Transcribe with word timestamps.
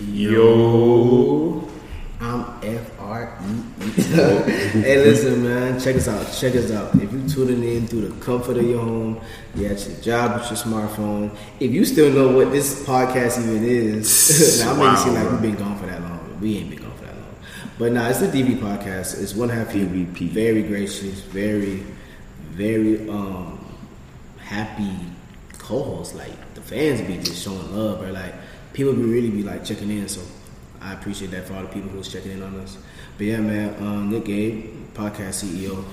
Yo. 0.00 1.68
I'm 2.20 2.44
F 2.62 2.98
R 2.98 3.38
E 3.42 3.84
E. 3.84 4.02
Hey, 4.80 4.96
listen, 5.04 5.42
man. 5.42 5.78
Check 5.78 5.96
us 5.96 6.08
out. 6.08 6.24
Check 6.32 6.54
us 6.56 6.70
out. 6.70 6.94
If 6.94 7.12
you're 7.12 7.28
tuning 7.28 7.62
in 7.62 7.86
through 7.86 8.08
the 8.08 8.24
comfort 8.24 8.56
of 8.56 8.64
your 8.64 8.80
home, 8.80 9.20
you 9.54 9.66
at 9.66 9.86
your 9.86 9.98
job 10.00 10.40
with 10.40 10.50
your 10.50 10.58
smartphone. 10.58 11.36
If 11.58 11.72
you 11.72 11.84
still 11.84 12.10
know 12.12 12.34
what 12.34 12.50
this 12.50 12.82
podcast 12.86 13.42
even 13.42 13.62
is, 13.62 14.60
now 14.64 14.72
I 14.72 14.76
make 14.78 14.98
it 14.98 15.02
seem 15.02 15.14
like 15.14 15.30
we've 15.32 15.42
been 15.42 15.56
gone 15.56 15.78
for 15.78 15.86
that 15.86 16.00
long. 16.00 16.18
but 16.30 16.40
We 16.40 16.56
ain't 16.56 16.70
been 16.70 16.80
gone 16.80 16.96
for 16.96 17.04
that 17.04 17.14
long. 17.16 17.34
But 17.78 17.92
nah, 17.92 18.08
it's 18.08 18.20
the 18.20 18.28
DB 18.28 18.56
podcast. 18.58 19.20
It's 19.20 19.34
one 19.34 19.50
half. 19.50 19.68
DVP. 19.68 20.30
Very 20.30 20.62
gracious. 20.62 21.20
Very, 21.20 21.84
very 22.52 23.06
um 23.10 23.62
happy 24.38 24.90
co-host. 25.58 26.14
Like 26.14 26.54
the 26.54 26.62
fans 26.62 27.02
be 27.02 27.18
just 27.18 27.42
showing 27.44 27.76
love, 27.76 28.00
or 28.02 28.12
like 28.12 28.34
people 28.72 28.92
be 28.94 29.02
really 29.02 29.30
be 29.30 29.42
like 29.42 29.64
checking 29.64 29.90
in. 29.90 30.08
So 30.08 30.20
I 30.80 30.94
appreciate 30.94 31.30
that 31.32 31.46
for 31.46 31.54
all 31.54 31.62
the 31.62 31.68
people 31.68 31.90
who's 31.90 32.10
checking 32.12 32.32
in 32.32 32.42
on 32.42 32.58
us. 32.60 32.78
But 33.16 33.26
yeah, 33.26 33.38
man, 33.38 33.74
um, 33.82 34.10
Nick 34.10 34.24
Gabe, 34.24 34.64
podcast 34.94 35.44
CEO, 35.44 35.84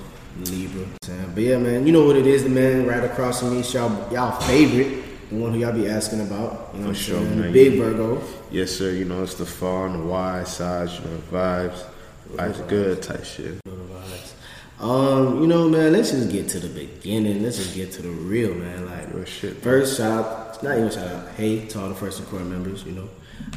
Libra. 0.50 0.86
But 1.34 1.42
yeah, 1.42 1.58
man, 1.58 1.86
you 1.86 1.92
know 1.92 2.04
what 2.06 2.16
it 2.16 2.26
is, 2.26 2.42
the 2.44 2.48
man 2.50 2.86
right 2.86 3.04
across 3.04 3.40
from 3.40 3.50
me, 3.56 3.62
y'all, 3.62 4.12
y'all 4.12 4.40
favorite, 4.42 5.04
the 5.30 5.36
one 5.36 5.52
who 5.52 5.58
y'all 5.58 5.72
be 5.72 5.88
asking 5.88 6.20
about. 6.20 6.70
You 6.74 6.80
know, 6.80 6.88
For 6.88 6.94
sure, 6.94 7.20
saying? 7.20 7.42
The. 7.42 7.52
Big 7.52 7.78
Virgo. 7.78 8.22
Yes, 8.50 8.70
sir. 8.70 8.92
You 8.92 9.04
know, 9.04 9.22
it's 9.22 9.34
the 9.34 9.44
fall 9.44 9.84
and 9.86 9.94
the 9.96 10.04
wide 10.06 10.48
sides, 10.48 10.94
you 10.98 11.04
know, 11.04 11.18
vibes. 11.30 11.84
Life's 12.30 12.60
good 12.62 13.02
type 13.02 13.24
shit. 13.24 13.54
Know 13.66 13.76
the 13.76 13.94
vibes. 13.94 14.32
Um, 14.80 15.40
you 15.42 15.46
know, 15.48 15.68
man, 15.68 15.92
let's 15.92 16.12
just 16.12 16.30
get 16.30 16.48
to 16.50 16.60
the 16.60 16.68
beginning. 16.68 17.42
Let's 17.42 17.56
just 17.56 17.74
get 17.74 17.90
to 17.92 18.02
the 18.02 18.10
real, 18.10 18.54
man. 18.54 18.86
Like, 18.86 19.12
Real 19.12 19.24
shit. 19.24 19.56
first 19.56 19.96
shout 19.98 20.24
out, 20.24 20.47
not 20.62 20.76
even 20.76 20.90
shout 20.90 21.06
out, 21.06 21.28
hey 21.36 21.66
to 21.66 21.80
all 21.80 21.88
the 21.88 21.94
first 21.94 22.18
and 22.18 22.28
core 22.28 22.40
members. 22.40 22.84
You 22.84 22.92
know, 22.92 23.08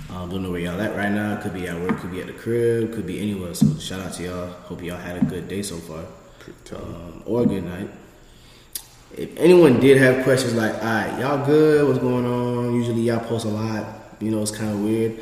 um, 0.10 0.30
don't 0.30 0.44
know 0.44 0.52
where 0.52 0.60
y'all 0.60 0.80
at 0.80 0.96
right 0.96 1.12
now. 1.12 1.42
Could 1.42 1.54
be 1.54 1.68
at 1.68 1.80
work, 1.80 2.00
could 2.00 2.12
be 2.12 2.22
at 2.22 2.28
the 2.28 2.34
crib, 2.34 2.94
could 2.94 3.08
be 3.08 3.20
anywhere. 3.20 3.54
So 3.54 3.78
shout 3.80 4.00
out 4.02 4.14
to 4.14 4.24
y'all. 4.24 4.48
Hope 4.48 4.84
y'all 4.84 4.98
had 4.98 5.22
a 5.22 5.26
good 5.26 5.48
day 5.48 5.62
so 5.62 5.78
far, 5.78 6.06
um, 6.76 7.24
or 7.26 7.44
a 7.44 7.46
good 7.46 7.64
night. 7.64 7.90
If 9.18 9.36
anyone 9.38 9.80
did 9.80 9.98
have 9.98 10.24
questions 10.24 10.54
like, 10.54 10.74
all 10.76 10.84
right, 10.84 11.20
y'all 11.20 11.46
good? 11.46 11.88
What's 11.88 12.00
going 12.00 12.26
on? 12.26 12.74
Usually 12.76 13.02
y'all 13.02 13.20
post 13.20 13.46
a 13.46 13.50
lot. 13.50 13.86
You 14.20 14.32
know, 14.32 14.42
it's 14.42 14.52
kind 14.52 14.72
of 14.72 14.80
weird. 14.80 15.20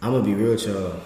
I'm 0.00 0.12
gonna 0.12 0.24
be 0.24 0.34
real 0.34 0.52
with 0.52 0.66
y'all. 0.66 1.00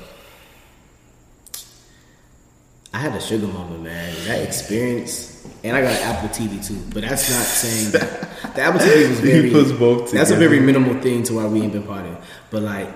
I 2.92 2.98
had 2.98 3.14
a 3.14 3.20
sugar 3.20 3.46
moment, 3.46 3.82
man. 3.82 4.14
That 4.26 4.42
experience, 4.42 5.35
and 5.64 5.76
I 5.76 5.82
got 5.82 5.92
an 5.92 6.02
Apple 6.02 6.28
TV 6.28 6.64
too. 6.66 6.80
But 6.92 7.02
that's 7.02 7.30
not 7.30 7.44
saying 7.44 7.92
that 7.92 8.54
the 8.54 8.62
Apple 8.62 8.80
TV 8.80 9.08
was 9.52 9.70
very. 9.70 10.18
That's 10.18 10.30
a 10.30 10.36
very 10.36 10.60
minimal 10.60 11.00
thing 11.00 11.22
to 11.24 11.34
why 11.34 11.46
we 11.46 11.62
ain't 11.62 11.72
been 11.72 11.82
partying. 11.82 12.20
But 12.50 12.62
like 12.62 12.88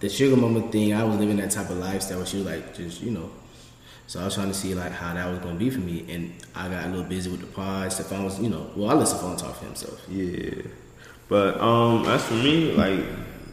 the 0.00 0.08
sugar 0.08 0.36
mama 0.36 0.62
thing, 0.70 0.94
I 0.94 1.04
was 1.04 1.18
living 1.18 1.36
that 1.36 1.50
type 1.50 1.70
of 1.70 1.78
lifestyle 1.78 2.18
where 2.18 2.26
she 2.26 2.38
was 2.38 2.46
like, 2.46 2.74
just 2.74 3.00
you 3.02 3.10
know. 3.10 3.30
So 4.06 4.20
I 4.20 4.24
was 4.24 4.34
trying 4.34 4.48
to 4.48 4.54
see 4.54 4.74
like 4.74 4.90
how 4.90 5.14
that 5.14 5.30
was 5.30 5.38
gonna 5.38 5.58
be 5.58 5.70
for 5.70 5.80
me, 5.80 6.04
and 6.08 6.32
I 6.54 6.68
got 6.68 6.86
a 6.86 6.88
little 6.88 7.04
busy 7.04 7.30
with 7.30 7.40
the 7.40 7.46
pod. 7.46 7.92
Stefan 7.92 8.24
was, 8.24 8.40
you 8.40 8.48
know, 8.48 8.70
well, 8.74 8.90
I 8.90 8.94
let 8.94 9.06
Stefan 9.06 9.36
talk 9.36 9.54
for 9.54 9.66
himself. 9.66 10.00
Yeah. 10.08 10.62
But 11.28 11.60
um 11.60 12.04
as 12.06 12.24
for 12.24 12.34
me, 12.34 12.72
like 12.72 13.04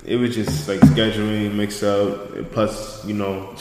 it 0.03 0.15
was 0.15 0.33
just 0.33 0.67
like 0.67 0.79
scheduling, 0.79 1.53
mix 1.53 1.83
up, 1.83 2.51
plus, 2.51 3.05
you 3.05 3.13
know, 3.13 3.55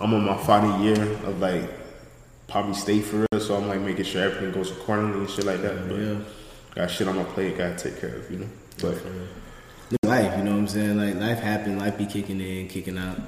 I'm 0.00 0.12
on 0.12 0.24
my 0.24 0.36
final 0.38 0.82
year 0.82 1.00
of 1.00 1.38
like 1.40 1.83
probably 2.48 2.74
stay 2.74 3.00
for 3.00 3.26
real, 3.32 3.40
so 3.40 3.56
I'm 3.56 3.68
like 3.68 3.80
making 3.80 4.04
sure 4.04 4.22
everything 4.22 4.52
goes 4.52 4.70
accordingly 4.70 5.20
and 5.20 5.30
shit 5.30 5.44
like 5.44 5.62
that. 5.62 5.88
But 5.88 5.96
Yeah. 5.98 6.16
got 6.74 6.90
shit 6.90 7.08
on 7.08 7.16
my 7.16 7.24
plate, 7.24 7.56
gotta 7.58 7.76
take 7.76 8.00
care 8.00 8.16
of, 8.16 8.30
you 8.30 8.38
know. 8.38 8.46
But 8.80 8.96
life, 10.02 10.36
you 10.38 10.44
know 10.44 10.52
what 10.52 10.58
I'm 10.58 10.68
saying? 10.68 10.96
Like 10.98 11.14
life 11.16 11.38
happened, 11.40 11.78
life 11.78 11.96
be 11.98 12.06
kicking 12.06 12.40
in, 12.40 12.68
kicking 12.68 12.98
out. 12.98 13.18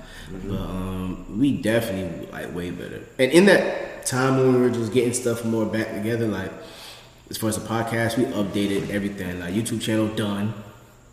But 0.44 0.56
um, 0.56 1.38
we 1.38 1.60
definitely 1.60 2.26
like 2.32 2.54
way 2.54 2.70
better. 2.70 3.00
And 3.18 3.30
in 3.32 3.46
that 3.46 4.06
time 4.06 4.36
when 4.38 4.54
we 4.54 4.60
were 4.60 4.70
just 4.70 4.92
getting 4.92 5.12
stuff 5.12 5.44
more 5.44 5.66
back 5.66 5.92
together, 5.94 6.26
like 6.26 6.52
as 7.30 7.36
far 7.36 7.48
as 7.48 7.58
the 7.58 7.66
podcast, 7.66 8.16
we 8.18 8.24
updated 8.24 8.90
everything. 8.90 9.40
Like 9.40 9.54
YouTube 9.54 9.80
channel 9.80 10.08
done. 10.08 10.54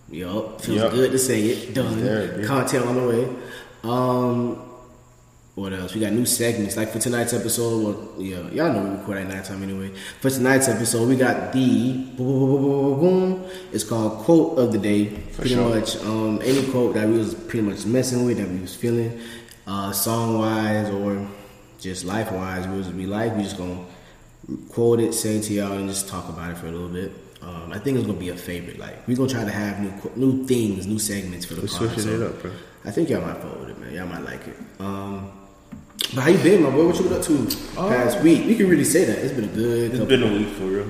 Yup, 0.10 0.62
feels 0.62 0.78
Yup. 0.78 0.92
good 0.92 1.12
to 1.12 1.18
say 1.20 1.42
it. 1.42 1.74
Done. 1.74 2.04
there. 2.04 2.46
Content 2.46 2.86
on 2.86 2.96
the 2.96 3.08
way. 3.08 3.28
Um, 3.84 4.62
what 5.56 5.72
else? 5.72 5.94
We 5.94 6.02
got 6.02 6.14
new 6.14 6.26
segments. 6.26 6.76
Like 6.76 6.90
for 6.90 6.98
tonight's 6.98 7.32
episode, 7.32 7.84
well, 7.84 8.10
yeah, 8.18 8.50
y'all 8.50 8.74
know 8.74 8.84
we 8.84 8.98
record 8.98 9.20
at 9.20 9.28
nighttime 9.28 9.62
anyway. 9.62 9.92
For 10.20 10.32
tonight's 10.32 10.68
episode, 10.68 11.08
we 11.08 11.16
got 11.16 11.54
the 11.54 11.94
boom. 12.18 13.46
It's 13.72 13.84
called 13.84 14.24
quote 14.24 14.58
of 14.58 14.72
the 14.72 14.80
day. 14.80 15.06
pretty 15.34 15.52
sure. 15.52 15.70
much 15.70 15.96
um, 15.98 16.42
any 16.44 16.68
quote 16.72 16.96
that 16.96 17.08
we 17.08 17.20
was 17.20 17.36
pretty 17.36 17.68
much 17.68 17.86
messing 17.86 18.26
with, 18.26 18.38
that 18.38 18.50
we 18.50 18.62
was 18.62 18.76
feeling, 18.76 19.20
uh, 19.68 19.92
song 19.92 20.40
wise 20.40 20.90
or 20.90 21.28
just 21.80 22.04
life 22.04 22.32
wise, 22.32 22.68
we 22.68 22.78
was 22.78 22.88
be 22.88 23.06
like, 23.06 23.36
we 23.36 23.44
just 23.44 23.58
gonna 23.58 23.86
quote 24.70 25.00
it, 25.00 25.14
say 25.14 25.36
it 25.36 25.44
to 25.44 25.54
y'all, 25.54 25.74
and 25.74 25.88
just 25.88 26.08
talk 26.08 26.30
about 26.30 26.50
it 26.50 26.58
for 26.58 26.66
a 26.66 26.72
little 26.72 26.90
bit. 26.90 27.12
Um, 27.44 27.72
I 27.72 27.78
think 27.78 27.98
it's 27.98 28.08
gonna 28.08 28.18
be 28.18 28.30
a 28.30 28.36
favorite. 28.36 28.80
Like 28.80 29.08
we're 29.08 29.18
gonna 29.18 29.30
try 29.30 29.44
to 29.46 29.52
have 29.52 29.80
new 29.80 29.92
new 30.16 30.46
things, 30.48 30.88
new 30.88 30.98
segments 30.98 31.46
for 31.46 31.54
the 31.54 31.62
We're 31.62 31.68
pod. 31.68 31.78
switching 31.78 32.04
so 32.04 32.10
it 32.10 32.22
up, 32.24 32.42
bro. 32.42 32.52
I 32.86 32.92
think 32.92 33.10
y'all 33.10 33.22
might 33.22 33.38
fuck 33.38 33.60
with 33.60 33.70
it, 33.70 33.80
man. 33.80 33.94
Y'all 33.94 34.08
might 34.08 34.24
like 34.24 34.48
it. 34.48 34.58
Um, 34.80 35.32
but 36.14 36.22
how 36.24 36.30
you 36.30 36.38
been, 36.40 36.64
my 36.64 36.70
boy? 36.70 36.88
What 36.88 36.98
you 36.98 37.04
been 37.04 37.14
up 37.14 37.24
to 37.24 37.48
past 37.76 38.22
week? 38.22 38.46
We 38.46 38.56
can 38.56 38.70
really 38.70 38.84
say 38.84 39.06
that 39.06 39.18
it's 39.20 39.34
been 39.34 39.46
a 39.46 39.48
good. 39.48 39.92
It's 39.92 40.00
couple- 40.00 40.06
been 40.08 40.24
a 40.24 40.34
week 40.38 40.48
for 40.50 40.64
real. 40.66 40.88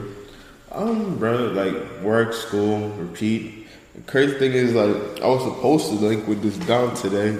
Um, 0.71 1.17
bro, 1.19 1.47
like 1.47 2.01
work, 2.01 2.33
school, 2.33 2.89
repeat. 2.89 3.67
The 3.95 4.01
crazy 4.11 4.33
thing 4.39 4.53
is, 4.53 4.73
like, 4.73 5.21
I 5.21 5.27
was 5.27 5.43
supposed 5.43 5.87
to 5.89 5.93
link 5.95 6.27
with 6.27 6.41
this 6.41 6.57
Dom 6.65 6.95
today. 6.95 7.37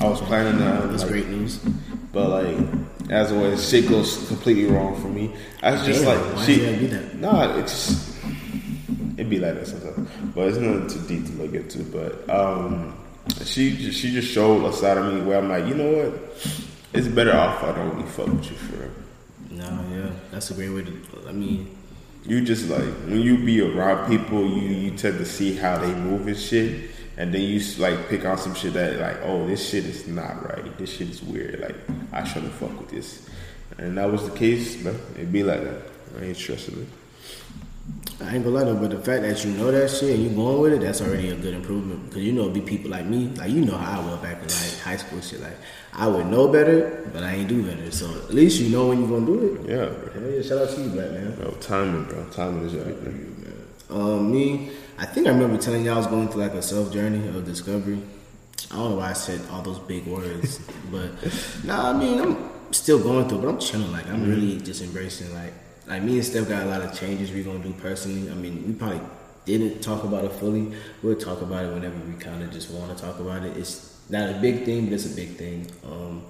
I 0.00 0.08
was 0.08 0.20
planning 0.22 0.58
to. 0.58 0.88
That's 0.88 1.02
like, 1.02 1.12
great 1.12 1.28
news. 1.28 1.58
But 2.12 2.28
like, 2.30 2.56
as 3.10 3.30
always, 3.30 3.68
shit 3.68 3.88
goes 3.88 4.26
completely 4.26 4.66
wrong 4.66 5.00
for 5.00 5.08
me. 5.08 5.32
I 5.62 5.72
was 5.72 5.84
just 5.84 6.02
Damn, 6.02 6.34
like, 6.36 6.44
she, 6.44 6.56
be 6.56 6.86
that? 6.86 7.14
nah, 7.16 7.56
it's 7.56 7.72
just, 7.72 8.16
it 9.16 9.30
be 9.30 9.38
like 9.38 9.54
that 9.54 9.66
sometimes. 9.68 10.08
But 10.34 10.48
it's 10.48 10.58
nothing 10.58 10.88
too 10.88 11.06
deep 11.06 11.26
to 11.26 11.32
look 11.42 11.54
into. 11.54 11.84
But 11.84 12.28
um, 12.34 12.96
she 13.44 13.92
she 13.92 14.10
just 14.10 14.28
showed 14.32 14.64
a 14.64 14.72
side 14.72 14.98
of 14.98 15.14
me 15.14 15.20
where 15.20 15.38
I'm 15.38 15.48
like, 15.48 15.66
you 15.66 15.74
know 15.74 15.92
what? 16.10 16.75
It's 16.96 17.08
better 17.08 17.36
off 17.36 17.62
I 17.62 17.72
don't 17.72 17.94
really 17.96 18.08
fuck 18.08 18.26
with 18.26 18.50
you 18.50 18.56
forever. 18.56 18.90
No, 19.50 19.64
yeah, 19.92 20.10
that's 20.30 20.50
a 20.50 20.54
great 20.54 20.70
way 20.70 20.82
to. 20.82 20.92
I 21.28 21.32
mean, 21.32 21.76
You 22.24 22.40
just 22.44 22.68
like 22.68 22.82
when 23.06 23.20
you 23.20 23.38
be 23.44 23.60
around 23.60 24.08
people, 24.08 24.46
you 24.46 24.68
you 24.68 24.90
tend 24.96 25.18
to 25.18 25.24
see 25.24 25.54
how 25.54 25.78
they 25.78 25.94
move 25.94 26.26
and 26.26 26.36
shit, 26.36 26.90
and 27.16 27.32
then 27.32 27.42
you 27.42 27.60
like 27.78 28.08
pick 28.08 28.24
on 28.24 28.36
some 28.38 28.54
shit 28.54 28.72
that 28.74 28.98
like, 29.00 29.18
oh, 29.22 29.46
this 29.46 29.68
shit 29.68 29.84
is 29.84 30.06
not 30.08 30.44
right. 30.48 30.76
This 30.78 30.96
shit 30.96 31.08
is 31.08 31.22
weird. 31.22 31.60
Like 31.60 31.76
I 32.12 32.24
shouldn't 32.24 32.52
fuck 32.54 32.76
with 32.78 32.90
this, 32.90 33.28
and 33.78 33.96
that 33.98 34.10
was 34.10 34.28
the 34.28 34.36
case. 34.36 34.76
But 34.82 34.94
it 35.18 35.30
be 35.30 35.42
like 35.44 35.62
that. 35.62 35.82
I 36.18 36.24
ain't 36.24 36.36
stressing 36.36 36.80
it. 36.82 36.88
I 38.18 38.34
ain't 38.34 38.44
gonna 38.44 38.56
lie 38.56 38.64
though, 38.64 38.74
but 38.74 38.90
the 38.90 38.98
fact 38.98 39.22
that 39.22 39.44
you 39.44 39.52
know 39.52 39.70
that 39.70 39.90
shit 39.90 40.14
and 40.14 40.24
you 40.24 40.30
going 40.30 40.58
with 40.58 40.72
it, 40.72 40.80
that's 40.80 41.02
already 41.02 41.28
a 41.28 41.36
good 41.36 41.52
improvement. 41.52 42.06
Because 42.06 42.24
you 42.24 42.32
know, 42.32 42.48
be 42.48 42.62
people 42.62 42.90
like 42.90 43.04
me, 43.04 43.28
like 43.36 43.50
you 43.50 43.64
know 43.64 43.76
how 43.76 44.00
I 44.00 44.04
was 44.04 44.16
back 44.20 44.42
in 44.42 44.48
like 44.48 44.78
high 44.80 44.96
school 44.96 45.20
shit. 45.20 45.40
Like 45.40 45.56
I 45.92 46.08
would 46.08 46.26
know 46.26 46.48
better, 46.48 47.08
but 47.12 47.22
I 47.22 47.34
ain't 47.34 47.48
do 47.48 47.62
better. 47.62 47.90
So 47.90 48.10
at 48.10 48.32
least 48.32 48.60
you 48.60 48.70
know 48.70 48.88
when 48.88 49.02
you 49.02 49.06
gonna 49.06 49.26
do 49.26 49.44
it. 49.44 49.68
Yeah, 49.68 49.86
bro. 49.86 50.12
Hell 50.12 50.30
yeah, 50.30 50.42
shout 50.42 50.58
out 50.58 50.70
to 50.70 50.80
you, 50.80 50.88
black 50.88 51.10
man. 51.10 51.36
Bro, 51.36 51.50
timing, 51.60 52.04
bro. 52.04 52.24
Timing 52.30 52.64
is 52.64 52.74
everything. 52.74 53.36
Man. 53.42 54.00
Um, 54.00 54.32
me, 54.32 54.70
I 54.98 55.04
think 55.04 55.26
I 55.26 55.30
remember 55.30 55.58
telling 55.58 55.84
y'all 55.84 55.94
I 55.94 55.98
was 55.98 56.06
going 56.06 56.28
through 56.28 56.42
like 56.42 56.54
a 56.54 56.62
self 56.62 56.90
journey 56.92 57.28
of 57.28 57.44
discovery. 57.44 58.00
I 58.70 58.76
don't 58.76 58.90
know 58.90 58.96
why 58.96 59.10
I 59.10 59.12
said 59.12 59.42
all 59.50 59.60
those 59.60 59.78
big 59.80 60.06
words, 60.06 60.58
but 60.90 61.10
nah, 61.64 61.90
I 61.90 61.92
mean 61.92 62.18
I'm 62.18 62.50
still 62.72 62.98
going 62.98 63.28
through, 63.28 63.42
but 63.42 63.48
I'm 63.48 63.58
chilling. 63.58 63.92
Like 63.92 64.06
I'm 64.08 64.26
really 64.26 64.58
just 64.58 64.82
embracing. 64.82 65.34
Like 65.34 65.52
like 65.86 66.02
me 66.02 66.16
and 66.16 66.24
Steph 66.24 66.48
got 66.48 66.64
a 66.64 66.66
lot 66.66 66.82
of 66.82 66.98
changes 66.98 67.30
we're 67.30 67.44
gonna 67.44 67.60
do 67.60 67.72
personally. 67.74 68.30
I 68.30 68.34
mean, 68.34 68.66
we 68.66 68.72
probably 68.72 69.00
didn't 69.44 69.80
talk 69.80 70.04
about 70.04 70.24
it 70.24 70.32
fully. 70.32 70.72
We'll 71.02 71.16
talk 71.16 71.40
about 71.42 71.64
it 71.64 71.72
whenever 71.72 71.96
we 72.04 72.14
kind 72.14 72.42
of 72.42 72.50
just 72.50 72.70
want 72.70 72.96
to 72.96 73.02
talk 73.02 73.20
about 73.20 73.44
it. 73.44 73.56
It's 73.56 73.98
not 74.10 74.30
a 74.30 74.34
big 74.40 74.64
thing, 74.64 74.86
but 74.86 74.94
it's 74.94 75.06
a 75.12 75.14
big 75.14 75.36
thing. 75.36 75.70
Um, 75.84 76.24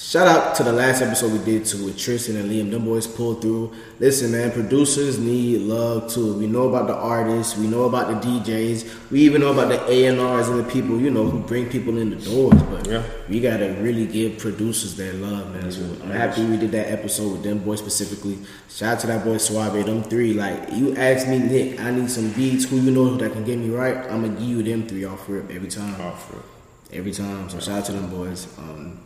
Shout 0.00 0.28
out 0.28 0.54
to 0.54 0.62
the 0.62 0.72
last 0.72 1.02
episode 1.02 1.32
we 1.32 1.44
did 1.44 1.66
too 1.66 1.86
with 1.86 1.98
Tristan 1.98 2.36
and 2.36 2.48
Liam. 2.48 2.70
Them 2.70 2.84
boys 2.84 3.04
pulled 3.04 3.42
through. 3.42 3.72
Listen, 3.98 4.30
man, 4.30 4.52
producers 4.52 5.18
need 5.18 5.62
love 5.62 6.08
too. 6.08 6.34
We 6.38 6.46
know 6.46 6.68
about 6.68 6.86
the 6.86 6.94
artists, 6.94 7.58
we 7.58 7.66
know 7.66 7.82
about 7.82 8.06
the 8.22 8.28
DJs, 8.28 9.10
we 9.10 9.22
even 9.22 9.40
know 9.40 9.50
about 9.50 9.70
the 9.70 9.84
A&Rs 9.90 10.48
and 10.50 10.60
the 10.60 10.70
people, 10.70 11.00
you 11.00 11.10
know, 11.10 11.24
who 11.28 11.40
bring 11.40 11.68
people 11.68 11.98
in 11.98 12.10
the 12.10 12.16
doors. 12.16 12.62
But 12.62 12.86
Yeah. 12.86 13.02
we 13.28 13.40
gotta 13.40 13.74
really 13.80 14.06
give 14.06 14.38
producers 14.38 14.94
their 14.94 15.14
love, 15.14 15.52
man. 15.52 15.68
So 15.72 15.80
I'm 16.04 16.10
happy 16.10 16.44
we 16.44 16.56
did 16.58 16.70
that 16.72 16.92
episode 16.92 17.32
with 17.32 17.42
them 17.42 17.58
boys 17.58 17.80
specifically. 17.80 18.38
Shout 18.68 18.92
out 18.94 19.00
to 19.00 19.06
that 19.08 19.24
boy 19.24 19.38
Suave, 19.38 19.84
them 19.84 20.04
three. 20.04 20.32
Like 20.32 20.72
you 20.74 20.94
ask 20.94 21.26
me, 21.26 21.40
Nick, 21.40 21.80
I 21.80 21.90
need 21.90 22.08
some 22.08 22.30
beats. 22.34 22.66
Who 22.66 22.76
you 22.76 22.92
know 22.92 23.16
that 23.16 23.32
can 23.32 23.42
get 23.42 23.58
me 23.58 23.70
right? 23.70 23.96
I'm 23.96 24.22
gonna 24.22 24.28
give 24.28 24.42
you 24.48 24.62
them 24.62 24.86
three 24.86 25.04
off 25.06 25.28
rip 25.28 25.50
every 25.50 25.68
time 25.68 26.00
Off 26.00 26.30
real. 26.32 26.44
every 26.92 27.10
time. 27.12 27.50
So 27.50 27.58
shout 27.58 27.78
out 27.80 27.84
to 27.86 27.92
them 27.92 28.08
boys. 28.10 28.46
Um, 28.58 29.00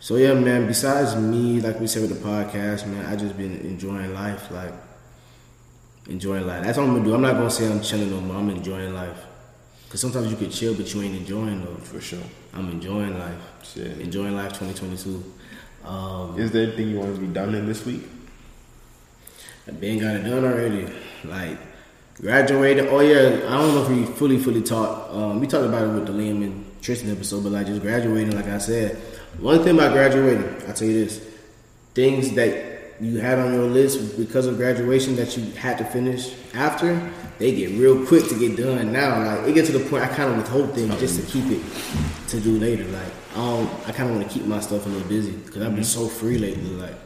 so 0.00 0.16
yeah, 0.16 0.34
man. 0.34 0.66
Besides 0.66 1.16
me, 1.16 1.60
like 1.60 1.80
we 1.80 1.86
said 1.86 2.02
with 2.02 2.20
the 2.20 2.28
podcast, 2.28 2.86
man, 2.86 3.06
I 3.06 3.16
just 3.16 3.36
been 3.36 3.56
enjoying 3.60 4.14
life, 4.14 4.50
like 4.50 4.72
enjoying 6.08 6.46
life. 6.46 6.64
That's 6.64 6.78
what 6.78 6.84
I'm 6.84 6.94
gonna 6.94 7.04
do. 7.04 7.14
I'm 7.14 7.22
not 7.22 7.34
gonna 7.34 7.50
say 7.50 7.70
I'm 7.70 7.82
chilling 7.82 8.10
no 8.10 8.20
more. 8.20 8.36
I'm 8.36 8.50
enjoying 8.50 8.94
life. 8.94 9.24
Cause 9.90 10.00
sometimes 10.00 10.30
you 10.30 10.36
could 10.36 10.52
chill, 10.52 10.74
but 10.74 10.92
you 10.92 11.02
ain't 11.02 11.16
enjoying 11.16 11.64
though. 11.64 11.74
For 11.76 12.00
sure. 12.00 12.22
I'm 12.52 12.68
enjoying 12.70 13.18
life. 13.18 13.40
Shit. 13.62 13.98
Enjoying 14.00 14.34
life 14.34 14.52
2022. 14.58 15.24
Um, 15.84 16.38
Is 16.38 16.50
there 16.50 16.64
anything 16.64 16.90
you 16.90 16.98
want 16.98 17.14
to 17.14 17.20
be 17.20 17.26
done 17.26 17.54
in 17.54 17.66
this 17.66 17.86
week? 17.86 18.02
I 19.66 19.70
been 19.70 19.98
got 19.98 20.16
it 20.16 20.24
done 20.24 20.44
already. 20.44 20.92
Like 21.24 21.58
graduated. 22.20 22.88
Oh 22.88 23.00
yeah, 23.00 23.46
I 23.48 23.58
don't 23.58 23.74
know 23.74 23.82
if 23.82 23.88
we 23.88 24.04
fully 24.14 24.38
fully 24.38 24.62
talked. 24.62 25.12
Um, 25.12 25.40
we 25.40 25.46
talked 25.46 25.66
about 25.66 25.84
it 25.84 25.92
with 25.92 26.06
the 26.06 26.12
Liam 26.12 26.42
and 26.42 26.82
Tristan 26.82 27.10
episode, 27.10 27.42
but 27.42 27.52
like 27.52 27.66
just 27.66 27.80
graduating. 27.80 28.34
Like 28.34 28.46
I 28.46 28.58
said, 28.58 29.00
one 29.38 29.62
thing 29.62 29.74
about 29.74 29.92
graduating, 29.92 30.44
I 30.68 30.72
tell 30.72 30.88
you 30.88 31.04
this: 31.04 31.24
things 31.94 32.32
that 32.34 32.78
you 33.00 33.18
had 33.18 33.38
on 33.38 33.52
your 33.52 33.66
list 33.66 34.18
because 34.18 34.46
of 34.46 34.56
graduation 34.56 35.14
that 35.16 35.36
you 35.36 35.52
had 35.52 35.78
to 35.78 35.84
finish 35.84 36.34
after, 36.54 37.00
they 37.38 37.54
get 37.54 37.70
real 37.78 38.04
quick 38.06 38.28
to 38.28 38.38
get 38.38 38.56
done. 38.56 38.92
Now, 38.92 39.24
like 39.24 39.48
it 39.48 39.54
gets 39.54 39.70
to 39.70 39.78
the 39.78 39.88
point 39.88 40.02
I 40.02 40.08
kind 40.08 40.30
of 40.30 40.38
withhold 40.38 40.74
things 40.74 40.98
just 40.98 41.20
to 41.20 41.26
keep 41.26 41.44
it 41.50 41.62
to 42.28 42.40
do 42.40 42.58
later. 42.58 42.84
Like 42.84 43.12
um, 43.36 43.70
I 43.86 43.92
kind 43.92 44.10
of 44.10 44.16
want 44.16 44.28
to 44.28 44.34
keep 44.34 44.46
my 44.46 44.60
stuff 44.60 44.86
a 44.86 44.88
little 44.88 45.08
busy 45.08 45.32
because 45.32 45.62
I've 45.62 45.74
been 45.74 45.84
so 45.84 46.08
free 46.08 46.38
lately. 46.38 46.70
Like 46.70 46.96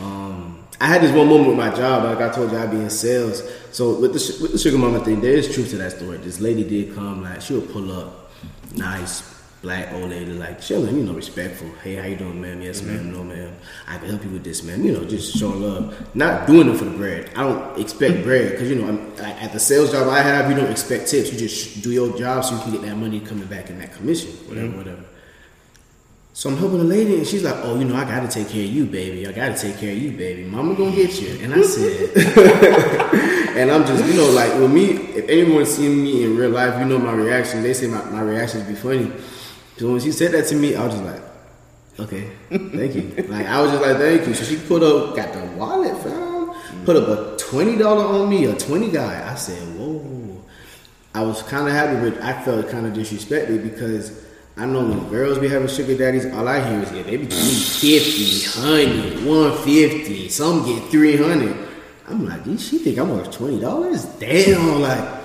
um, 0.00 0.64
I 0.80 0.86
had 0.86 1.02
this 1.02 1.12
one 1.12 1.28
moment 1.28 1.50
with 1.50 1.58
my 1.58 1.72
job. 1.74 2.04
Like 2.04 2.18
I 2.18 2.34
told 2.34 2.50
you, 2.50 2.58
I'd 2.58 2.72
be 2.72 2.78
in 2.78 2.90
sales. 2.90 3.42
So 3.70 4.00
with 4.00 4.12
the 4.12 4.42
with 4.42 4.52
the 4.52 4.58
sugar 4.58 4.78
mama 4.78 5.04
thing, 5.04 5.20
there 5.20 5.32
is 5.32 5.54
truth 5.54 5.70
to 5.70 5.76
that 5.78 5.92
story. 5.92 6.18
This 6.18 6.40
lady 6.40 6.64
did 6.64 6.94
come. 6.96 7.22
Like 7.22 7.40
she 7.42 7.54
would 7.54 7.70
pull 7.70 7.92
up, 7.92 8.32
nice 8.74 9.41
black 9.62 9.92
old 9.92 10.10
lady, 10.10 10.32
like 10.32 10.60
chilling, 10.60 10.96
you 10.96 11.04
know, 11.04 11.12
respectful. 11.12 11.70
Hey, 11.82 11.94
how 11.94 12.06
you 12.06 12.16
doing, 12.16 12.40
ma'am? 12.40 12.60
Yes, 12.60 12.82
ma'am. 12.82 12.98
Mm-hmm. 12.98 13.12
No, 13.12 13.24
ma'am. 13.24 13.54
I 13.86 13.96
can 13.96 14.08
help 14.08 14.24
you 14.24 14.30
with 14.30 14.42
this, 14.42 14.64
ma'am. 14.64 14.84
You 14.84 14.92
know, 14.92 15.04
just 15.04 15.36
showing 15.36 15.62
love, 15.62 16.16
not 16.16 16.48
doing 16.48 16.68
it 16.68 16.76
for 16.76 16.84
the 16.84 16.90
bread. 16.90 17.30
I 17.36 17.44
don't 17.44 17.80
expect 17.80 18.24
bread 18.24 18.50
because 18.50 18.68
you 18.68 18.74
know, 18.74 18.88
I'm, 18.88 19.16
like, 19.16 19.40
at 19.40 19.52
the 19.52 19.60
sales 19.60 19.92
job 19.92 20.08
I 20.08 20.20
have, 20.20 20.50
you 20.50 20.56
don't 20.56 20.70
expect 20.70 21.06
tips. 21.06 21.32
You 21.32 21.38
just 21.38 21.80
do 21.82 21.92
your 21.92 22.16
job 22.18 22.44
so 22.44 22.56
you 22.56 22.62
can 22.62 22.72
get 22.72 22.82
that 22.82 22.96
money 22.96 23.20
coming 23.20 23.46
back 23.46 23.70
in 23.70 23.78
that 23.78 23.94
commission, 23.94 24.32
whatever, 24.48 24.66
mm-hmm. 24.66 24.78
whatever. 24.78 25.04
So 26.34 26.48
I'm 26.48 26.56
helping 26.56 26.78
the 26.78 26.84
lady, 26.84 27.18
and 27.18 27.26
she's 27.26 27.44
like, 27.44 27.56
"Oh, 27.62 27.78
you 27.78 27.84
know, 27.84 27.94
I 27.94 28.04
gotta 28.04 28.26
take 28.26 28.48
care 28.48 28.64
of 28.64 28.70
you, 28.70 28.86
baby. 28.86 29.26
I 29.28 29.32
gotta 29.32 29.56
take 29.56 29.76
care 29.76 29.92
of 29.92 29.98
you, 29.98 30.12
baby. 30.12 30.44
Mama 30.44 30.74
gonna 30.74 30.90
get 30.90 31.20
you." 31.20 31.38
And 31.42 31.52
I 31.52 31.60
said, 31.60 32.16
and 33.56 33.70
I'm 33.70 33.86
just, 33.86 34.02
you 34.06 34.14
know, 34.14 34.30
like 34.30 34.52
with 34.54 34.72
me, 34.72 34.92
if 35.14 35.28
anyone 35.28 35.66
seen 35.66 36.02
me 36.02 36.24
in 36.24 36.34
real 36.34 36.48
life, 36.50 36.80
you 36.80 36.86
know 36.86 36.98
my 36.98 37.12
reaction. 37.12 37.62
They 37.62 37.74
say 37.74 37.86
my, 37.86 38.02
my 38.06 38.22
reactions 38.22 38.64
be 38.64 38.74
funny. 38.74 39.12
So 39.82 39.90
when 39.90 40.00
she 40.00 40.12
said 40.12 40.30
that 40.30 40.46
to 40.46 40.54
me, 40.54 40.76
I 40.76 40.84
was 40.86 40.94
just 40.94 41.04
like, 41.04 41.22
"Okay, 41.98 42.30
thank 42.50 42.94
you." 42.94 43.02
like 43.28 43.48
I 43.48 43.60
was 43.60 43.72
just 43.72 43.82
like, 43.82 43.96
"Thank 43.96 44.28
you." 44.28 44.32
So 44.32 44.44
she 44.44 44.54
put 44.56 44.80
up, 44.80 45.16
got 45.16 45.32
the 45.32 45.40
wallet, 45.58 46.00
fam, 46.04 46.54
put 46.84 46.94
up 46.94 47.08
a 47.08 47.36
twenty 47.36 47.76
dollar 47.76 48.04
on 48.04 48.30
me, 48.30 48.44
a 48.44 48.54
twenty 48.54 48.92
guy. 48.92 49.28
I 49.28 49.34
said, 49.34 49.58
"Whoa." 49.76 50.40
I 51.16 51.22
was 51.22 51.42
kind 51.42 51.66
of 51.66 51.72
happy, 51.74 51.98
but 51.98 52.22
I 52.22 52.40
felt 52.44 52.68
kind 52.70 52.86
of 52.86 52.92
disrespected 52.92 53.64
because 53.64 54.12
I 54.56 54.66
know 54.66 54.82
when 54.82 55.08
girls 55.08 55.40
be 55.40 55.48
having 55.48 55.66
sugar 55.66 55.98
daddies, 55.98 56.26
all 56.26 56.46
I 56.46 56.60
hear 56.64 56.78
is, 56.82 56.92
yeah, 56.92 57.02
they 57.02 57.16
be 57.16 57.26
getting 57.26 57.58
50, 57.82 58.60
100, 58.60 59.26
150, 59.26 60.28
some 60.28 60.64
get 60.64 60.80
300. 60.92 61.56
I'm 62.08 62.28
like, 62.28 62.44
"Gee, 62.44 62.56
she 62.56 62.78
think 62.78 62.98
I'm 63.00 63.10
worth 63.10 63.32
$20? 63.32 64.06
Damn, 64.20 64.80
like, 64.80 65.21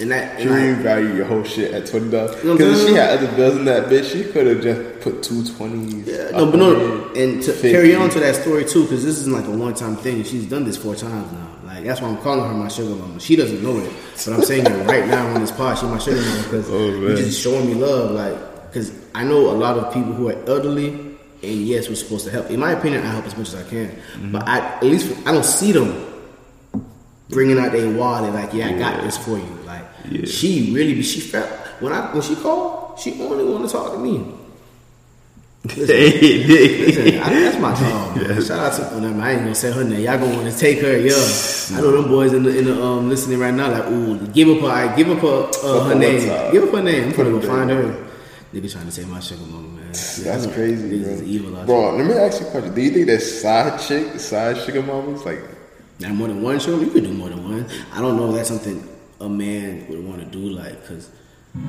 and 0.00 0.10
that, 0.10 0.40
She 0.40 0.48
and 0.48 0.78
value 0.78 1.14
your 1.14 1.24
whole 1.26 1.44
shit 1.44 1.72
at 1.72 1.86
twenty 1.86 2.10
dollars. 2.10 2.36
You 2.42 2.50
know 2.50 2.56
Because 2.56 2.82
if 2.82 2.88
she 2.88 2.94
had 2.94 3.18
other 3.18 3.36
bills 3.36 3.56
in 3.56 3.64
that 3.66 3.88
bitch, 3.88 4.10
she 4.12 4.24
could 4.32 4.46
have 4.46 4.60
just 4.62 5.00
put 5.00 5.22
two 5.22 5.44
twenties. 5.54 6.06
Yeah, 6.08 6.30
no, 6.30 6.50
but 6.50 6.56
no, 6.56 7.12
and 7.14 7.42
to 7.42 7.52
carry 7.60 7.94
on 7.94 8.10
to 8.10 8.20
that 8.20 8.34
story 8.36 8.64
too, 8.64 8.82
because 8.82 9.04
this 9.04 9.18
isn't 9.20 9.32
like 9.32 9.46
a 9.46 9.50
one-time 9.56 9.96
thing. 9.96 10.24
She's 10.24 10.46
done 10.48 10.64
this 10.64 10.76
four 10.76 10.94
times 10.96 11.30
now. 11.32 11.48
Like 11.64 11.84
that's 11.84 12.00
why 12.00 12.08
I'm 12.08 12.18
calling 12.18 12.44
her 12.48 12.54
my 12.54 12.68
sugar 12.68 12.94
mama. 12.94 13.20
She 13.20 13.36
doesn't 13.36 13.62
know 13.62 13.76
it, 13.78 13.92
but 14.24 14.34
I'm 14.34 14.42
saying 14.42 14.66
it 14.66 14.86
right 14.86 15.06
now 15.06 15.28
on 15.34 15.40
this 15.40 15.52
pod. 15.52 15.78
She's 15.78 15.88
my 15.88 15.98
sugar 15.98 16.20
mama 16.20 16.42
because 16.44 16.70
Oh, 16.70 16.88
you're 16.90 17.16
just 17.16 17.40
showing 17.42 17.66
me 17.66 17.74
love. 17.74 18.10
Like, 18.12 18.66
because 18.72 18.92
I 19.14 19.22
know 19.24 19.50
a 19.50 19.54
lot 19.56 19.78
of 19.78 19.92
people 19.94 20.12
who 20.12 20.28
are 20.28 20.36
elderly, 20.48 20.88
and 20.88 21.16
yes, 21.42 21.88
we're 21.88 21.94
supposed 21.94 22.24
to 22.24 22.30
help. 22.32 22.50
In 22.50 22.58
my 22.58 22.72
opinion, 22.72 23.02
I 23.04 23.10
help 23.12 23.26
as 23.26 23.36
much 23.36 23.48
as 23.48 23.54
I 23.54 23.62
can, 23.68 23.88
Mm-hmm. 23.90 24.32
but 24.32 24.48
I 24.48 24.58
at 24.58 24.82
least 24.82 25.16
I 25.26 25.30
don't 25.32 25.44
see 25.44 25.70
them 25.72 25.92
bringing 27.30 27.58
out 27.58 27.72
their 27.72 27.90
wallet 27.90 28.32
like, 28.34 28.52
yeah, 28.52 28.68
I 28.68 28.78
got 28.78 29.02
this 29.02 29.16
for 29.16 29.38
you. 29.38 29.58
Like, 29.66 29.84
Yeah. 30.10 30.26
she 30.26 30.72
really, 30.74 31.02
she 31.02 31.20
felt 31.20 31.48
when 31.80 31.92
I 31.92 32.12
when 32.12 32.22
she 32.22 32.36
called, 32.36 32.98
she 32.98 33.20
only 33.20 33.44
want 33.44 33.66
to 33.66 33.72
talk 33.72 33.92
to 33.92 33.98
me. 33.98 34.32
Listen, 35.64 35.88
I, 37.22 37.30
that's 37.30 37.58
my 37.58 37.72
dog. 37.80 38.16
man. 38.16 38.42
Shout 38.42 38.58
out 38.58 38.72
to 38.74 38.82
well, 39.00 39.20
I 39.22 39.30
ain't 39.32 39.40
gonna 39.40 39.54
say 39.54 39.72
her 39.72 39.82
name. 39.82 40.00
Y'all 40.00 40.18
gonna 40.18 40.36
want 40.36 40.52
to 40.52 40.58
take 40.58 40.80
her. 40.80 40.94
Yeah, 40.98 41.14
I 41.76 41.80
know 41.80 41.90
them 42.02 42.10
boys 42.10 42.34
in 42.34 42.42
the 42.42 42.56
in 42.58 42.66
the 42.66 42.82
um 42.84 43.08
listening 43.08 43.38
right 43.38 43.54
now. 43.54 43.70
Like, 43.70 43.86
ooh, 43.90 44.18
give 44.28 44.48
up 44.50 44.60
her, 44.60 44.68
I 44.68 44.94
give 44.94 45.08
up 45.10 45.18
her 45.20 45.50
uh, 45.66 45.84
her 45.88 45.94
name. 45.94 46.52
Give 46.52 46.64
up 46.64 46.70
her 46.74 46.82
name. 46.82 47.04
I'm 47.04 47.12
Put 47.14 47.24
gonna 47.24 47.40
go 47.40 47.46
find 47.48 47.70
her. 47.70 48.04
Nigga 48.52 48.70
trying 48.70 48.84
to 48.86 48.92
say 48.92 49.04
my 49.06 49.18
sugar 49.20 49.40
mama, 49.46 49.66
man. 49.68 49.86
Yeah, 49.86 49.92
That's 50.36 50.46
crazy, 50.48 51.02
bro. 51.02 51.22
evil 51.24 51.64
Bro, 51.64 51.96
let 51.96 52.06
me 52.06 52.12
ask 52.12 52.40
you 52.42 52.46
a 52.46 52.50
question. 52.50 52.74
Do 52.74 52.80
you 52.82 52.90
think 52.90 53.06
that 53.06 53.20
side 53.20 53.80
chick, 53.80 54.20
side 54.20 54.58
sugar 54.58 54.82
mamas? 54.82 55.24
Like, 55.24 55.40
Now, 56.00 56.12
more 56.12 56.28
than 56.28 56.42
one 56.42 56.58
sugar, 56.58 56.82
you 56.84 56.90
could 56.90 57.04
do 57.04 57.12
more 57.12 57.28
than 57.28 57.42
one. 57.44 57.66
I 57.92 58.00
don't 58.00 58.16
know 58.16 58.30
if 58.30 58.36
that's 58.36 58.48
something 58.48 58.88
a 59.20 59.28
man 59.28 59.86
would 59.88 60.04
want 60.04 60.20
to 60.20 60.26
do, 60.26 60.38
like, 60.50 60.80
because 60.80 61.10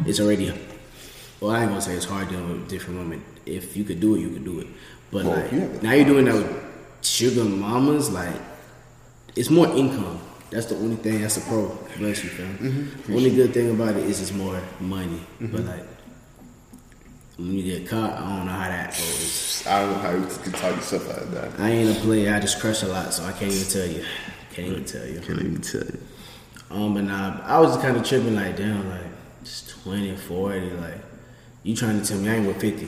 it's 0.06 0.20
already. 0.20 0.52
Well, 1.40 1.52
I 1.52 1.62
ain't 1.62 1.70
gonna 1.70 1.82
say 1.82 1.94
it's 1.94 2.06
hard 2.06 2.30
dealing 2.30 2.50
with 2.50 2.70
different 2.70 3.00
women. 3.00 3.24
If 3.46 3.78
you 3.78 3.84
could 3.84 4.00
do 4.00 4.16
it, 4.16 4.22
you 4.22 4.30
could 4.30 4.46
do 4.46 4.60
it. 4.60 4.68
But 5.12 5.26
Well, 5.26 5.36
like 5.36 5.52
yeah. 5.52 5.68
now 5.82 5.92
you're 5.94 6.06
doing 6.06 6.26
that 6.26 6.34
with 6.36 6.64
sugar 7.02 7.44
mamas, 7.44 8.10
like 8.10 8.34
it's 9.36 9.50
more 9.50 9.68
income. 9.68 10.20
That's 10.50 10.68
the 10.68 10.76
only 10.76 10.96
thing. 10.96 11.22
That's 11.22 11.36
the 11.36 11.42
pro. 11.42 11.68
Bless 11.98 12.24
you, 12.24 12.30
fam. 12.32 12.58
Mm-hmm. 12.58 13.14
Only 13.14 13.30
good 13.36 13.54
thing 13.54 13.70
about 13.72 13.96
it 13.96 14.06
is 14.06 14.22
it's 14.22 14.32
more 14.32 14.60
money. 14.80 15.22
But 15.40 15.66
like 15.66 15.86
when 17.38 17.54
you 17.54 17.64
get 17.64 17.90
caught, 17.90 18.14
I 18.14 18.20
don't 18.38 18.46
know 18.46 18.52
how 18.52 18.70
that 18.70 18.90
goes. 18.92 19.64
I 19.68 19.82
don't 19.82 19.92
know 19.92 19.98
how 20.00 20.12
you 20.12 20.26
can 20.44 20.52
talk 20.54 20.76
yourself 20.76 21.10
out 21.12 21.22
of 21.24 21.32
that. 21.32 21.60
I 21.60 21.70
ain't 21.70 21.98
a 21.98 22.00
player. 22.02 22.34
I 22.34 22.40
just 22.40 22.60
crush 22.60 22.84
a 22.84 22.88
lot, 22.88 23.14
so 23.14 23.24
I 23.26 23.32
can't 23.34 23.52
even 23.52 23.68
tell 23.68 23.86
you. 23.88 24.06
Can't 24.54 24.68
even 24.70 24.86
tell 24.86 25.06
you. 25.06 25.20
Can't 25.20 25.40
even 25.40 25.62
tell 25.62 25.82
you. 25.84 26.00
Um, 26.72 26.94
but 26.94 27.04
nah, 27.04 27.40
I 27.44 27.60
was 27.60 27.76
kind 27.78 27.96
of 27.98 28.04
tripping 28.06 28.36
like, 28.36 28.56
damn, 28.58 28.90
like 28.90 29.02
it's 29.42 29.68
20, 29.84 30.16
40, 30.16 30.70
like 30.72 30.98
you 31.64 31.76
trying 31.76 32.02
to 32.02 32.08
tell 32.08 32.18
me 32.20 32.30
I 32.30 32.36
ain't 32.36 32.48
worth 32.48 32.62
50. 32.62 32.88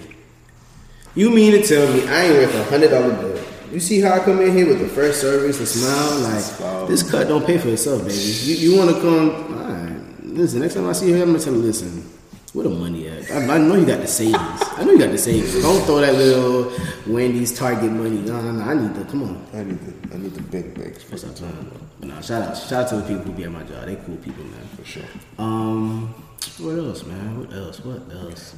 You 1.15 1.29
mean 1.29 1.51
to 1.53 1.67
tell 1.67 1.91
me 1.93 2.07
I 2.07 2.23
ain't 2.25 2.33
worth 2.35 2.55
a 2.55 2.63
hundred 2.65 2.89
dollar 2.89 3.13
bill? 3.15 3.43
You 3.71 3.79
see 3.81 3.99
how 3.99 4.13
I 4.13 4.19
come 4.19 4.39
in 4.41 4.55
here 4.55 4.67
with 4.67 4.79
the 4.79 4.87
first 4.87 5.19
service, 5.19 5.57
the 5.57 5.65
smile, 5.65 6.19
like 6.21 6.59
Wow. 6.59 6.85
this 6.85 7.03
cut 7.09 7.27
don't 7.27 7.45
pay 7.45 7.57
for 7.57 7.67
itself, 7.69 8.01
baby. 8.03 8.13
You, 8.15 8.55
you 8.71 8.77
want 8.77 8.95
to 8.95 9.01
come? 9.01 9.29
All 9.57 9.73
right, 9.73 10.23
listen. 10.23 10.61
Next 10.61 10.75
time 10.75 10.87
I 10.87 10.93
see 10.93 11.11
her, 11.11 11.21
I'm 11.21 11.27
gonna 11.33 11.39
tell 11.39 11.53
you, 11.53 11.59
listen. 11.59 12.09
Where 12.53 12.63
the 12.63 12.69
money 12.69 13.06
at? 13.06 13.06
I, 13.31 13.55
I 13.55 13.57
know 13.57 13.75
you 13.75 13.85
got 13.85 14.01
the 14.01 14.07
savings. 14.07 14.37
I 14.77 14.83
know 14.83 14.91
you 14.91 14.99
got 14.99 15.11
the 15.11 15.17
savings. 15.17 15.53
Don't 15.61 15.83
throw 15.85 15.99
that 16.01 16.13
little 16.15 16.71
Wendy's 17.07 17.57
Target 17.57 17.91
money. 17.91 18.21
No, 18.21 18.41
no, 18.41 18.51
no. 18.51 18.63
I 18.63 18.73
need 18.73 18.93
the. 18.95 19.03
Come 19.05 19.23
on. 19.23 19.45
I 19.53 19.63
need 19.63 19.79
the, 19.79 20.15
I 20.15 20.19
need 20.19 20.33
the 20.33 20.41
big 20.43 20.75
things 20.75 21.03
for 21.03 21.11
What's 21.11 21.23
up, 21.25 21.35
time? 21.35 21.71
But 21.99 22.09
nah, 22.09 22.21
shout 22.21 22.41
out, 22.43 22.57
shout 22.57 22.83
out 22.83 22.89
to 22.89 22.95
the 22.97 23.01
people 23.03 23.23
who 23.23 23.31
be 23.33 23.43
at 23.43 23.51
my 23.51 23.63
job. 23.63 23.85
They 23.85 23.95
cool 23.97 24.17
people, 24.17 24.43
man. 24.45 24.67
for 24.75 24.85
sure. 24.85 25.03
Um, 25.37 26.13
what 26.59 26.77
else, 26.77 27.03
man? 27.05 27.39
What 27.39 27.53
else? 27.53 27.79
What 27.83 28.01
else? 28.11 28.55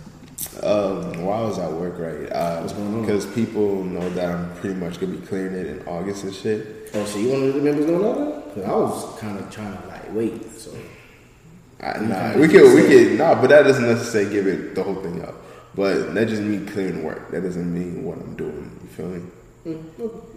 Um, 0.64 1.24
while 1.26 1.44
I 1.44 1.48
was 1.48 1.60
at 1.60 1.72
work, 1.72 2.00
right? 2.00 2.32
Uh, 2.32 2.60
What's 2.62 2.74
going 2.74 2.94
on? 2.94 3.02
Because 3.02 3.26
people 3.34 3.84
know 3.84 4.10
that 4.12 4.30
I'm 4.32 4.56
pretty 4.56 4.76
much 4.76 5.00
gonna 5.00 5.14
be 5.16 5.26
clearing 5.26 5.54
it 5.54 5.68
in 5.68 5.86
August 5.88 6.24
and 6.24 6.34
shit. 6.34 6.90
Oh, 6.94 7.04
so 7.06 7.20
you 7.20 7.30
want 7.30 7.42
to 7.44 7.60
remember 7.60 7.82
what's 7.82 7.92
going 7.92 8.34
on? 8.34 8.42
Cause 8.54 8.64
I 8.64 8.72
was 8.72 9.20
kind 9.20 9.38
of 9.38 9.52
trying 9.52 9.78
to 9.78 9.88
like 9.88 10.14
wait. 10.14 10.52
So 10.58 10.72
I, 11.82 12.00
nah, 12.00 12.38
we 12.38 12.48
could, 12.48 12.74
we 12.76 12.88
could, 12.88 13.18
nah, 13.18 13.36
but 13.36 13.50
that 13.50 13.64
doesn't 13.64 13.86
necessarily 13.86 14.32
give 14.32 14.48
it 14.48 14.76
the 14.76 14.84
whole 14.84 14.96
thing 14.96 15.24
up. 15.24 15.36
But 15.76 16.14
that 16.14 16.28
just 16.28 16.42
mean 16.42 16.66
clearing 16.66 17.04
work. 17.04 17.32
That 17.32 17.42
doesn't 17.42 17.74
mean 17.74 18.04
what 18.04 18.18
I'm 18.18 18.36
doing. 18.36 18.80
You 18.84 18.90
feel 18.90 19.08
me? 19.08 19.22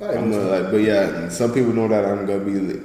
I'm 0.05 0.31
gonna 0.31 0.43
like, 0.45 0.71
but 0.71 0.79
yeah, 0.79 1.29
some 1.31 1.53
people 1.53 1.73
know 1.73 1.89
that 1.89 2.05
I'm 2.05 2.27
gonna 2.27 2.45
be 2.45 2.81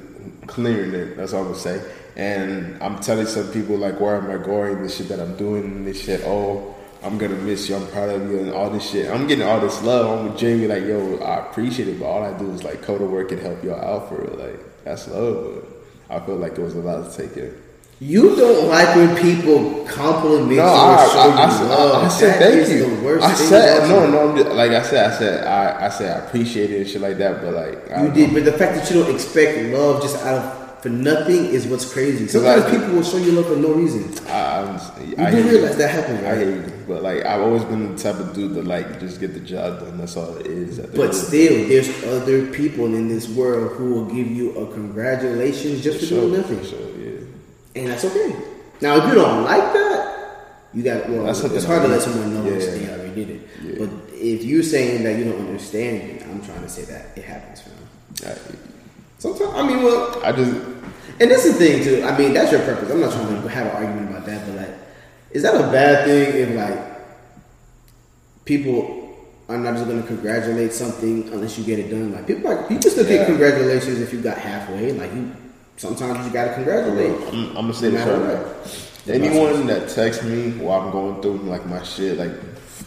clearing 0.48 0.94
it. 0.94 1.18
That's 1.18 1.34
all 1.34 1.42
I'm 1.42 1.48
gonna 1.50 1.60
say. 1.60 1.92
And 2.16 2.82
I'm 2.82 3.00
telling 3.00 3.28
some 3.28 3.52
people 3.52 3.78
like, 3.78 4.00
where 4.00 4.16
am 4.16 4.32
I 4.32 4.44
going? 4.44 4.82
The 4.82 4.90
shit 4.90 5.10
that 5.10 5.20
I'm 5.20 5.36
doing, 5.36 5.86
this 5.86 6.04
shit. 6.04 6.22
Oh, 6.26 6.76
I'm 7.04 7.18
gonna 7.20 7.36
miss 7.36 7.70
you. 7.70 7.76
I'm 7.76 7.86
proud 7.88 8.10
of 8.10 8.32
you, 8.32 8.40
and 8.40 8.52
all 8.52 8.72
this 8.72 8.90
shit. 8.90 9.12
I'm 9.12 9.28
getting 9.28 9.46
all 9.46 9.60
this 9.60 9.84
love. 9.84 10.20
I'm 10.20 10.30
with 10.30 10.40
Jamie, 10.40 10.68
like, 10.68 10.84
yo, 10.84 11.18
I 11.18 11.48
appreciate 11.48 11.90
it, 11.90 12.00
but 12.00 12.06
all 12.06 12.24
I 12.24 12.36
do 12.38 12.52
is 12.54 12.64
like 12.64 12.86
go 12.88 12.98
to 12.98 13.06
work 13.06 13.32
and 13.32 13.42
help 13.42 13.64
y'all 13.64 13.80
out 13.80 14.10
for 14.10 14.16
real. 14.22 14.34
Like, 14.36 14.84
that's 14.84 15.08
love. 15.10 15.64
But 16.08 16.16
I 16.16 16.26
feel 16.26 16.38
like 16.38 16.54
it 16.54 16.62
was 16.62 16.74
a 16.76 16.80
lot 16.80 17.12
to 17.12 17.18
take 17.18 17.38
in. 17.38 17.54
You 18.00 18.36
don't 18.36 18.68
like 18.68 18.96
when 18.96 19.16
people 19.18 19.84
compliment 19.86 20.52
you 20.52 20.58
No, 20.58 20.64
I, 20.66 20.68
I, 20.68 21.46
I, 21.46 21.50
said- 21.50 21.68
love. 21.68 22.04
I 22.04 22.08
said 22.10 22.42
That 22.42 22.68
thank 22.68 22.80
you. 23.04 23.22
I 23.22 23.34
said 23.34 23.90
no, 23.90 24.08
no. 24.12 24.30
I'm 24.30 24.38
just, 24.38 24.50
like 24.52 24.72
I 24.72 24.84
said, 24.84 25.12
I 25.12 25.18
said 25.18 25.44
I, 25.48 25.86
I 25.88 25.90
said 25.90 26.22
I 26.22 26.26
appreciate 26.28 26.70
it 26.72 26.82
and 26.82 26.88
shit 26.90 27.02
like 27.02 27.18
that. 27.18 27.42
But 27.42 27.54
like 27.56 27.92
I 27.92 28.06
You 28.06 28.12
did, 28.14 28.28
know. 28.30 28.34
but 28.36 28.46
the 28.46 28.52
fact 28.54 28.76
that 28.76 28.90
you 28.94 29.02
don't 29.02 29.14
expect 29.14 29.74
love 29.74 30.02
just 30.04 30.18
out 30.24 30.36
of 30.38 30.82
for 30.84 30.90
nothing 30.90 31.46
is 31.46 31.66
what's 31.66 31.92
crazy. 31.92 32.28
Sometimes 32.28 32.66
I- 32.66 32.70
people 32.70 32.90
will 32.94 33.04
show 33.04 33.18
you 33.18 33.32
love 33.32 33.48
for 33.48 33.56
no 33.56 33.74
reason. 33.74 34.14
I, 34.28 34.62
I'm, 34.62 35.08
You 35.10 35.16
I 35.18 35.32
do 35.32 35.50
realize 35.50 35.76
that 35.78 35.90
happens, 35.90 36.24
I 36.24 36.36
hate 36.36 36.48
you, 36.50 36.74
but 36.88 37.02
like 37.02 37.26
I've 37.26 37.42
always 37.42 37.64
been 37.64 37.96
the 37.96 38.04
type 38.04 38.20
of 38.20 38.32
dude 38.36 38.54
that 38.54 38.66
like 38.66 39.00
just 39.00 39.20
get 39.20 39.34
the 39.34 39.40
job 39.40 39.80
done. 39.80 39.98
That's 39.98 40.16
all 40.16 40.36
it 40.38 40.46
is. 40.46 40.78
But 40.78 40.86
end 40.92 41.00
of 41.00 41.08
the 41.08 41.14
still, 41.16 41.68
there's 41.68 42.04
other 42.04 42.46
people 42.52 42.86
in 42.94 43.08
this 43.10 43.28
world 43.28 43.72
who 43.76 43.92
will 43.92 44.06
give 44.06 44.28
you 44.28 44.52
a 44.56 44.72
congratulations 44.72 45.84
just 45.84 45.98
for 46.02 46.06
day. 46.06 46.10
doing 46.12 46.30
Sure, 46.34 46.38
nothing, 46.42 46.64
sure, 46.64 46.80
yeah. 46.80 46.97
And 47.80 47.90
that's 47.90 48.06
okay. 48.06 48.36
Now, 48.82 48.98
if 48.98 49.08
you 49.08 49.16
don't 49.16 49.44
like 49.44 49.74
that, 49.74 50.08
you 50.74 50.84
got 50.84 51.10
well. 51.10 51.26
That's 51.26 51.44
it's 51.44 51.66
hard 51.66 51.84
to 51.84 51.88
let 51.88 52.02
someone 52.02 52.34
know 52.34 52.44
yeah. 52.44 52.60
they 52.60 52.90
already 52.90 53.16
did 53.16 53.30
it. 53.30 53.50
Yeah. 53.64 53.86
But 53.86 53.90
if 54.14 54.44
you're 54.44 54.64
saying 54.64 55.04
that 55.04 55.18
you 55.18 55.26
don't 55.26 55.40
understand 55.40 56.02
it, 56.04 56.24
I'm 56.24 56.42
trying 56.44 56.62
to 56.62 56.70
say 56.70 56.84
that 56.84 57.18
it 57.18 57.24
happens, 57.24 57.62
fam. 57.62 58.38
Sometimes, 59.20 59.52
I 59.56 59.66
mean, 59.66 59.82
well, 59.82 60.24
I 60.24 60.32
just 60.32 60.54
and 61.20 61.32
this 61.32 61.46
is 61.46 61.58
the 61.58 61.66
thing 61.66 61.84
too. 61.84 62.04
I 62.04 62.16
mean, 62.18 62.34
that's 62.34 62.52
your 62.52 62.62
purpose. 62.62 62.92
I'm 62.92 63.02
not 63.02 63.12
trying 63.12 63.42
to 63.42 63.50
have 63.50 63.68
an 63.68 63.76
argument 63.76 64.12
about 64.12 64.26
that, 64.28 64.46
but 64.46 64.56
like, 64.56 64.76
is 65.32 65.44
that 65.44 65.56
a 65.56 65.72
bad 65.72 66.06
thing 66.06 66.36
if 66.36 66.56
like 66.56 66.80
people 68.46 69.16
are 69.50 69.58
not 69.58 69.76
just 69.76 69.88
going 69.88 70.02
to 70.02 70.08
congratulate 70.08 70.74
something 70.74 71.30
unless 71.30 71.58
you 71.58 71.64
get 71.64 71.80
it 71.80 71.90
done? 71.90 72.14
Like 72.14 72.28
people, 72.28 72.52
like 72.54 72.70
people 72.70 72.92
still 72.92 73.06
Yeah. 73.10 73.18
take 73.18 73.28
congratulations 73.28 74.00
if 74.00 74.14
you 74.14 74.22
got 74.22 74.38
halfway. 74.38 74.94
Like 74.94 75.12
you, 75.14 75.32
sometimes 75.78 76.26
you 76.26 76.34
got 76.34 76.46
to 76.46 76.54
congratulate. 76.56 77.12
Mm, 77.12 77.32
I'm, 77.32 77.48
I'm 77.50 77.54
gonna 77.56 77.74
say 77.74 77.92
No 77.92 78.20
this 78.20 79.08
right. 79.08 79.16
Anyone 79.16 79.68
that 79.68 79.88
texts 79.90 80.24
me 80.24 80.52
while 80.52 80.82
I'm 80.82 80.92
going 80.92 81.22
through 81.22 81.38
like 81.50 81.66
my 81.66 81.82
shit, 81.84 82.18
like 82.18 82.32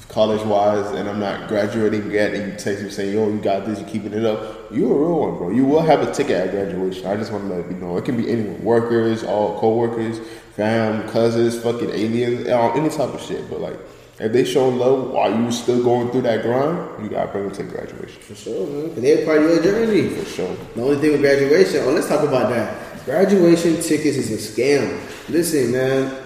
college 0.08 0.42
wise, 0.42 0.90
and 0.90 1.08
I'm 1.08 1.18
not 1.18 1.48
graduating 1.48 2.10
yet, 2.10 2.34
and 2.34 2.52
you 2.52 2.58
text 2.58 2.82
me 2.82 2.90
saying, 2.90 3.14
"Yo, 3.14 3.28
you 3.30 3.40
got 3.40 3.64
this, 3.64 3.78
you 3.80 3.86
keeping 3.86 4.12
it 4.12 4.24
up," 4.26 4.70
you 4.70 4.92
a 4.92 4.98
real 4.98 5.18
one, 5.20 5.38
bro. 5.38 5.50
You 5.50 5.64
will 5.64 5.80
have 5.80 6.02
a 6.06 6.12
ticket 6.12 6.32
at 6.36 6.50
graduation. 6.50 7.06
I 7.06 7.16
just 7.16 7.32
want 7.32 7.48
to 7.48 7.54
let 7.54 7.70
you 7.70 7.76
know. 7.78 7.96
It 7.96 8.04
can 8.04 8.16
be 8.18 8.30
anyone, 8.30 8.62
workers, 8.62 9.24
all 9.24 9.58
co-workers, 9.58 10.18
fam, 10.56 11.08
cousins, 11.08 11.58
fucking 11.62 11.90
aliens, 11.90 12.48
all- 12.50 12.72
any 12.76 12.90
type 12.90 13.14
of 13.14 13.22
shit. 13.22 13.48
But 13.48 13.60
like, 13.60 13.78
if 14.20 14.32
they 14.32 14.44
show 14.44 14.68
love 14.68 15.10
while 15.10 15.34
you 15.34 15.50
still 15.50 15.82
going 15.82 16.10
through 16.10 16.22
that 16.22 16.42
grind, 16.42 17.02
you 17.02 17.08
gotta 17.08 17.30
bring 17.32 17.44
them 17.44 17.52
to 17.54 17.62
graduation 17.64 18.20
For 18.22 18.34
sure, 18.34 18.66
man. 18.66 18.88
Because 18.88 19.02
they're 19.02 19.24
part 19.24 19.38
of 19.42 19.44
your 19.50 19.62
journey. 19.62 20.08
for 20.10 20.24
sure. 20.26 20.56
The 20.74 20.82
only 20.82 20.96
thing 20.98 21.12
with 21.12 21.20
graduation, 21.22 21.82
oh, 21.84 21.92
let's 21.92 22.08
talk 22.08 22.22
about 22.26 22.50
that. 22.50 23.04
Graduation 23.04 23.80
tickets 23.80 24.16
is 24.16 24.30
a 24.30 24.36
scam. 24.52 25.00
Listen, 25.28 25.72
man, 25.72 26.16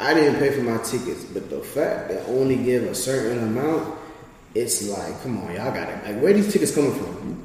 I 0.00 0.14
didn't 0.14 0.38
pay 0.38 0.50
for 0.52 0.62
my 0.62 0.76
tickets, 0.78 1.24
but 1.24 1.48
the 1.50 1.60
fact 1.60 2.08
that 2.10 2.24
only 2.28 2.56
give 2.56 2.84
a 2.84 2.94
certain 2.94 3.38
amount, 3.42 3.96
it's 4.54 4.88
like, 4.88 5.22
come 5.22 5.38
on, 5.42 5.54
y'all 5.54 5.72
got 5.72 5.88
it. 5.88 6.04
Like, 6.04 6.22
where 6.22 6.32
these 6.32 6.52
tickets 6.52 6.74
coming 6.74 6.92
from? 6.92 7.44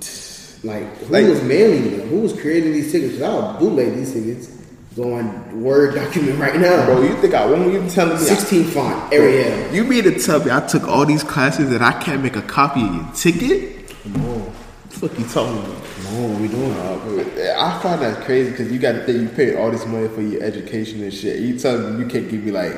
Like, 0.63 0.97
who 0.99 1.13
Like- 1.13 1.27
was 1.27 1.41
mailing 1.43 1.97
them? 1.97 2.07
Who 2.09 2.19
was 2.21 2.33
creating 2.33 2.73
these 2.73 2.91
tickets? 2.91 3.13
'Cause 3.13 3.21
I'll 3.23 3.59
bootleg 3.59 3.95
these 3.95 4.13
tickets. 4.13 4.47
Go 4.95 5.15
on 5.15 5.61
Word 5.63 5.95
document 5.95 6.37
right 6.39 6.59
now. 6.59 6.85
Bro, 6.85 7.01
you 7.01 7.15
think 7.17 7.33
I 7.33 7.45
when 7.47 7.71
you 7.71 7.89
telling 7.89 8.13
me 8.15 8.21
I- 8.21 8.35
16 8.35 8.65
font, 8.65 9.11
Arial. 9.11 9.73
You 9.73 9.83
mean 9.85 10.03
to 10.03 10.19
tell 10.19 10.43
me 10.43 10.51
I 10.51 10.59
took 10.67 10.87
all 10.87 11.05
these 11.05 11.23
classes 11.23 11.71
and 11.71 11.83
I 11.83 11.99
can't 11.99 12.21
make 12.21 12.35
a 12.35 12.43
copy 12.43 12.81
of 12.83 12.93
your 12.93 13.05
ticket? 13.15 13.89
Come 14.03 14.25
on. 14.25 14.39
What 14.41 14.89
the 14.89 15.09
fuck 15.09 15.19
you 15.19 15.25
talking? 15.25 15.63
Come 15.63 16.15
on, 16.15 16.33
what 16.33 16.41
we 16.41 16.47
doing? 16.47 16.71
Uh, 16.73 17.55
I 17.57 17.79
find 17.81 18.01
that 18.03 18.23
crazy 18.25 18.51
because 18.51 18.71
you 18.71 18.77
got 18.77 18.91
to 18.91 19.03
think 19.03 19.19
you 19.21 19.29
paid 19.29 19.55
all 19.55 19.71
this 19.71 19.85
money 19.87 20.07
for 20.09 20.21
your 20.21 20.43
education 20.43 21.01
and 21.01 21.11
shit. 21.13 21.39
You 21.39 21.57
telling 21.57 21.97
me 21.97 22.03
you 22.03 22.09
can't 22.09 22.29
give 22.29 22.43
me 22.43 22.51
like 22.51 22.77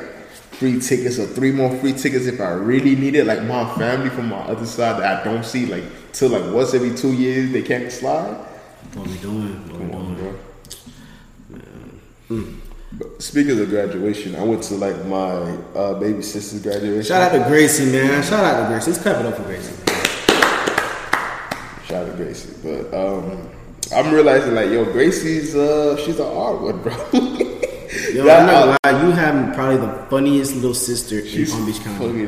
free 0.52 0.80
tickets 0.80 1.18
or 1.18 1.26
three 1.26 1.52
more 1.52 1.76
free 1.78 1.92
tickets 1.92 2.24
if 2.24 2.40
I 2.40 2.52
really 2.52 2.96
need 2.96 3.14
it? 3.14 3.26
Like 3.26 3.42
my 3.42 3.68
family 3.76 4.08
from 4.08 4.30
my 4.30 4.38
other 4.38 4.64
side 4.64 5.00
that 5.02 5.20
I 5.20 5.24
don't 5.24 5.44
see 5.44 5.66
like 5.66 5.84
till 6.12 6.30
like 6.30 6.50
once 6.54 6.72
every 6.72 6.94
two 6.96 7.12
years 7.12 7.52
they 7.52 7.60
can't 7.60 7.92
slide. 7.92 8.36
What 8.94 9.06
we 9.06 9.18
doing? 9.18 9.52
What 9.68 9.80
we 9.80 10.14
doing? 10.14 10.15
But 12.28 13.20
Speaking 13.22 13.58
of 13.60 13.68
graduation, 13.68 14.34
I 14.36 14.42
went 14.44 14.62
to 14.64 14.74
like 14.74 15.04
my 15.06 15.56
uh, 15.74 15.94
baby 15.98 16.22
sister's 16.22 16.62
graduation. 16.62 17.02
Shout 17.02 17.22
out 17.22 17.36
to 17.38 17.44
Gracie, 17.48 17.90
man. 17.90 18.22
Shout 18.22 18.44
out 18.44 18.62
to 18.62 18.68
Gracie. 18.68 18.90
Let's 18.92 19.02
clap 19.02 19.20
it 19.20 19.26
up 19.26 19.34
for 19.36 19.42
Gracie. 19.42 19.74
Shout 21.86 22.04
out 22.06 22.10
to 22.10 22.16
Gracie. 22.16 22.52
But 22.62 22.94
um, 22.94 23.48
I'm 23.94 24.12
realizing 24.12 24.54
like, 24.54 24.70
yo, 24.70 24.84
Gracie's 24.92 25.54
uh, 25.54 25.96
she's 26.04 26.18
an 26.18 26.26
odd 26.26 26.62
one, 26.62 26.82
bro. 26.82 26.92
Yo, 28.12 28.24
That- 28.24 28.40
I'm 28.40 28.46
not 28.46 28.80
gonna 28.84 28.98
lie, 28.98 29.04
you 29.06 29.10
have 29.12 29.54
probably 29.54 29.76
the 29.78 30.06
funniest 30.10 30.54
little 30.56 30.74
sister 30.74 31.18
in 31.20 31.46
Palm 31.46 31.66
Beach 31.66 31.80
County. 31.80 32.26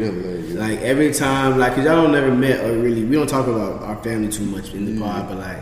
Like 0.55 0.79
every 0.81 1.13
time, 1.13 1.59
like, 1.59 1.75
cause 1.75 1.85
y'all 1.85 2.03
don't 2.03 2.13
never 2.13 2.33
met 2.35 2.65
or 2.65 2.79
really, 2.79 3.05
we 3.05 3.17
don't 3.17 3.29
talk 3.29 3.47
about 3.47 3.83
our 3.83 3.97
family 4.03 4.29
too 4.31 4.45
much 4.45 4.73
in 4.73 4.87
the 4.95 5.01
pod, 5.01 5.29
but 5.29 5.39
like, 5.39 5.59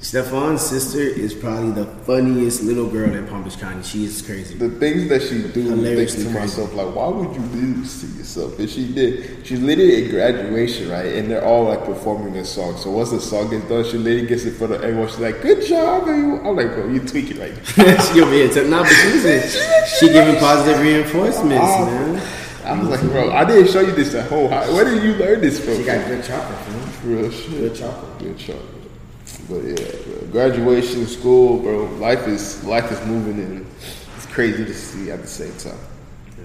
Stefan's 0.00 0.60
sister 0.62 0.98
is 1.00 1.32
probably 1.32 1.70
the 1.70 1.86
funniest 2.04 2.62
little 2.62 2.88
girl 2.88 3.14
in 3.14 3.24
Palm 3.28 3.44
Beach 3.44 3.58
County. 3.58 3.82
She 3.84 4.04
is 4.04 4.20
crazy. 4.20 4.56
the 4.56 4.70
things 4.70 5.08
that 5.10 5.22
she 5.22 5.42
do, 5.42 5.48
think 5.48 5.68
Hilariously 5.68 6.24
to 6.24 6.30
crazy. 6.30 6.38
myself 6.40 6.74
like, 6.74 6.94
why 6.94 7.06
would 7.08 7.34
you 7.36 7.42
do 7.48 7.74
this 7.74 8.00
to 8.00 8.06
yourself? 8.18 8.58
And 8.58 8.68
she 8.68 8.92
did. 8.92 9.46
She's 9.46 9.60
literally 9.60 10.04
at 10.04 10.10
graduation, 10.10 10.88
right? 10.90 11.06
And 11.14 11.30
they're 11.30 11.44
all 11.44 11.64
like 11.64 11.84
performing 11.84 12.36
a 12.36 12.44
song. 12.44 12.76
So 12.78 12.90
once 12.90 13.10
the 13.10 13.20
song 13.20 13.50
gets 13.50 13.68
done, 13.68 13.84
she 13.84 13.96
literally 13.98 14.26
gets 14.26 14.44
in 14.44 14.54
front 14.54 14.72
of 14.72 14.82
everyone. 14.82 15.08
She's 15.08 15.18
like, 15.20 15.40
"Good 15.40 15.64
job, 15.66 16.02
everyone." 16.08 16.44
I'm 16.46 16.56
like, 16.56 16.74
bro, 16.74 16.88
you 16.88 16.98
tweaking 17.00 17.36
she 17.64 18.20
over 18.20 18.32
here, 18.32 18.48
t- 18.48 18.68
nah, 18.68 18.82
but 18.82 18.88
she 18.88 19.08
listen, 19.08 19.86
she 20.00 20.08
giving 20.12 20.36
positive 20.40 20.80
reinforcements, 20.80 21.54
Oh. 21.64 21.84
man. 21.86 22.22
I 22.64 22.78
was 22.80 22.88
like, 22.88 23.00
bro, 23.12 23.30
I 23.32 23.44
didn't 23.44 23.70
show 23.70 23.80
you 23.80 23.92
this 23.92 24.14
at 24.14 24.28
home. 24.28 24.50
How, 24.50 24.62
where 24.74 24.84
did 24.84 25.02
you 25.02 25.14
learn 25.14 25.40
this 25.40 25.62
from? 25.64 25.76
She 25.76 25.84
got 25.84 26.06
good 26.08 26.24
chocolate, 26.24 26.58
man. 26.70 26.92
real 27.04 27.30
shit. 27.30 27.50
Good 27.50 27.74
chocolate. 27.76 28.18
Good 28.18 28.38
chocolate. 28.38 28.81
But 29.52 29.64
yeah, 29.64 29.74
bro. 30.06 30.28
graduation, 30.32 31.06
school, 31.06 31.58
bro. 31.58 31.84
Life 31.96 32.26
is 32.26 32.64
life 32.64 32.90
is 32.90 33.04
moving 33.06 33.38
and 33.38 33.66
it's 34.16 34.24
crazy 34.26 34.64
to 34.64 34.72
see 34.72 35.10
at 35.10 35.20
the 35.20 35.26
same 35.26 35.54
time. 35.58 35.78
Yeah, 36.38 36.44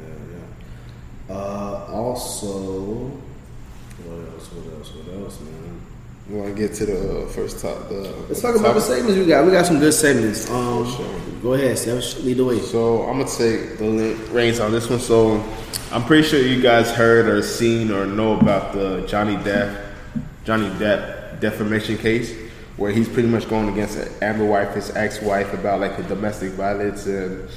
yeah, 0.00 0.34
yeah. 1.28 1.34
Uh, 1.34 1.86
also, 1.92 3.10
what 4.06 4.32
else? 4.32 4.50
What 4.52 4.78
else? 4.78 4.94
What 4.94 5.14
else, 5.14 5.40
man? 5.40 5.80
You 6.30 6.36
want 6.36 6.56
to 6.56 6.62
get 6.62 6.74
to 6.76 6.86
the 6.86 7.24
uh, 7.24 7.28
first 7.28 7.60
top? 7.60 7.90
The 7.90 8.00
Let's 8.28 8.40
talk 8.40 8.56
about 8.56 8.76
the 8.76 8.80
segments 8.80 9.18
we 9.18 9.26
got. 9.26 9.44
We 9.44 9.50
got 9.52 9.66
some 9.66 9.78
good 9.78 9.92
segments. 9.92 10.48
Um, 10.48 10.90
sure. 10.90 11.20
go 11.42 11.52
ahead, 11.52 11.78
Steph. 11.78 12.24
Lead 12.24 12.38
the 12.38 12.44
way. 12.46 12.60
So 12.60 13.02
I'm 13.02 13.18
gonna 13.18 13.30
take 13.30 13.76
the 13.76 14.14
reins 14.30 14.58
on 14.58 14.72
this 14.72 14.88
one. 14.88 15.00
So 15.00 15.44
I'm 15.90 16.04
pretty 16.04 16.26
sure 16.26 16.40
you 16.40 16.62
guys 16.62 16.90
heard 16.92 17.28
or 17.28 17.42
seen 17.42 17.90
or 17.90 18.06
know 18.06 18.40
about 18.40 18.72
the 18.72 19.04
Johnny 19.06 19.36
Depp, 19.36 19.92
Johnny 20.44 20.70
Depp 20.80 21.21
defamation 21.42 21.98
case, 21.98 22.34
where 22.78 22.90
he's 22.90 23.08
pretty 23.08 23.28
much 23.28 23.46
going 23.50 23.68
against 23.68 23.98
Amber 24.22 24.46
Wife, 24.46 24.74
his 24.74 24.90
ex-wife, 24.96 25.52
about 25.52 25.80
like 25.80 25.98
the 25.98 26.04
domestic 26.04 26.52
violence 26.52 27.04
and 27.06 27.48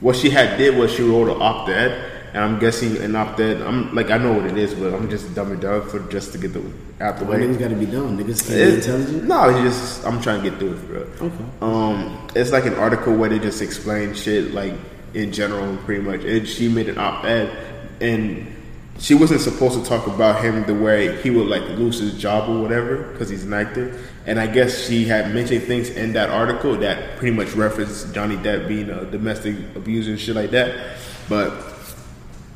what 0.00 0.16
she 0.16 0.28
had 0.30 0.58
did 0.58 0.76
was 0.76 0.90
she 0.92 1.02
wrote 1.02 1.28
an 1.34 1.40
op-ed. 1.40 2.10
And 2.34 2.42
I'm 2.42 2.58
guessing 2.58 2.96
an 2.96 3.14
op-ed. 3.14 3.62
I'm 3.62 3.94
like 3.94 4.10
I 4.10 4.18
know 4.18 4.32
what 4.32 4.46
it 4.46 4.58
is, 4.58 4.74
but 4.74 4.92
I'm 4.92 5.08
just 5.08 5.26
dumbing 5.36 5.60
down 5.60 5.88
for 5.88 6.00
just 6.10 6.32
to 6.32 6.38
get 6.38 6.52
the 6.52 6.60
out 7.00 7.18
the 7.18 7.24
Well, 7.24 7.38
way. 7.38 7.46
niggas 7.46 7.60
got 7.60 7.68
to 7.68 7.76
be 7.76 7.86
dumb. 7.86 8.18
Niggas 8.18 8.44
can't 8.44 8.58
be 8.70 8.74
intelligent. 8.74 9.24
No, 9.28 9.48
it's 9.50 9.60
just 9.60 10.04
I'm 10.04 10.20
trying 10.20 10.42
to 10.42 10.50
get 10.50 10.58
through 10.58 10.72
it, 10.72 10.88
bro. 10.88 11.28
Okay. 11.28 11.44
Um, 11.62 12.26
it's 12.34 12.50
like 12.50 12.66
an 12.66 12.74
article 12.74 13.14
where 13.14 13.28
they 13.30 13.38
just 13.38 13.62
explain 13.62 14.14
shit 14.14 14.52
like 14.52 14.74
in 15.14 15.30
general, 15.30 15.76
pretty 15.84 16.02
much. 16.02 16.24
And 16.24 16.48
she 16.48 16.68
made 16.68 16.88
an 16.88 16.98
op-ed, 16.98 17.56
and 18.00 18.52
she 18.98 19.14
wasn't 19.14 19.40
supposed 19.40 19.82
to 19.82 19.88
talk 19.88 20.06
about 20.06 20.42
him 20.42 20.64
the 20.66 20.74
way 20.74 21.20
he 21.22 21.30
would 21.30 21.48
like 21.48 21.62
lose 21.78 21.98
his 21.98 22.18
job 22.18 22.48
or 22.48 22.60
whatever 22.62 23.12
because 23.12 23.28
he's 23.28 23.44
an 23.44 23.52
actor. 23.52 23.98
And 24.26 24.38
I 24.38 24.46
guess 24.46 24.86
she 24.86 25.04
had 25.04 25.34
mentioned 25.34 25.64
things 25.64 25.90
in 25.90 26.12
that 26.14 26.30
article 26.30 26.76
that 26.78 27.18
pretty 27.18 27.36
much 27.36 27.52
referenced 27.54 28.14
Johnny 28.14 28.36
Depp 28.36 28.68
being 28.68 28.90
a 28.90 29.04
domestic 29.04 29.56
abuser 29.74 30.12
and 30.12 30.20
shit 30.20 30.36
like 30.36 30.50
that. 30.52 30.96
But 31.28 31.52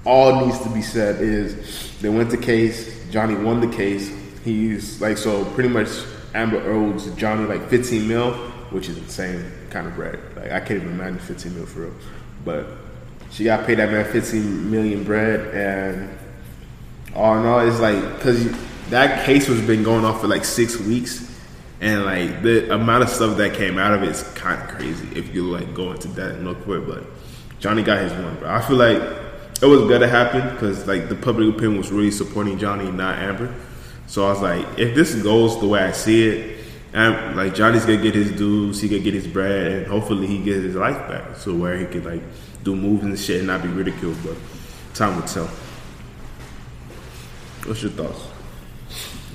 all 0.04 0.46
needs 0.46 0.58
to 0.60 0.70
be 0.70 0.80
said 0.82 1.20
is 1.20 1.98
they 2.00 2.08
went 2.08 2.30
the 2.30 2.38
case. 2.38 2.96
Johnny 3.10 3.34
won 3.34 3.60
the 3.60 3.76
case. 3.76 4.10
He's 4.44 5.00
like 5.00 5.18
so 5.18 5.44
pretty 5.52 5.68
much 5.68 5.88
Amber 6.34 6.60
owes 6.70 7.10
Johnny 7.16 7.44
like 7.46 7.68
15 7.68 8.06
mil, 8.06 8.32
which 8.70 8.88
is 8.88 8.96
insane 8.96 9.44
kind 9.70 9.86
of 9.86 9.94
bread. 9.94 10.18
Like 10.36 10.52
I 10.52 10.60
can't 10.60 10.82
even 10.82 10.88
imagine 10.90 11.18
15 11.18 11.54
mil 11.54 11.66
for 11.66 11.80
real. 11.80 11.94
But 12.44 12.66
she 13.30 13.44
got 13.44 13.66
paid 13.66 13.78
that 13.78 13.90
man 13.90 14.10
15 14.10 14.70
million 14.70 15.04
bread, 15.04 15.54
and 15.54 16.17
all 17.14 17.38
in 17.38 17.46
all, 17.46 17.60
it's 17.60 17.80
like 17.80 18.00
because 18.16 18.50
that 18.90 19.24
case 19.24 19.48
was 19.48 19.60
been 19.60 19.82
going 19.82 20.04
on 20.04 20.18
for 20.20 20.26
like 20.28 20.44
six 20.44 20.78
weeks, 20.78 21.24
and 21.80 22.04
like 22.04 22.42
the 22.42 22.72
amount 22.74 23.04
of 23.04 23.08
stuff 23.08 23.36
that 23.38 23.54
came 23.54 23.78
out 23.78 23.94
of 23.94 24.02
it 24.02 24.10
is 24.10 24.22
kind 24.34 24.62
of 24.62 24.68
crazy 24.68 25.08
if 25.14 25.34
you 25.34 25.44
like 25.44 25.74
go 25.74 25.92
into 25.92 26.08
that 26.08 26.36
and 26.36 26.44
look 26.44 26.64
for 26.64 26.78
it. 26.78 26.86
But 26.86 27.04
Johnny 27.60 27.82
got 27.82 27.98
his 27.98 28.12
one, 28.12 28.36
bro. 28.36 28.50
I 28.50 28.60
feel 28.60 28.76
like 28.76 29.00
it 29.60 29.66
was 29.66 29.80
gonna 29.88 30.08
happen 30.08 30.48
because 30.54 30.86
like 30.86 31.08
the 31.08 31.14
public 31.14 31.54
opinion 31.54 31.78
was 31.78 31.90
really 31.90 32.10
supporting 32.10 32.58
Johnny, 32.58 32.90
not 32.90 33.18
Amber. 33.18 33.52
So 34.06 34.26
I 34.26 34.30
was 34.30 34.40
like, 34.40 34.78
if 34.78 34.94
this 34.94 35.14
goes 35.16 35.60
the 35.60 35.68
way 35.68 35.80
I 35.80 35.92
see 35.92 36.28
it, 36.28 36.64
and 36.92 37.36
like 37.36 37.54
Johnny's 37.54 37.84
gonna 37.84 38.02
get 38.02 38.14
his 38.14 38.32
dues, 38.32 38.80
he 38.80 38.88
gonna 38.88 39.02
get 39.02 39.14
his 39.14 39.26
bread, 39.26 39.72
and 39.72 39.86
hopefully 39.86 40.26
he 40.26 40.38
gets 40.38 40.62
his 40.62 40.76
life 40.76 41.08
back. 41.08 41.36
So 41.36 41.54
where 41.54 41.76
he 41.76 41.86
could 41.86 42.04
like 42.04 42.22
do 42.64 42.74
moves 42.74 43.04
and 43.04 43.18
shit 43.18 43.38
and 43.38 43.46
not 43.46 43.62
be 43.62 43.68
ridiculed. 43.68 44.16
But 44.24 44.36
time 44.94 45.16
will 45.16 45.26
tell. 45.26 45.50
What's 47.66 47.82
your 47.82 47.92
thoughts? 47.92 48.24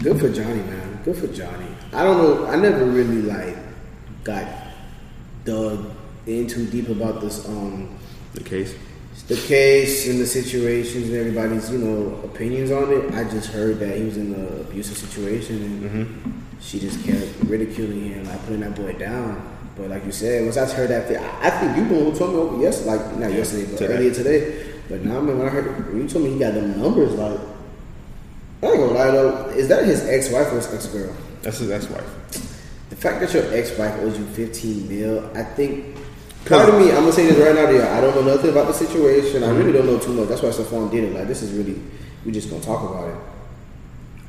Good 0.01 0.19
for 0.19 0.29
Johnny, 0.29 0.61
man. 0.63 0.99
Good 1.03 1.17
for 1.17 1.27
Johnny. 1.27 1.67
I 1.93 2.03
don't 2.03 2.17
know. 2.17 2.47
I 2.47 2.55
never 2.55 2.85
really 2.85 3.21
like 3.21 3.55
got 4.23 4.47
dug 5.45 5.91
in 6.25 6.47
too 6.47 6.65
deep 6.67 6.89
about 6.89 7.21
this. 7.21 7.47
Um, 7.47 7.97
The 8.33 8.43
case? 8.43 8.75
the 9.27 9.35
case 9.35 10.09
and 10.09 10.19
the 10.19 10.25
situations 10.25 11.07
and 11.09 11.15
everybody's 11.17 11.69
you 11.71 11.77
know 11.77 12.15
opinions 12.23 12.71
on 12.71 12.91
it. 12.91 13.13
I 13.13 13.23
just 13.29 13.51
heard 13.51 13.77
that 13.79 13.95
he 13.95 14.03
was 14.05 14.17
in 14.17 14.33
an 14.33 14.61
abusive 14.61 14.97
situation 14.97 15.61
and 15.85 16.43
she 16.59 16.79
just 16.79 17.03
kept 17.05 17.27
ridiculing 17.45 18.09
him, 18.09 18.25
like 18.25 18.41
putting 18.45 18.61
that 18.61 18.75
boy 18.75 18.93
down. 18.93 19.49
But 19.77 19.89
like 19.91 20.03
you 20.05 20.11
said, 20.11 20.43
once 20.43 20.57
I 20.57 20.65
heard 20.73 20.89
that, 20.89 21.05
I 21.43 21.49
think 21.51 21.77
you 21.77 21.87
the 21.87 22.03
one 22.03 22.15
told 22.17 22.33
me 22.33 22.39
over 22.39 22.61
yes, 22.63 22.85
like 22.85 23.15
not 23.17 23.31
yesterday, 23.31 23.65
but 23.69 23.77
today. 23.77 23.93
earlier 23.93 24.13
today. 24.13 24.73
But 24.89 25.05
now, 25.05 25.21
man, 25.21 25.37
when 25.37 25.47
I 25.47 25.51
heard 25.51 25.87
when 25.93 26.01
you 26.01 26.07
told 26.09 26.25
me 26.25 26.31
he 26.33 26.39
got 26.39 26.53
them 26.55 26.79
numbers, 26.81 27.13
like 27.13 27.39
I 28.65 28.71
ain't 28.71 28.79
gonna 28.79 28.93
lie 28.93 29.11
though, 29.11 29.49
is 29.49 29.67
that 29.67 29.85
his 29.85 30.03
ex-wife 30.05 30.51
or 30.51 30.55
his 30.55 30.73
ex-girl? 30.73 31.15
That's 31.41 31.57
his 31.57 31.71
ex-wife. 31.71 32.05
The 32.89 32.95
fact 32.95 33.19
that 33.21 33.33
your 33.33 33.53
ex-wife 33.53 33.99
owes 34.01 34.17
you 34.17 34.25
15 34.25 34.87
mil, 34.89 35.37
I 35.37 35.43
think. 35.43 35.97
Part 36.45 36.69
of 36.69 36.79
me, 36.79 36.89
I'm 36.89 37.01
gonna 37.01 37.11
say 37.11 37.25
this 37.27 37.37
right 37.37 37.55
now, 37.55 37.65
to 37.67 37.73
you. 37.73 37.81
I 37.81 38.01
don't 38.01 38.15
know 38.15 38.35
nothing 38.35 38.51
about 38.51 38.67
the 38.67 38.73
situation. 38.73 39.43
I 39.43 39.49
really 39.49 39.71
don't 39.71 39.85
know 39.85 39.97
too 39.99 40.13
much. 40.13 40.29
That's 40.29 40.41
why 40.41 40.49
Stephon 40.49 40.91
did 40.91 41.05
it. 41.05 41.13
Like 41.13 41.27
this 41.27 41.41
is 41.41 41.51
really, 41.51 41.81
we 42.25 42.31
just 42.31 42.49
gonna 42.49 42.63
talk 42.63 42.89
about 42.89 43.09
it. 43.09 43.15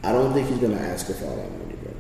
I 0.03 0.13
don't 0.13 0.33
think 0.33 0.49
he's 0.49 0.59
gonna 0.59 0.77
ask 0.81 1.07
her 1.07 1.15
for 1.15 1.27
all 1.27 1.37
that 1.37 1.51
money, 1.51 1.75
bro. 1.83 1.93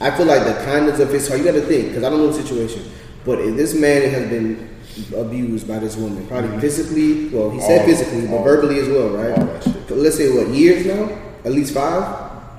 I 0.00 0.16
feel 0.16 0.26
like 0.26 0.44
the 0.44 0.54
kindness 0.64 1.00
of 1.00 1.10
his 1.10 1.26
heart. 1.26 1.40
You 1.40 1.46
got 1.46 1.52
to 1.52 1.62
think, 1.62 1.88
because 1.88 2.04
I 2.04 2.10
don't 2.10 2.18
know 2.18 2.28
the 2.28 2.42
situation, 2.42 2.84
but 3.24 3.40
if 3.40 3.56
this 3.56 3.74
man 3.74 4.08
has 4.10 4.28
been 4.28 4.76
abused 5.16 5.68
by 5.68 5.78
this 5.78 5.96
woman, 5.96 6.26
probably 6.26 6.50
mm-hmm. 6.50 6.60
physically. 6.60 7.28
Well, 7.28 7.50
he 7.50 7.60
said 7.60 7.80
All- 7.80 7.86
physically, 7.86 8.26
but 8.26 8.36
all- 8.36 8.44
verbally 8.44 8.78
as 8.80 8.88
well, 8.88 9.08
right? 9.10 9.38
all 9.38 9.46
that 9.46 9.64
shit. 9.64 9.88
But 9.88 9.98
let's 9.98 10.16
say 10.16 10.32
what 10.32 10.48
years 10.48 10.86
now? 10.86 11.25
At 11.46 11.52
least 11.52 11.72
five, 11.72 12.04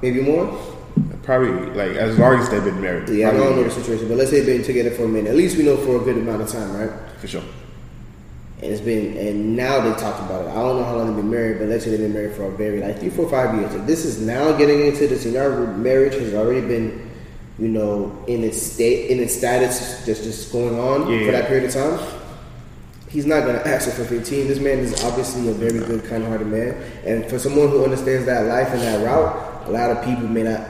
maybe 0.01 0.21
more. 0.21 0.47
Probably 1.23 1.51
like 1.75 1.91
as 1.97 2.17
long 2.17 2.39
as 2.39 2.49
they've 2.49 2.63
been 2.63 2.79
married. 2.81 3.09
Yeah, 3.09 3.29
I 3.29 3.33
don't 3.33 3.57
know 3.57 3.63
the 3.63 3.69
situation, 3.69 4.07
but 4.07 4.15
let's 4.17 4.31
say 4.31 4.39
they've 4.39 4.57
been 4.57 4.65
together 4.65 4.91
for 4.91 5.03
a 5.03 5.07
minute. 5.09 5.29
At 5.29 5.35
least 5.35 5.57
we 5.57 5.63
know 5.63 5.75
for 5.77 5.97
a 5.97 5.99
good 5.99 6.17
amount 6.17 6.41
of 6.41 6.47
time, 6.49 6.73
right? 6.75 6.89
for 7.19 7.27
sure. 7.27 7.43
And 8.61 8.71
it's 8.71 8.81
been, 8.81 9.15
and 9.17 9.55
now 9.55 9.81
they 9.81 9.91
talked 9.99 10.19
about 10.21 10.45
it. 10.45 10.49
I 10.49 10.53
don't 10.55 10.77
know 10.77 10.83
how 10.85 10.95
long 10.95 11.07
they've 11.07 11.15
been 11.17 11.29
married, 11.29 11.59
but 11.59 11.67
let's 11.67 11.83
say 11.83 11.91
they've 11.91 11.99
been 11.99 12.13
married 12.13 12.33
for 12.35 12.45
a 12.45 12.51
very 12.51 12.79
like 12.79 12.99
three, 12.99 13.09
four, 13.09 13.29
five 13.29 13.53
years. 13.59 13.73
If 13.75 13.85
this 13.85 14.05
is 14.05 14.19
now 14.21 14.51
getting 14.53 14.85
into 14.87 15.05
this, 15.07 15.25
and 15.25 15.35
our 15.35 15.67
marriage 15.75 16.13
has 16.15 16.33
already 16.33 16.61
been, 16.65 17.11
you 17.59 17.67
know, 17.67 18.23
in 18.27 18.43
its 18.43 18.59
state, 18.61 19.11
in 19.11 19.19
its 19.19 19.35
status, 19.35 20.05
just 20.05 20.23
just 20.23 20.51
going 20.51 20.79
on 20.79 21.11
Yeah. 21.11 21.25
for 21.25 21.31
that 21.33 21.47
period 21.47 21.65
of 21.65 21.73
time. 21.73 21.99
He's 23.09 23.25
not 23.25 23.45
gonna 23.45 23.59
ask 23.59 23.89
for 23.89 24.03
fifteen. 24.03 24.47
This 24.47 24.59
man 24.59 24.79
is 24.79 25.03
obviously 25.05 25.49
a 25.49 25.53
very 25.53 25.79
good, 25.79 26.03
kind-hearted 26.05 26.47
man, 26.47 26.75
and 27.05 27.25
for 27.29 27.39
someone 27.39 27.69
who 27.69 27.83
understands 27.83 28.25
that 28.25 28.45
life 28.45 28.67
and 28.73 28.81
that 28.81 29.05
route, 29.05 29.67
a 29.67 29.71
lot 29.71 29.91
of 29.91 30.03
people 30.03 30.27
may 30.27 30.43
not 30.43 30.67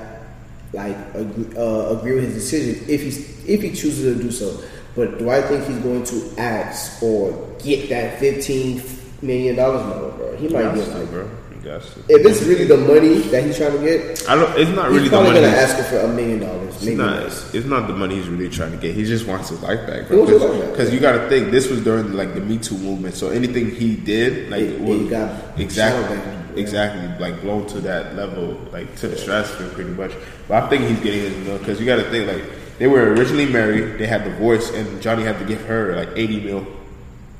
like 0.74 0.96
agree, 1.16 1.58
uh, 1.58 1.98
agree 1.98 2.16
with 2.16 2.26
his 2.26 2.34
decision 2.36 2.86
if 2.88 3.02
he's 3.02 3.46
if 3.46 3.62
he 3.62 3.70
chooses 3.70 4.18
to 4.18 4.24
do 4.24 4.32
so. 4.32 4.64
But 4.96 5.20
do 5.20 5.30
I 5.30 5.42
think 5.42 5.66
he's 5.66 5.78
going 5.80 6.04
to 6.06 6.34
ask 6.40 7.02
or 7.02 7.32
get 7.60 7.90
that 7.90 8.20
fifteen 8.20 8.82
million 9.22 9.56
dollars? 9.56 9.82
No, 9.86 10.12
bro. 10.18 10.36
He 10.38 10.48
might 10.48 10.76
get 10.76 10.86
to, 10.86 10.98
like 10.98 11.10
bro. 11.10 11.30
If 11.68 12.26
it's 12.26 12.42
really 12.44 12.66
the 12.66 12.78
money 12.78 13.20
that 13.30 13.44
he's 13.44 13.58
trying 13.58 13.74
to 13.74 13.80
get. 13.84 14.24
I 14.30 14.36
don't. 14.36 14.58
It's 14.58 14.72
not 14.72 14.90
really 14.90 15.10
the 15.10 15.16
money. 15.18 15.30
He's 15.30 15.40
probably 15.40 15.42
gonna 15.42 15.48
ask 15.48 15.90
for 15.90 15.98
a 16.00 16.08
million 16.08 16.40
dollars, 16.40 16.76
It's 16.76 16.98
not. 16.98 17.24
less. 17.24 17.54
It's 17.54 17.66
not 17.68 17.88
the 17.88 17.94
money 17.94 18.16
he's 18.16 18.28
really 18.30 18.50
trying 18.50 18.72
to 18.72 18.78
get. 18.78 18.96
He 18.96 19.04
just 19.06 19.28
wants 19.28 19.50
his 19.50 19.62
life 19.62 19.86
back. 19.88 20.08
He 20.10 20.16
wants 20.16 20.32
his 20.32 20.42
life 20.42 20.62
back. 20.62 20.72
Because 20.72 20.94
you 20.94 21.00
got 21.00 21.14
to 21.14 21.30
think 21.30 21.52
this 21.52 21.70
was 21.70 21.84
during 21.84 22.14
like 22.14 22.34
the 22.34 22.42
Me 22.42 22.58
Too 22.58 22.78
movement. 22.78 23.16
So 23.16 23.30
anything 23.30 23.72
he 23.72 23.96
did, 23.96 24.50
like, 24.50 24.62
It- 24.62 24.80
was 24.82 25.10
got 25.10 25.32
exactly, 25.58 26.16
yeah. 26.18 26.62
exactly, 26.62 27.08
like 27.20 27.42
blown 27.42 27.66
to 27.68 27.80
that 27.82 28.16
level, 28.16 28.58
like 28.72 28.96
to 28.98 29.08
the 29.08 29.18
stratosphere, 29.18 29.68
pretty 29.70 29.92
much. 29.92 30.12
But 30.48 30.64
I 30.64 30.70
think 30.70 30.84
he's 30.88 31.00
getting 31.00 31.22
his 31.22 31.36
mil 31.46 31.58
because 31.58 31.80
you 31.80 31.86
got 31.86 31.98
to 31.98 32.10
think 32.10 32.28
like 32.32 32.44
they 32.80 32.88
were 32.88 33.14
originally 33.14 33.48
married. 33.48 33.98
They 34.00 34.06
had 34.08 34.24
divorced, 34.24 34.74
and 34.74 35.02
Johnny 35.02 35.24
had 35.24 35.40
to 35.40 35.46
give 35.46 35.62
her 35.66 35.96
like 35.96 36.10
eighty 36.16 36.40
mil. 36.40 36.66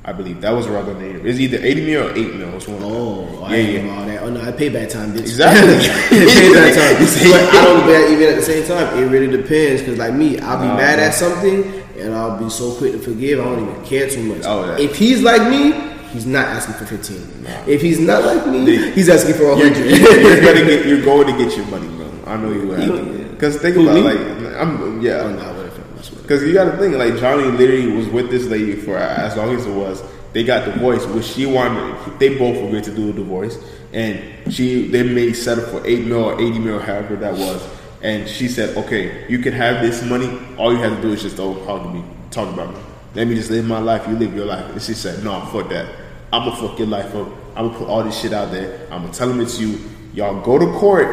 I 0.08 0.12
believe 0.12 0.40
that 0.40 0.52
was 0.52 0.66
around 0.66 0.86
the 0.86 0.94
name. 0.94 1.20
It's 1.26 1.38
either 1.38 1.58
eighty 1.58 1.84
mil 1.84 2.08
or 2.08 2.16
eight 2.16 2.34
mil. 2.34 2.48
It's 2.56 2.66
one. 2.66 2.80
Oh, 2.82 3.42
I 3.44 3.56
yeah, 3.56 3.56
ain't 3.56 3.84
yeah. 3.84 3.94
all 3.98 4.06
that. 4.06 4.22
Oh 4.22 4.30
no, 4.30 4.40
I 4.40 4.52
pay 4.52 4.70
back 4.70 4.88
time, 4.88 5.12
bitch. 5.12 5.20
Exactly. 5.20 5.76
pay 6.08 6.54
back 6.54 6.72
time. 6.74 6.96
But 7.30 7.54
I 7.54 7.64
don't 7.64 7.86
bet 7.86 8.10
even 8.10 8.28
at 8.30 8.36
the 8.36 8.42
same 8.42 8.66
time. 8.66 8.98
It 8.98 9.06
really 9.08 9.30
depends 9.36 9.82
because 9.82 9.98
like 9.98 10.14
me, 10.14 10.38
I'll 10.40 10.58
be 10.62 10.66
Nah, 10.66 10.76
mad 10.78 10.98
at 10.98 11.12
something 11.12 11.62
and 11.98 12.14
I'll 12.14 12.38
be 12.42 12.48
so 12.48 12.74
quick 12.76 12.92
to 12.92 12.98
forgive. 12.98 13.38
I 13.40 13.44
don't 13.44 13.68
even 13.68 13.84
care 13.84 14.08
too 14.08 14.22
much. 14.22 14.42
Oh, 14.46 14.64
yeah. 14.64 14.78
If 14.82 14.96
he's 14.96 15.20
like 15.22 15.42
me, 15.50 15.72
he's 16.08 16.24
not 16.24 16.46
asking 16.46 16.76
for 16.76 16.86
fifteen. 16.86 17.44
If 17.66 17.82
he's 17.82 18.00
not 18.00 18.24
like 18.24 18.46
me, 18.46 18.90
he's 18.92 19.10
asking 19.10 19.34
for 19.34 19.50
a 19.50 19.58
you're, 19.58 19.68
hundred. 19.74 19.90
you're 19.90 20.64
get, 20.64 20.86
you're 20.86 21.02
going 21.04 21.26
to 21.26 21.36
get 21.44 21.54
your 21.54 21.66
money, 21.66 21.88
bro. 21.98 22.10
I 22.26 22.36
know 22.38 22.50
you 22.50 22.66
will. 22.66 23.28
Because 23.28 23.60
think 23.60 23.74
Who, 23.76 23.82
about 23.82 23.94
me? 23.96 24.00
like 24.02 24.56
I'm 24.56 25.02
yeah. 25.02 25.20
Oh, 25.20 25.32
nah, 25.32 25.52
whatever. 25.54 25.82
That's 25.96 26.10
what- 26.12 26.17
Because 26.28 26.42
you 26.42 26.52
got 26.52 26.70
to 26.70 26.76
think 26.76 26.94
like 26.96 27.16
Johnny 27.16 27.44
literally 27.44 27.90
was 27.90 28.06
with 28.06 28.30
this 28.30 28.44
lady 28.44 28.74
for 28.74 28.98
as 28.98 29.34
long 29.34 29.56
as 29.56 29.64
it 29.64 29.72
was. 29.72 30.02
They 30.34 30.44
got 30.44 30.66
divorced, 30.66 31.08
which 31.08 31.24
she 31.24 31.46
wanted. 31.46 31.96
They 32.18 32.36
both 32.36 32.54
agreed 32.62 32.84
to 32.84 32.94
do 32.94 33.08
a 33.08 33.12
divorce, 33.14 33.56
and 33.94 34.52
she 34.52 34.88
they 34.88 35.02
made 35.04 35.32
settle 35.32 35.64
for 35.64 35.86
eight 35.86 36.04
mil 36.04 36.22
or 36.22 36.34
eighty 36.38 36.58
mil, 36.58 36.80
however 36.80 37.16
that 37.16 37.32
was. 37.32 37.66
And 38.02 38.28
she 38.28 38.46
said, 38.46 38.76
"Okay, 38.76 39.26
you 39.30 39.38
can 39.38 39.54
have 39.54 39.80
this 39.80 40.04
money. 40.04 40.30
All 40.58 40.70
you 40.70 40.80
have 40.80 40.96
to 40.96 41.00
do 41.00 41.14
is 41.14 41.22
just 41.22 41.38
don't 41.38 41.64
talk 41.64 41.82
to 41.84 41.88
me, 41.88 42.04
talk 42.30 42.52
about 42.52 42.74
me. 42.74 42.80
Let 43.14 43.26
me 43.26 43.34
just 43.34 43.50
live 43.50 43.64
my 43.64 43.78
life. 43.78 44.06
You 44.06 44.14
live 44.14 44.36
your 44.36 44.44
life." 44.44 44.70
And 44.70 44.82
she 44.82 44.92
said, 44.92 45.24
"No, 45.24 45.40
fuck 45.50 45.70
that. 45.70 45.86
I'm 46.30 46.44
gonna 46.44 46.60
fuck 46.60 46.78
your 46.78 46.88
life 46.88 47.14
up. 47.14 47.28
I'm 47.56 47.68
gonna 47.68 47.78
put 47.78 47.88
all 47.88 48.04
this 48.04 48.20
shit 48.20 48.34
out 48.34 48.52
there. 48.52 48.80
I'm 48.90 49.00
gonna 49.00 49.14
tell 49.14 49.28
them 49.28 49.40
it's 49.40 49.58
you. 49.58 49.80
Y'all 50.12 50.42
go 50.42 50.58
to 50.58 50.66
court, 50.78 51.08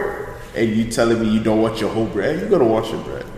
and 0.58 0.76
you 0.76 0.92
telling 0.92 1.22
me 1.22 1.30
you 1.30 1.40
don't 1.40 1.62
want 1.62 1.80
your 1.80 1.90
whole 1.90 2.08
bread. 2.08 2.42
You 2.42 2.50
gonna 2.50 2.66
want 2.66 2.92
your 2.92 3.00
bread, 3.04 3.24
bro." 3.34 3.35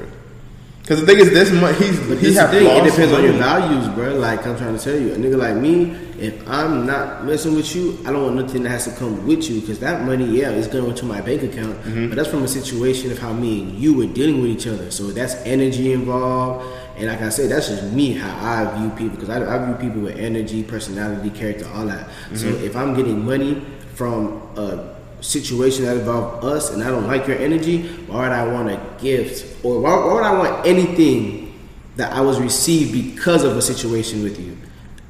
Because 0.87 1.01
the 1.01 1.05
thing 1.05 1.19
is, 1.19 1.29
this 1.31 1.51
money 1.51 1.75
he's 1.77 1.99
But 2.07 2.17
he 2.19 2.29
the 2.31 2.47
thing, 2.47 2.65
it 2.65 2.89
depends 2.89 3.11
on 3.11 3.21
your 3.23 3.33
values, 3.33 3.87
bro. 3.93 4.15
Like 4.15 4.47
I'm 4.47 4.55
trying 4.57 4.77
to 4.77 4.81
tell 4.81 4.97
you, 4.97 5.13
a 5.13 5.17
nigga 5.17 5.37
like 5.37 5.57
me, 5.57 5.91
if 6.17 6.47
I'm 6.47 6.85
not 6.85 7.25
messing 7.25 7.55
with 7.55 7.75
you, 7.75 7.97
I 8.05 8.11
don't 8.13 8.23
want 8.23 8.35
nothing 8.37 8.63
that 8.63 8.69
has 8.69 8.85
to 8.85 8.91
come 8.91 9.27
with 9.27 9.49
you 9.49 9.59
because 9.59 9.79
that 9.79 10.05
money, 10.05 10.25
yeah, 10.25 10.49
is 10.51 10.65
going 10.67 10.89
into 10.89 11.03
my 11.05 11.19
bank 11.19 11.43
account, 11.43 11.77
Mm-hmm. 11.81 12.07
but 12.07 12.15
that's 12.15 12.29
from 12.29 12.43
a 12.43 12.47
situation 12.47 13.11
of 13.11 13.19
how 13.19 13.33
me 13.33 13.63
and 13.63 13.71
you 13.77 13.95
were 13.97 14.05
dealing 14.07 14.41
with 14.41 14.49
each 14.51 14.65
other. 14.65 14.89
So 14.89 15.07
that's 15.11 15.35
energy 15.45 15.91
involved, 15.91 16.65
and 16.95 17.07
like 17.07 17.21
I 17.21 17.29
said, 17.29 17.51
that's 17.51 17.67
just 17.67 17.83
me 17.91 18.13
how 18.13 18.33
I 18.39 18.77
view 18.79 18.89
people 18.91 19.17
because 19.17 19.29
I, 19.29 19.43
I 19.43 19.65
view 19.65 19.75
people 19.89 20.01
with 20.03 20.17
energy, 20.17 20.63
personality, 20.63 21.29
character, 21.31 21.67
all 21.75 21.85
that. 21.87 22.07
So 22.33 22.47
Mm-hmm. 22.47 22.63
if 22.63 22.75
I'm 22.77 22.95
getting 22.95 23.25
money 23.25 23.61
from 23.93 24.41
a 24.55 24.95
situation 25.21 25.85
that 25.85 25.97
involves 25.97 26.45
us 26.45 26.71
and 26.71 26.83
I 26.83 26.89
don't 26.89 27.07
like 27.07 27.27
your 27.27 27.37
energy, 27.37 27.87
why 28.07 28.21
would 28.21 28.31
I 28.31 28.47
want 28.47 28.69
a 28.69 29.01
gift 29.01 29.63
or 29.65 29.81
why, 29.81 29.95
why 29.95 30.13
would 30.13 30.23
I 30.23 30.37
want 30.37 30.67
anything 30.67 31.53
that 31.95 32.13
I 32.13 32.21
was 32.21 32.39
received 32.39 32.93
because 32.93 33.43
of 33.43 33.57
a 33.57 33.61
situation 33.61 34.23
with 34.23 34.39
you? 34.39 34.57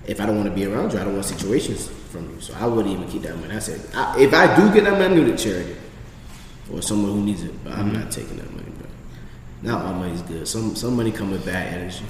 If 0.05 0.21
I 0.21 0.25
don't 0.25 0.37
want 0.37 0.49
to 0.49 0.55
be 0.55 0.65
around 0.65 0.93
you, 0.93 0.99
I 0.99 1.03
don't 1.03 1.13
want 1.13 1.25
situations 1.25 1.89
from 2.11 2.33
you. 2.33 2.41
So 2.41 2.53
I 2.57 2.65
wouldn't 2.65 2.93
even 2.93 3.07
keep 3.09 3.23
that 3.23 3.35
money. 3.37 3.53
I 3.53 3.59
said, 3.59 3.81
I, 3.93 4.19
if 4.19 4.33
I 4.33 4.55
do 4.55 4.73
get 4.73 4.85
that 4.85 4.93
money, 4.93 5.05
I'm 5.05 5.25
gonna 5.25 5.37
charity 5.37 5.75
or 6.71 6.81
someone 6.81 7.11
who 7.11 7.21
needs 7.23 7.43
it. 7.43 7.63
But 7.63 7.73
I'm 7.73 7.91
mm-hmm. 7.91 7.99
not 8.03 8.11
taking 8.11 8.37
that 8.37 8.51
money, 8.51 8.69
bro. 8.77 8.87
Not 9.61 9.85
all 9.85 9.93
money's 9.93 10.21
good. 10.21 10.47
Some 10.47 10.75
some 10.75 10.95
money 10.95 11.11
come 11.11 11.31
with 11.31 11.45
bad 11.45 11.73
energy. 11.73 12.05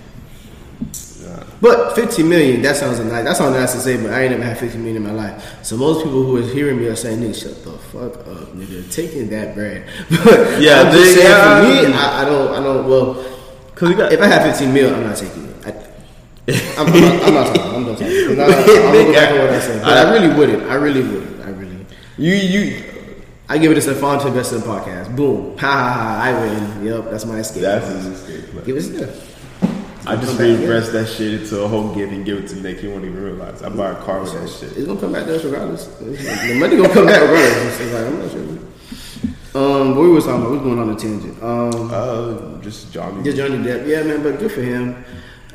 But 1.59 1.95
15 1.95 2.29
million, 2.29 2.61
that 2.61 2.75
sounds 2.75 2.99
nice. 2.99 3.23
That 3.23 3.35
sounds 3.35 3.55
nice 3.55 3.73
to 3.73 3.79
say, 3.79 3.97
but 3.97 4.11
I 4.11 4.23
ain't 4.23 4.31
never 4.31 4.43
had 4.43 4.59
15 4.59 4.79
million 4.79 4.97
in 4.97 5.03
my 5.03 5.11
life. 5.11 5.65
So 5.65 5.75
most 5.75 6.03
people 6.03 6.23
who 6.23 6.37
are 6.37 6.53
hearing 6.53 6.77
me 6.77 6.85
are 6.85 6.95
saying, 6.95 7.19
nigga, 7.19 7.41
shut 7.41 7.63
the 7.63 7.71
fuck 7.71 8.15
up, 8.27 8.53
nigga. 8.53 8.91
Taking 8.91 9.29
that 9.29 9.55
bread. 9.55 9.89
But 10.09 10.61
Yeah, 10.61 10.83
I'm 10.83 10.91
just 10.91 11.15
saying 11.15 11.27
yeah. 11.27 11.61
for 11.61 11.87
me, 11.89 11.93
I, 11.93 12.21
I 12.21 12.25
don't, 12.25 12.55
I 12.55 12.63
don't, 12.63 12.87
well, 12.87 13.37
Cause 13.77 13.93
got 13.93 14.11
if 14.11 14.19
I 14.19 14.25
have 14.25 14.41
15 14.41 14.73
mil, 14.73 14.93
I'm 14.93 15.03
not 15.03 15.15
taking 15.15 15.45
it. 15.45 15.55
I, 15.63 15.69
I'm, 16.81 16.87
I'm, 16.87 17.01
not, 17.01 17.27
I'm 17.27 17.33
not 17.33 17.55
talking. 17.55 17.73
I'm 17.75 17.85
not 17.85 17.97
talking. 17.99 18.07
I, 18.39 18.45
I'm 18.45 19.13
back 19.13 19.31
on 19.33 19.37
what 19.37 19.49
I 19.51 19.59
said. 19.59 19.83
But 19.83 19.97
I 19.97 20.11
really 20.13 20.33
wouldn't. 20.35 20.63
I 20.63 20.73
really 20.73 21.03
wouldn't. 21.03 21.41
I 21.45 21.49
really. 21.49 21.85
you 22.17 22.33
you. 22.33 22.83
I 23.47 23.59
give 23.59 23.71
it 23.71 23.75
to 23.75 23.81
Stephon 23.81 24.19
to 24.21 24.29
invest 24.29 24.53
in 24.53 24.61
the 24.61 24.65
podcast. 24.65 25.15
Boom. 25.15 25.55
Ha 25.59 25.67
ha 25.67 25.93
ha. 25.93 26.21
I 26.23 26.41
win. 26.41 26.85
Yep. 26.87 27.11
That's 27.11 27.25
my 27.25 27.37
escape. 27.37 27.61
That's 27.61 27.87
his 27.87 28.05
escape. 28.07 28.49
plan. 28.49 28.65
Give 28.65 28.77
us 28.77 28.87
that. 28.87 29.36
I 30.07 30.15
just 30.15 30.39
reinvest 30.39 30.91
that 30.93 31.07
shit 31.07 31.41
into 31.41 31.61
a 31.63 31.67
whole 31.67 31.93
gift 31.93 32.13
and 32.13 32.25
give 32.25 32.37
it 32.37 32.47
to 32.49 32.55
Nick. 32.61 32.79
He 32.79 32.87
won't 32.87 33.03
even 33.05 33.21
realize. 33.21 33.61
I 33.61 33.69
buy 33.69 33.91
a 33.91 33.95
car 34.03 34.21
with 34.21 34.33
that 34.33 34.49
shit. 34.49 34.77
It's 34.77 34.85
gonna 34.87 34.99
come 34.99 35.11
back 35.13 35.25
to 35.25 35.35
us 35.35 35.43
regardless. 35.43 35.85
The 35.87 36.55
money 36.59 36.77
gonna 36.77 36.89
come 36.93 37.05
back 37.05 37.21
regardless. 37.21 37.79
It's 37.79 37.93
like, 37.93 38.05
I'm 38.05 38.19
not 38.19 38.31
sure. 38.31 39.61
Um, 39.61 39.95
what 39.95 40.03
we 40.03 40.09
was 40.09 40.25
talking 40.25 40.41
about? 40.41 40.51
We 40.51 40.57
was 40.57 40.65
going 40.65 40.79
on 40.79 40.89
a 40.89 40.95
tangent. 40.95 41.43
Um, 41.43 41.89
Uh, 41.91 42.61
just 42.61 42.91
Johnny. 42.93 43.23
yeah, 43.29 43.35
Johnny 43.35 43.57
Depp. 43.57 43.87
Yeah, 43.87 44.03
man, 44.03 44.21
but 44.23 44.39
good 44.39 44.51
for 44.51 44.61
him. 44.61 45.03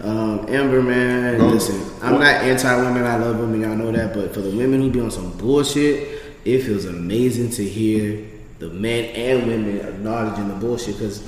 Um, 0.00 0.46
Amber, 0.48 0.82
man. 0.82 1.38
Bro, 1.38 1.48
listen, 1.48 1.80
I'm 2.02 2.14
what- 2.14 2.20
not 2.22 2.42
anti-women. 2.42 3.04
I 3.04 3.16
love 3.16 3.38
women. 3.38 3.60
Y'all 3.60 3.76
know 3.76 3.92
that. 3.92 4.12
But 4.14 4.34
for 4.34 4.40
the 4.40 4.50
women 4.50 4.80
who 4.82 4.90
be 4.90 5.00
on 5.00 5.10
some 5.12 5.30
bullshit, 5.38 6.20
it 6.44 6.62
feels 6.62 6.84
amazing 6.86 7.50
to 7.50 7.64
hear 7.64 8.18
the 8.58 8.68
men 8.70 9.04
and 9.14 9.46
women 9.46 9.80
acknowledging 9.80 10.48
the 10.48 10.54
bullshit. 10.54 10.98
Because 10.98 11.20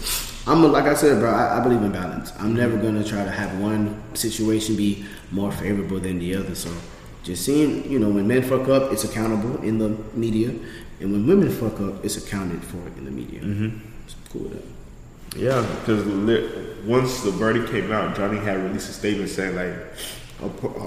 I'm 0.46 0.62
a, 0.62 0.66
like 0.66 0.84
I 0.84 0.94
said, 0.94 1.20
bro. 1.20 1.30
I, 1.30 1.58
I 1.58 1.62
believe 1.62 1.82
in 1.82 1.92
balance. 1.92 2.32
I'm 2.38 2.54
never 2.54 2.76
gonna 2.76 3.04
try 3.04 3.24
to 3.24 3.30
have 3.30 3.58
one 3.60 4.02
situation 4.14 4.76
be 4.76 5.04
more 5.30 5.50
favorable 5.50 5.98
than 5.98 6.18
the 6.18 6.34
other. 6.34 6.54
So 6.54 6.70
just 7.22 7.44
seeing, 7.44 7.90
you 7.90 7.98
know, 7.98 8.10
when 8.10 8.28
men 8.28 8.42
fuck 8.42 8.68
up, 8.68 8.92
it's 8.92 9.04
accountable 9.04 9.62
in 9.62 9.78
the 9.78 9.90
media, 10.14 10.50
and 11.00 11.12
when 11.12 11.26
women 11.26 11.50
fuck 11.50 11.80
up, 11.80 12.04
it's 12.04 12.16
accounted 12.16 12.62
for 12.62 12.76
in 12.98 13.04
the 13.06 13.10
media. 13.10 13.40
Mm-hmm. 13.40 13.78
It's 14.04 14.14
cool 14.30 14.42
with. 14.42 14.70
Yeah, 15.36 15.66
because 15.80 16.04
once 16.84 17.22
the 17.22 17.30
verdict 17.30 17.70
came 17.70 17.90
out, 17.90 18.14
Johnny 18.14 18.38
had 18.38 18.62
released 18.62 18.88
a 18.88 18.92
statement 18.92 19.30
saying 19.30 19.56
like, 19.56 19.74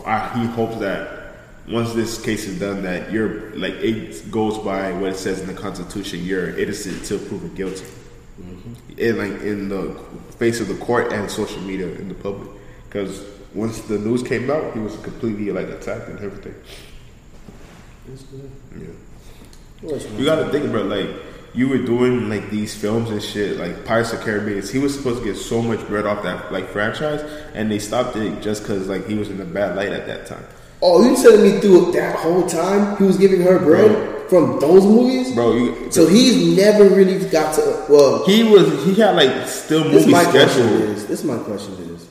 uh, 0.05 0.39
he 0.39 0.45
hopes 0.45 0.77
that 0.77 1.33
once 1.67 1.93
this 1.93 2.21
case 2.21 2.45
is 2.45 2.59
done, 2.59 2.83
that 2.83 3.11
you're 3.11 3.51
like 3.57 3.73
it 3.73 4.31
goes 4.31 4.57
by 4.59 4.93
what 4.93 5.11
it 5.11 5.17
says 5.17 5.41
in 5.41 5.47
the 5.47 5.53
Constitution, 5.53 6.23
you're 6.23 6.57
innocent 6.57 6.97
until 6.97 7.19
proven 7.27 7.53
guilty. 7.55 7.85
Mm-hmm. 8.39 8.99
In 8.99 9.17
like 9.17 9.41
in 9.41 9.69
the 9.69 9.93
face 10.37 10.59
of 10.59 10.67
the 10.67 10.75
court 10.75 11.11
and 11.11 11.29
social 11.29 11.61
media 11.61 11.87
in 11.87 12.07
the 12.07 12.13
public, 12.13 12.49
because 12.85 13.25
once 13.53 13.81
the 13.81 13.97
news 13.97 14.21
came 14.21 14.49
out, 14.51 14.73
he 14.73 14.79
was 14.79 14.95
completely 14.97 15.51
like 15.51 15.67
attacked 15.67 16.07
and 16.09 16.19
everything. 16.19 16.55
Yeah. 18.77 18.87
What's 19.81 20.05
You 20.11 20.25
gotta 20.25 20.49
think 20.51 20.65
about 20.65 20.85
like 20.85 21.09
you 21.53 21.67
were 21.67 21.79
doing 21.79 22.29
like 22.29 22.49
these 22.51 22.75
films 22.75 23.09
and 23.09 23.21
shit, 23.21 23.57
like 23.57 23.85
Pirates 23.85 24.13
of 24.13 24.19
the 24.19 24.25
Caribbean. 24.25 24.61
He 24.65 24.77
was 24.77 24.95
supposed 24.95 25.19
to 25.19 25.25
get 25.25 25.37
so 25.37 25.61
much 25.61 25.85
bread 25.87 26.05
off 26.05 26.21
that 26.23 26.51
like 26.51 26.69
franchise, 26.69 27.21
and 27.53 27.71
they 27.71 27.79
stopped 27.79 28.15
it 28.15 28.41
just 28.41 28.61
because 28.61 28.87
like 28.87 29.07
he 29.07 29.15
was 29.15 29.29
in 29.29 29.41
a 29.41 29.45
bad 29.45 29.75
light 29.75 29.91
at 29.91 30.05
that 30.07 30.27
time. 30.27 30.45
Oh, 30.81 31.03
you 31.03 31.15
telling 31.15 31.41
me 31.41 31.59
through 31.59 31.91
that 31.93 32.15
whole 32.17 32.47
time 32.47 32.97
he 32.97 33.03
was 33.03 33.17
giving 33.17 33.41
her 33.41 33.57
bread 33.57 34.16
from 34.29 34.59
those 34.59 34.85
movies? 34.85 35.33
Bro, 35.33 35.53
you, 35.53 35.91
So 35.91 36.07
he's 36.07 36.55
never 36.57 36.85
really 36.89 37.17
got 37.29 37.55
to. 37.55 37.85
Well, 37.89 38.25
he 38.25 38.43
was 38.43 38.83
he 38.85 38.95
had 38.95 39.15
like 39.15 39.47
still 39.47 39.83
This 39.85 40.05
movie 40.05 40.11
my 40.11 40.23
question 40.25 40.67
is. 40.67 41.07
This 41.07 41.23
my 41.23 41.37
question 41.39 41.73
is. 41.95 42.07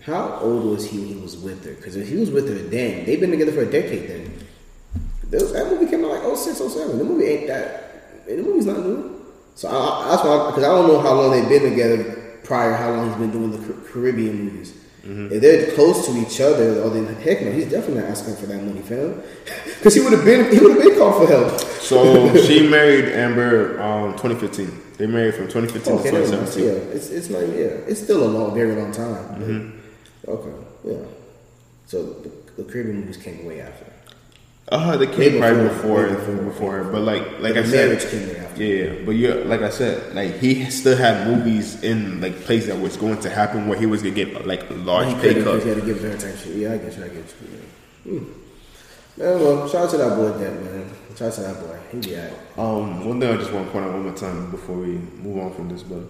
How 0.00 0.38
old 0.40 0.64
was 0.64 0.86
he 0.88 0.98
when 1.00 1.08
he 1.08 1.20
was 1.20 1.36
with 1.36 1.64
her? 1.64 1.74
Because 1.74 1.96
if 1.96 2.08
he 2.08 2.16
was 2.16 2.30
with 2.30 2.48
her 2.48 2.54
then, 2.68 3.04
they've 3.04 3.20
been 3.20 3.30
together 3.30 3.52
for 3.52 3.60
a 3.62 3.70
decade. 3.70 4.08
Then 4.08 4.32
That- 5.30 5.52
that 5.52 5.70
movie 5.70 5.86
came 5.90 6.04
out 6.04 6.10
like 6.12 6.36
06, 6.36 6.60
07. 6.60 6.98
The 6.98 7.04
movie 7.04 7.26
ain't 7.26 7.46
that. 7.48 8.26
The 8.26 8.36
movie's 8.42 8.66
not 8.66 8.78
new. 8.80 9.14
So 9.54 9.68
I, 9.68 9.72
I, 10.06 10.10
that's 10.10 10.24
why 10.24 10.46
because 10.50 10.64
I 10.64 10.68
don't 10.68 10.88
know 10.88 11.00
how 11.00 11.12
long 11.14 11.30
they've 11.32 11.48
been 11.48 11.70
together 11.70 12.38
prior. 12.44 12.72
How 12.72 12.90
long 12.90 13.08
he's 13.08 13.18
been 13.18 13.30
doing 13.30 13.50
the 13.50 13.72
Caribbean 13.90 14.44
movies. 14.44 14.72
If 15.04 15.40
they're 15.40 15.72
close 15.74 16.06
to 16.06 16.12
each 16.20 16.40
other, 16.40 16.82
or 16.82 16.90
then 16.90 17.06
heck 17.22 17.40
no, 17.42 17.50
he's 17.52 17.70
definitely 17.70 18.02
not 18.02 18.10
asking 18.10 18.36
for 18.36 18.46
that 18.46 18.62
money, 18.62 18.82
fam. 18.82 19.22
Because 19.78 19.94
he 19.94 20.00
would 20.00 20.12
have 20.12 20.24
been 20.24 20.50
he 20.52 20.58
would 20.58 20.72
have 20.76 20.82
been 20.82 20.98
called 20.98 21.16
for 21.22 21.26
help. 21.32 21.58
So 21.60 22.36
she 22.36 22.68
married 22.68 23.06
Amber 23.06 23.80
um 23.80 24.12
2015. 24.18 24.68
They 24.98 25.06
married 25.06 25.34
from 25.34 25.46
2015 25.46 25.92
Okay, 25.94 26.10
to 26.10 26.16
2017. 26.18 26.64
yeah, 26.64 26.94
it's 26.96 27.08
it's 27.10 27.30
like 27.30 27.46
yeah, 27.48 27.88
it's 27.90 28.02
still 28.02 28.22
a 28.24 28.30
long, 28.36 28.54
very 28.54 28.74
long 28.74 28.92
time. 28.92 29.24
but- 30.24 30.34
Okay, 30.34 30.56
yeah. 30.84 31.04
So 31.86 32.02
the, 32.24 32.30
the 32.62 32.64
Caribbean 32.70 33.00
movies 33.00 33.16
came 33.16 33.46
way 33.46 33.60
after. 33.62 33.86
Uh, 34.70 34.96
they 34.98 35.06
came 35.06 35.40
right 35.40 35.54
before- 35.54 36.08
before 36.08 36.34
before, 36.36 36.44
before. 36.44 36.84
but 36.92 37.00
like 37.02 37.40
like 37.40 37.56
I 37.56 37.64
said, 37.64 37.88
marriage 37.88 38.06
came 38.10 38.36
after. 38.44 38.62
Yeah, 38.62 38.92
but 39.06 39.12
yeah, 39.12 39.34
like 39.46 39.62
I 39.62 39.70
said, 39.70 40.14
like 40.14 40.38
he 40.38 40.68
still 40.70 40.96
had 40.96 41.26
movies 41.26 41.82
in 41.82 42.20
like 42.20 42.34
places 42.40 42.68
that 42.68 42.78
was 42.78 42.96
going 42.96 43.18
to 43.20 43.30
happen 43.30 43.66
where 43.68 43.78
he 43.78 43.86
was 43.86 44.02
gonna 44.02 44.14
get 44.14 44.46
like 44.46 44.68
a 44.68 44.74
large 44.74 45.08
He 45.08 45.14
pay 45.14 45.20
couldn't 45.34 45.44
cut. 45.44 45.52
because 45.54 45.64
he 45.64 45.68
had 45.70 45.78
to 45.80 45.86
give 45.86 46.00
her 46.02 46.10
attention. 46.10 46.60
Yeah, 46.60 46.72
I 46.74 46.78
get 46.78 46.96
you. 46.98 47.04
I 47.04 47.08
get 47.08 47.16
you. 47.16 47.48
Yeah. 47.54 48.18
Hmm. 48.18 48.24
Man, 49.16 49.40
well, 49.40 49.68
shout 49.68 49.84
out 49.84 49.90
to 49.90 49.96
that 49.96 50.16
boy, 50.16 50.28
that 50.38 50.52
man. 50.62 50.90
Shout 51.16 51.28
out 51.28 51.34
to 51.34 51.40
that 51.40 51.60
boy. 51.60 51.78
He 51.90 51.98
be 51.98 52.16
alright. 52.16 52.32
Um, 52.58 53.04
one 53.08 53.20
thing 53.20 53.30
I 53.32 53.36
just 53.38 53.52
want 53.52 53.66
to 53.66 53.72
point 53.72 53.86
out 53.86 53.92
one 53.94 54.02
more 54.04 54.14
time 54.14 54.50
before 54.50 54.76
we 54.76 54.98
move 55.24 55.38
on 55.44 55.54
from 55.54 55.68
this, 55.70 55.82
but 55.82 56.02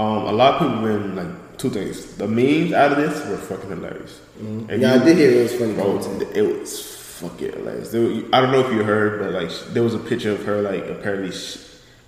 um, 0.00 0.22
a 0.28 0.32
lot 0.32 0.54
of 0.54 0.60
people 0.60 0.82
been 0.82 1.16
like 1.16 1.58
two 1.58 1.68
things. 1.70 2.14
The 2.16 2.28
memes 2.28 2.72
out 2.72 2.92
of 2.92 2.98
this 2.98 3.26
were 3.28 3.36
fucking 3.38 3.70
hilarious. 3.70 4.20
And 4.38 4.68
Mm-hmm. 4.68 4.80
Yeah, 4.82 4.94
you- 4.94 5.00
I 5.02 5.04
did 5.04 5.16
hear 5.18 5.30
it 5.32 5.42
was 5.42 5.54
funny 5.56 5.74
Bro, 5.74 5.98
it 6.32 6.42
was 6.60 6.94
fucking 7.18 7.52
hilarious. 7.52 7.90
There, 7.90 8.02
I 8.32 8.40
don't 8.40 8.52
know 8.52 8.60
if 8.60 8.72
you 8.72 8.84
heard, 8.84 9.20
but 9.20 9.32
like 9.32 9.50
there 9.72 9.82
was 9.82 9.94
a 9.94 9.98
picture 9.98 10.32
of 10.32 10.44
her 10.44 10.62
like 10.62 10.84
apparently 10.88 11.32
sh- 11.32 11.58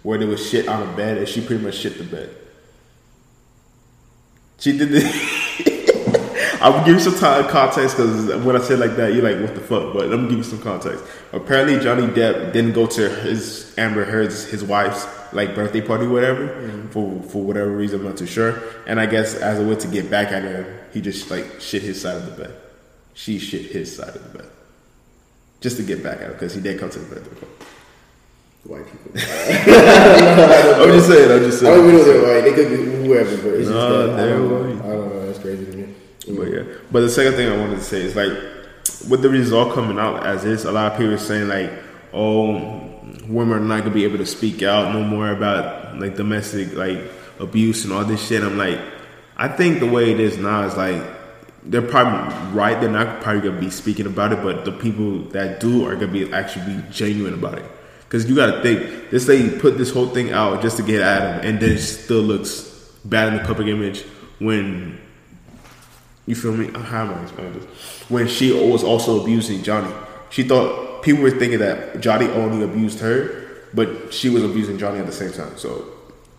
where 0.03 0.19
there 0.19 0.29
was 0.29 0.49
shit 0.49 0.69
on 0.69 0.89
a 0.89 0.97
bed, 0.97 1.19
and 1.19 1.29
she 1.29 1.45
pretty 1.45 1.63
much 1.63 1.77
shit 1.77 1.99
the 1.99 2.05
bed. 2.05 2.35
She 4.59 4.77
did 4.77 4.91
this. 4.91 5.07
I 6.63 6.69
will 6.69 6.85
give 6.85 6.95
you 6.95 7.01
some 7.01 7.15
time 7.15 7.49
context 7.49 7.97
because 7.97 8.45
when 8.45 8.55
I 8.55 8.61
say 8.61 8.77
like 8.77 8.95
that, 8.97 9.15
you're 9.15 9.23
like, 9.23 9.41
"What 9.41 9.55
the 9.55 9.63
fuck?" 9.63 9.95
But 9.95 10.09
let 10.09 10.21
me 10.21 10.29
give 10.29 10.39
you 10.39 10.45
some 10.45 10.61
context. 10.61 11.03
Apparently, 11.33 11.79
Johnny 11.81 12.07
Depp 12.07 12.53
didn't 12.53 12.73
go 12.73 12.87
to 12.87 13.09
his 13.09 13.75
Amber 13.79 14.05
Heard's 14.05 14.45
his 14.45 14.63
wife's 14.63 15.07
like 15.33 15.55
birthday 15.55 15.81
party, 15.81 16.07
whatever, 16.07 16.49
mm-hmm. 16.49 16.89
for 16.89 17.23
for 17.23 17.43
whatever 17.43 17.71
reason. 17.71 18.01
I'm 18.01 18.07
not 18.07 18.19
too 18.19 18.27
sure. 18.27 18.63
And 18.87 19.01
I 19.01 19.07
guess 19.07 19.35
as 19.35 19.59
a 19.59 19.67
way 19.67 19.77
to 19.77 19.89
get 19.89 20.11
back 20.11 20.33
at 20.33 20.43
her, 20.43 20.87
he 20.93 21.01
just 21.01 21.31
like 21.31 21.61
shit 21.61 21.81
his 21.81 22.03
side 22.03 22.17
of 22.17 22.27
the 22.27 22.45
bed. 22.45 22.55
She 23.15 23.39
shit 23.39 23.71
his 23.71 23.97
side 23.97 24.15
of 24.15 24.33
the 24.33 24.39
bed, 24.39 24.49
just 25.61 25.77
to 25.77 25.83
get 25.83 26.03
back 26.03 26.19
at 26.19 26.27
her 26.27 26.33
because 26.33 26.55
he 26.55 26.61
did 26.61 26.79
come 26.81 26.91
to 26.91 26.99
the 26.99 27.15
birthday 27.15 27.31
party. 27.41 27.47
White 28.65 28.85
people. 28.87 29.11
I'm 30.83 30.93
just 30.93 31.09
saying. 31.09 31.31
I'm 31.33 31.39
just 31.51 31.61
saying. 31.61 31.73
I 31.73 31.77
don't 31.77 31.89
even 31.89 31.97
know 31.99 32.05
they're 32.05 32.23
white. 32.23 32.51
They 32.51 32.55
could 32.55 32.69
be 32.69 33.07
whoever, 33.07 33.37
but 33.39 33.55
it's 33.55 33.69
No, 33.69 33.75
just 34.07 34.17
that. 34.17 34.17
They're 34.17 34.39
know. 34.39 34.49
white. 34.49 34.85
I 34.85 34.89
don't 34.89 35.09
know. 35.09 35.27
That's 35.27 35.39
crazy 35.39 35.65
to 35.67 35.73
me. 35.77 35.95
But 36.37 36.43
yeah. 36.53 36.63
But 36.93 37.01
the 37.01 37.09
second 37.09 37.35
thing 37.35 37.49
I 37.51 37.57
wanted 37.57 37.77
to 37.77 37.85
say 37.85 38.03
is 38.03 38.15
like 38.17 38.33
with 39.09 39.23
the 39.23 39.29
result 39.31 39.75
coming 39.75 39.99
out 39.99 40.27
as 40.27 40.45
is, 40.45 40.65
a 40.65 40.73
lot 40.73 40.93
of 40.93 40.99
people 40.99 41.15
are 41.15 41.19
saying 41.19 41.49
like, 41.49 41.71
oh, 42.13 42.53
women 43.29 43.57
are 43.57 43.61
not 43.61 43.81
gonna 43.85 43.95
be 43.95 44.05
able 44.05 44.19
to 44.19 44.27
speak 44.27 44.63
out 44.63 44.93
no 44.93 45.03
more 45.03 45.31
about 45.31 45.99
like 45.99 46.17
domestic 46.17 46.75
like 46.75 46.99
abuse 47.39 47.85
and 47.85 47.93
all 47.95 48.05
this 48.05 48.27
shit. 48.27 48.43
I'm 48.43 48.59
like, 48.59 48.79
I 49.37 49.49
think 49.49 49.81
the 49.81 49.87
way 49.87 50.11
it 50.11 50.21
is 50.21 50.37
now 50.37 50.65
is 50.65 50.77
like 50.77 51.03
they're 51.63 51.83
probably 51.83 52.35
right. 52.57 52.81
They're 52.81 52.91
not 52.91 53.21
probably 53.21 53.43
gonna 53.43 53.61
be 53.61 53.71
speaking 53.71 54.07
about 54.07 54.33
it, 54.33 54.43
but 54.43 54.65
the 54.65 54.73
people 54.73 55.21
that 55.31 55.61
do 55.61 55.87
are 55.87 55.95
gonna 55.95 56.13
be 56.13 56.33
actually 56.33 56.75
be 56.75 56.83
genuine 56.91 57.35
about 57.35 57.59
it. 57.59 57.65
Because 58.05 58.29
you 58.29 58.35
gotta 58.35 58.63
think 58.63 59.11
this 59.11 59.29
lady 59.29 59.59
put 59.59 59.79
this 59.79 59.93
whole 59.93 60.09
thing 60.09 60.33
out 60.33 60.63
just 60.63 60.77
to 60.79 60.83
get 60.83 61.01
at 61.01 61.23
him, 61.23 61.49
and 61.49 61.61
then 61.61 61.79
still 61.79 62.23
looks 62.23 62.63
bad 63.05 63.29
in 63.29 63.39
the 63.39 63.45
public 63.45 63.69
image 63.69 64.05
when 64.39 64.99
you 66.27 66.35
feel 66.35 66.53
me? 66.53 66.71
How 66.73 67.03
am 67.03 67.15
I 67.15 67.23
explaining 67.23 67.55
this? 67.55 67.65
When 68.09 68.29
she 68.29 68.53
was 68.53 68.85
also 68.85 69.21
abusing 69.21 69.63
Johnny, 69.63 69.93
she 70.31 70.45
thought 70.45 71.03
people 71.03 71.23
were 71.23 71.31
thinking 71.31 71.59
that 71.59 72.01
Johnny 72.01 72.27
only 72.29 72.65
abused 72.65 73.01
her, 73.01 73.49
but 73.75 74.13
she 74.13 74.29
was 74.29 74.45
abusing 74.45 74.79
Johnny 74.79 74.99
at 74.99 75.07
the 75.07 75.13
same 75.13 75.33
time. 75.33 75.57
So, 75.59 75.85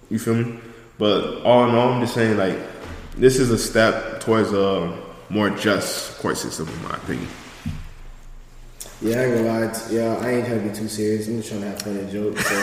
you 0.10 0.18
feel 0.18 0.36
me? 0.36 0.60
But 0.98 1.44
all 1.44 1.68
in 1.68 1.76
all, 1.76 1.94
I'm 1.94 2.02
just 2.02 2.14
saying 2.14 2.38
like 2.38 2.58
this 3.18 3.38
is 3.38 3.52
a 3.52 3.58
step 3.58 4.22
towards 4.22 4.54
a 4.54 4.98
more 5.32 5.50
just 5.50 6.18
court 6.20 6.38
system, 6.38 6.68
in 6.68 6.84
my 6.84 6.96
opinion. 6.96 7.28
Yeah, 9.04 9.18
I 9.20 9.24
ain't 9.26 9.34
gonna 9.36 9.66
lie. 9.66 9.74
t- 9.74 9.96
Yeah, 9.96 10.16
I 10.22 10.30
ain't 10.30 10.46
trying 10.46 10.62
to 10.62 10.70
be 10.70 10.76
too 10.76 10.88
serious. 10.88 11.28
I'm 11.28 11.38
just 11.38 11.50
trying 11.50 11.62
to 11.62 11.70
have 11.70 11.82
fun 11.82 11.98
and 11.98 12.12
joke. 12.12 12.38
So 12.38 12.54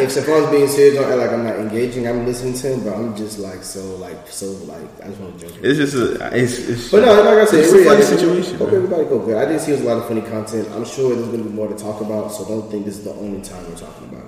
if 0.00 0.12
Stefan's 0.12 0.50
being 0.50 0.68
serious, 0.68 0.94
don't 0.94 1.10
act 1.10 1.18
like 1.18 1.30
I'm 1.32 1.44
not 1.44 1.56
engaging. 1.58 2.06
I'm 2.06 2.24
listening 2.24 2.54
to 2.54 2.74
him, 2.74 2.84
but 2.84 2.94
I'm 2.94 3.16
just 3.16 3.40
like 3.40 3.64
so, 3.64 3.80
like 3.96 4.28
so, 4.28 4.46
like 4.70 4.86
I 5.02 5.08
just 5.08 5.18
want 5.20 5.40
to 5.40 5.48
joke. 5.48 5.58
It's 5.60 5.78
just 5.78 5.94
a 5.96 6.36
it's, 6.36 6.58
it's 6.60 6.90
But 6.92 7.00
no, 7.04 7.12
like 7.22 7.38
I 7.38 7.44
said, 7.46 7.64
it's 7.64 7.72
really, 7.72 7.86
a 7.86 7.90
funny 7.90 8.04
situation. 8.04 8.56
Hope 8.58 8.70
everybody 8.72 9.02
go 9.04 9.18
good. 9.18 9.36
I 9.36 9.46
did 9.50 9.60
see 9.60 9.72
a 9.72 9.76
lot 9.78 9.96
of 9.98 10.06
funny 10.06 10.22
content. 10.22 10.68
I'm 10.70 10.84
sure 10.84 11.12
there's 11.16 11.26
going 11.26 11.42
to 11.42 11.48
be 11.50 11.54
more 11.54 11.66
to 11.66 11.74
talk 11.74 12.00
about. 12.02 12.28
So 12.30 12.44
don't 12.44 12.70
think 12.70 12.84
this 12.84 12.96
is 12.98 13.02
the 13.04 13.14
only 13.14 13.42
time 13.42 13.64
we're 13.68 13.76
talking 13.78 14.08
about 14.08 14.27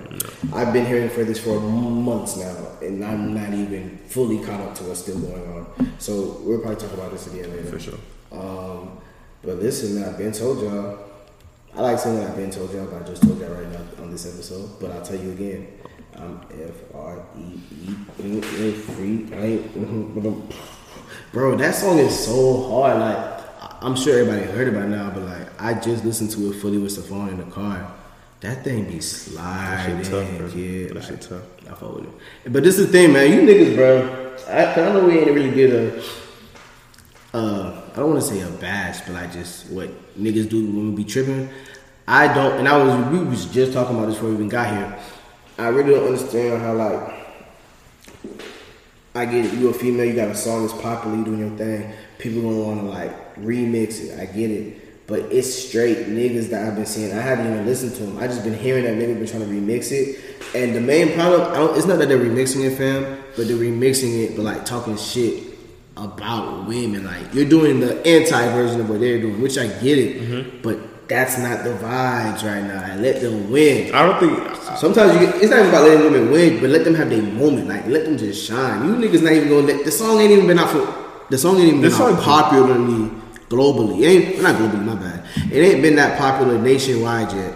I've 0.53 0.73
been 0.73 0.85
hearing 0.85 1.09
for 1.09 1.23
this 1.23 1.39
for 1.39 1.59
months 1.59 2.35
now, 2.37 2.55
and 2.81 3.03
I'm 3.05 3.33
not 3.33 3.53
even 3.53 3.97
fully 4.07 4.43
caught 4.43 4.59
up 4.61 4.75
to 4.75 4.83
what's 4.85 5.01
still 5.01 5.19
going 5.19 5.43
on. 5.53 5.93
So 5.99 6.41
we'll 6.43 6.59
probably 6.59 6.77
talk 6.81 6.93
about 6.93 7.11
this 7.11 7.27
again 7.27 7.51
later. 7.51 7.63
For 7.69 7.79
sure. 7.79 7.99
Um, 8.31 8.97
but 9.43 9.57
listen, 9.59 9.95
man, 9.99 10.09
I've 10.09 10.17
been 10.17 10.31
told 10.31 10.61
y'all. 10.63 10.99
I 11.75 11.81
like 11.81 11.99
saying 11.99 12.19
I've 12.25 12.35
been 12.35 12.51
told 12.51 12.73
y'all, 12.73 12.85
but 12.87 13.03
I 13.03 13.05
just 13.05 13.21
told 13.23 13.39
y'all 13.39 13.53
right 13.53 13.71
now 13.71 13.81
on 14.03 14.11
this 14.11 14.25
episode. 14.25 14.79
But 14.79 14.91
I'll 14.91 15.01
tell 15.03 15.17
you 15.17 15.31
again. 15.31 15.67
I'm 16.17 16.41
F 16.51 16.75
R 16.93 17.23
E 17.37 17.59
E 18.19 18.71
free. 18.73 19.27
I 19.33 19.35
ain't. 19.45 19.75
mhm, 19.75 20.13
but 20.15 20.25
I'm- 20.25 20.49
Bro, 21.31 21.55
that 21.57 21.73
song 21.75 21.97
is 21.99 22.17
so 22.25 22.69
hard. 22.69 22.99
Like 22.99 23.81
I'm 23.81 23.95
sure 23.95 24.19
everybody 24.19 24.45
heard 24.51 24.67
it 24.67 24.73
by 24.73 24.85
now, 24.85 25.09
but 25.11 25.23
like 25.23 25.61
I 25.61 25.73
just 25.75 26.03
listened 26.03 26.31
to 26.31 26.51
it 26.51 26.55
fully 26.55 26.77
with 26.77 26.91
Stephon 26.97 27.29
in 27.29 27.37
the 27.37 27.43
car. 27.45 27.91
That 28.41 28.63
thing 28.63 28.85
be 28.85 28.99
sliding, 28.99 29.97
That 29.97 30.05
shit 30.05 30.11
tough, 30.11 30.37
bro. 30.37 30.47
yeah. 30.47 30.87
That 30.87 30.95
like, 30.95 31.03
shit 31.03 31.21
tough. 31.21 31.43
I 31.67 31.73
fuck 31.75 31.95
with 31.95 32.05
it. 32.05 32.53
But 32.53 32.63
this 32.63 32.79
is 32.79 32.87
the 32.87 32.91
thing, 32.91 33.13
man. 33.13 33.31
You 33.31 33.41
niggas, 33.41 33.75
bro. 33.75 34.35
I, 34.49 34.73
I 34.73 34.93
know 34.93 35.05
we 35.05 35.19
ain't 35.19 35.31
really 35.31 35.51
did 35.51 35.73
a. 35.73 36.03
Uh, 37.33 37.81
I 37.93 37.97
don't 37.97 38.09
want 38.11 38.21
to 38.23 38.27
say 38.27 38.41
a 38.41 38.49
bash, 38.49 39.01
but 39.01 39.11
like 39.13 39.31
just 39.31 39.69
what 39.69 39.89
niggas 40.19 40.49
do 40.49 40.65
when 40.65 40.89
we 40.95 41.03
be 41.03 41.09
tripping. 41.09 41.49
I 42.07 42.33
don't, 42.33 42.57
and 42.57 42.67
I 42.67 42.83
was 42.83 43.07
we 43.11 43.23
was 43.23 43.45
just 43.45 43.73
talking 43.73 43.95
about 43.95 44.07
this 44.07 44.15
before 44.15 44.29
we 44.29 44.35
even 44.35 44.49
got 44.49 44.67
here. 44.75 44.99
I 45.57 45.67
really 45.67 45.93
don't 45.93 46.07
understand 46.07 46.61
how 46.61 46.73
like 46.73 47.13
I 49.13 49.25
get 49.25 49.45
it. 49.45 49.53
You 49.53 49.69
a 49.69 49.73
female, 49.73 50.05
you 50.05 50.13
got 50.13 50.29
a 50.29 50.35
song 50.35 50.65
that's 50.67 50.81
popular, 50.81 51.15
you 51.15 51.23
doing 51.25 51.39
your 51.39 51.57
thing. 51.57 51.93
People 52.17 52.41
gonna 52.41 52.63
want 52.63 52.79
to 52.81 52.85
like 52.87 53.35
remix 53.35 54.01
it. 54.03 54.19
I 54.19 54.25
get 54.25 54.49
it, 54.49 54.80
but 55.11 55.19
it's 55.29 55.53
straight 55.53 56.07
niggas 56.07 56.49
that 56.51 56.65
I've 56.65 56.75
been 56.77 56.85
seeing. 56.85 57.11
I 57.11 57.19
haven't 57.21 57.45
even 57.51 57.65
listened 57.65 57.93
to 57.95 58.03
them. 58.03 58.17
I 58.17 58.27
just 58.27 58.45
been 58.45 58.53
hearing 58.57 58.85
that 58.85 58.93
niggas 58.93 59.19
been 59.19 59.27
trying 59.27 59.41
to 59.41 59.45
remix 59.47 59.91
it. 59.91 60.17
And 60.55 60.73
the 60.73 60.79
main 60.79 61.11
problem, 61.13 61.51
I 61.51 61.55
don't, 61.57 61.75
it's 61.77 61.85
not 61.85 61.99
that 61.99 62.07
they're 62.07 62.17
remixing 62.17 62.63
it, 62.63 62.77
fam, 62.77 63.21
but 63.35 63.49
they're 63.49 63.57
remixing 63.57 64.23
it, 64.23 64.37
but 64.37 64.43
like 64.43 64.63
talking 64.65 64.95
shit 64.95 65.43
about 65.97 66.65
women. 66.65 67.03
Like 67.03 67.33
you're 67.33 67.43
doing 67.49 67.81
the 67.81 67.99
anti 68.07 68.53
version 68.53 68.79
of 68.79 68.89
what 68.89 69.01
they're 69.01 69.19
doing, 69.19 69.41
which 69.41 69.57
I 69.57 69.67
get 69.67 69.97
it, 69.97 70.21
mm-hmm. 70.21 70.61
but 70.61 71.09
that's 71.09 71.37
not 71.37 71.65
the 71.65 71.71
vibes 71.71 72.45
right 72.45 72.63
now. 72.63 72.81
I 72.81 72.95
let 72.95 73.19
them 73.19 73.51
win. 73.51 73.93
I 73.93 74.05
don't 74.05 74.17
think 74.17 74.77
Sometimes 74.77 75.13
you 75.13 75.27
get, 75.27 75.35
it's 75.41 75.51
not 75.51 75.59
even 75.59 75.71
about 75.71 75.83
letting 75.83 76.09
women 76.09 76.31
win, 76.31 76.61
but 76.61 76.69
let 76.69 76.85
them 76.85 76.95
have 76.95 77.09
their 77.09 77.21
moment. 77.21 77.67
Like 77.67 77.85
let 77.87 78.05
them 78.05 78.17
just 78.17 78.47
shine. 78.47 78.85
You 78.85 78.95
niggas 78.95 79.21
not 79.21 79.33
even 79.33 79.49
gonna 79.49 79.67
let 79.67 79.83
the 79.83 79.91
song 79.91 80.21
ain't 80.21 80.31
even 80.31 80.47
been 80.47 80.57
out 80.57 80.69
for 80.69 80.87
the 81.29 81.37
song 81.37 81.57
ain't 81.57 81.67
even 81.67 81.81
The 81.81 81.89
been 81.89 81.97
song- 81.97 82.15
popularly 82.15 83.11
globally. 83.51 84.01
It 84.01 84.05
ain't 84.07 84.41
not 84.41 84.55
globally, 84.55 84.83
my 84.85 84.95
bad. 84.95 85.25
It 85.51 85.59
ain't 85.59 85.81
been 85.81 85.95
that 85.97 86.17
popular 86.17 86.57
nationwide 86.57 87.31
yet. 87.33 87.53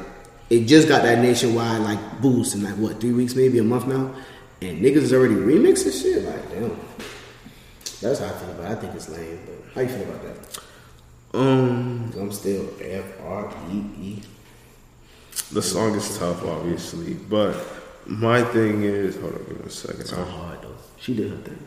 It 0.50 0.66
just 0.66 0.88
got 0.88 1.02
that 1.04 1.20
nationwide 1.20 1.82
like 1.82 2.22
boost 2.22 2.54
in 2.56 2.64
like 2.64 2.76
what 2.76 3.00
three 3.00 3.14
weeks, 3.14 3.36
maybe 3.36 3.58
a 3.60 3.64
month 3.64 3.88
now, 3.88 4.14
and 4.62 4.82
niggas 4.82 4.98
is 4.98 5.14
already 5.14 5.36
remixing 5.36 6.00
shit. 6.02 6.24
Like 6.24 6.50
damn. 6.52 6.78
That's 8.02 8.20
how 8.20 8.26
I 8.28 8.38
feel 8.38 8.52
about. 8.52 8.72
it. 8.72 8.78
I 8.78 8.82
think 8.82 8.94
it's 8.96 9.10
lame. 9.10 9.40
But 9.46 9.74
how 9.74 9.82
you 9.82 9.88
feel 9.88 10.04
about 10.04 10.24
that? 10.24 10.60
Um, 11.34 12.14
I'm 12.20 12.32
still 12.32 12.70
F 12.82 13.06
R 13.22 13.54
E 13.72 13.78
E. 14.02 14.22
the 15.52 15.62
song 15.62 15.96
is 15.96 16.18
tough, 16.18 16.44
obviously, 16.46 17.14
but 17.16 17.56
my 18.06 18.42
thing 18.44 18.84
is, 18.84 19.20
hold 19.20 19.34
on, 19.34 19.44
give 19.46 19.60
me 19.60 19.66
a 19.66 19.70
second. 19.70 20.02
It's 20.02 20.12
hard 20.12 20.62
though. 20.62 20.76
She 20.98 21.14
did 21.16 21.32
her 21.32 21.38
thing. 21.38 21.60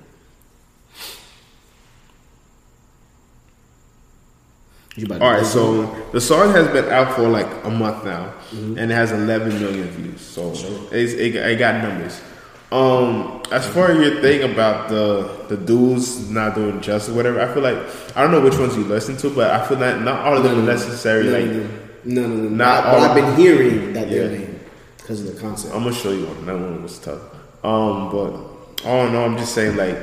You 4.88 4.88
about 4.88 4.88
to 4.88 4.88
All 5.11 5.19
right, 5.33 5.47
so 5.47 5.85
the 6.13 6.21
song 6.21 6.53
has 6.53 6.67
been 6.69 6.87
out 6.91 7.15
for 7.15 7.29
like 7.29 7.47
a 7.65 7.71
month 7.71 8.05
now, 8.05 8.33
and 8.53 8.79
it 8.79 8.95
has 8.95 9.13
11 9.13 9.61
million 9.61 9.89
views. 9.91 10.21
So 10.21 10.51
it's, 10.93 11.13
it, 11.13 11.37
it 11.37 11.59
got 11.59 11.83
numbers. 11.83 12.21
Um, 12.71 13.43
as 13.51 13.67
far 13.67 13.93
as 13.93 13.99
your 13.99 14.21
thing 14.21 14.51
about 14.53 14.91
the 14.91 15.47
the 15.49 15.57
dudes 15.57 16.29
not 16.31 16.55
doing 16.55 16.81
justice, 16.83 17.15
whatever, 17.15 17.41
I 17.41 17.53
feel 17.55 17.63
like 17.63 17.79
I 18.17 18.23
don't 18.23 18.31
know 18.31 18.43
which 18.43 18.59
ones 18.59 18.77
you 18.77 18.85
listen 18.85 19.17
to, 19.19 19.31
but 19.31 19.51
I 19.51 19.67
feel 19.67 19.79
that 19.79 20.03
not 20.03 20.27
all 20.27 20.37
of 20.37 20.43
them 20.43 20.59
are 20.59 20.63
necessary. 20.67 21.25
no, 21.25 21.33
like 21.33 21.71
no, 22.05 22.23
no, 22.23 22.27
no, 22.29 22.37
no. 22.37 22.49
Not 22.51 22.85
all- 22.87 23.01
I've 23.01 23.15
been 23.15 23.37
hearing 23.37 23.93
that 23.95 24.11
they're 24.11 24.33
Yeah. 24.33 24.47
because 24.99 25.21
of 25.27 25.35
the 25.35 25.41
concept. 25.41 25.75
I'm 25.75 25.85
gonna 25.85 25.95
show 25.95 26.11
you 26.11 26.27
one. 26.27 26.45
That 26.45 26.55
one 26.59 26.83
was 26.83 26.99
tough. 26.99 27.21
Um, 27.65 28.11
but 28.11 28.35
I 28.85 28.97
don't 29.03 29.13
know. 29.15 29.25
I'm 29.25 29.39
just 29.39 29.55
saying 29.55 29.77
like 29.77 29.97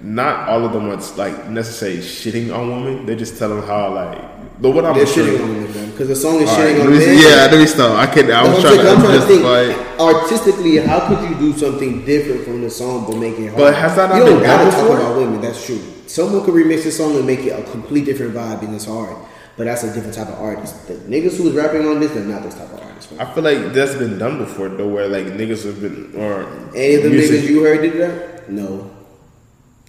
not 0.00 0.48
all 0.48 0.64
of 0.64 0.72
them 0.72 0.88
are 0.90 0.96
like 1.16 1.48
necessarily 1.50 1.98
shitting 1.98 2.56
on 2.56 2.68
women. 2.84 3.04
They're 3.06 3.16
just 3.16 3.36
telling 3.36 3.62
how 3.66 3.92
like 3.94 4.31
the 4.60 4.70
what 4.70 4.84
I'm 4.84 4.94
They're 4.96 5.06
sure- 5.06 5.24
shitting 5.26 5.42
on 5.42 5.72
them. 5.72 5.90
Because 5.92 6.08
the 6.08 6.16
song 6.16 6.40
is 6.40 6.48
All 6.48 6.56
shitting 6.56 6.78
right, 6.78 6.80
on 6.80 6.90
let 6.90 6.98
me 7.00 7.06
men. 7.06 7.18
see- 7.18 7.28
yeah, 7.28 7.48
let 7.50 7.58
me 7.60 7.66
stop. 7.66 7.98
I 7.98 8.06
can. 8.06 8.30
I 8.30 8.42
was 8.48 8.60
trying 8.62 8.78
to 8.78 8.90
I'm, 8.90 9.00
trying 9.00 9.20
to 9.20 9.26
think 9.26 9.42
it. 9.44 10.00
artistically, 10.00 10.76
how 10.78 11.06
could 11.06 11.28
you 11.28 11.34
do 11.36 11.58
something 11.58 12.04
different 12.04 12.44
from 12.44 12.62
the 12.62 12.70
song 12.70 13.04
but 13.06 13.16
make 13.18 13.38
it 13.38 13.48
hard? 13.48 13.58
But 13.58 13.74
has 13.74 13.94
that 13.96 14.08
not 14.10 14.18
you 14.18 14.24
don't 14.24 14.42
gotta 14.42 14.70
talk 14.70 14.80
before? 14.80 14.96
about 15.00 15.16
women. 15.16 15.40
That's 15.40 15.64
true. 15.64 15.80
Someone 16.06 16.44
could 16.44 16.54
remix 16.54 16.84
this 16.84 16.96
song 16.96 17.16
and 17.16 17.26
make 17.26 17.40
it 17.40 17.50
a 17.58 17.62
complete 17.70 18.04
different 18.04 18.34
vibe, 18.34 18.62
and 18.62 18.74
it's 18.74 18.86
hard. 18.86 19.16
But 19.56 19.64
that's 19.64 19.82
a 19.84 19.92
different 19.92 20.14
type 20.14 20.28
of 20.28 20.40
artist. 20.40 20.88
The 20.88 20.94
niggas 20.94 21.36
who's 21.36 21.52
rapping 21.52 21.86
on 21.86 22.00
this, 22.00 22.10
they're 22.12 22.24
not 22.24 22.42
this 22.42 22.54
type 22.54 22.72
of 22.72 22.80
artist. 22.80 23.12
man. 23.12 23.20
I 23.20 23.34
feel 23.34 23.44
like 23.44 23.72
that's 23.74 23.94
been 23.94 24.18
done 24.18 24.38
before 24.38 24.70
though, 24.70 24.88
where 24.88 25.08
like 25.08 25.26
niggas 25.26 25.64
have 25.66 25.80
been 25.80 26.14
or 26.16 26.44
Any 26.74 26.94
of 26.94 27.02
the 27.04 27.10
niggas 27.10 27.46
you 27.48 27.62
heard 27.62 27.82
did 27.82 27.94
that? 28.00 28.48
No. 28.50 28.90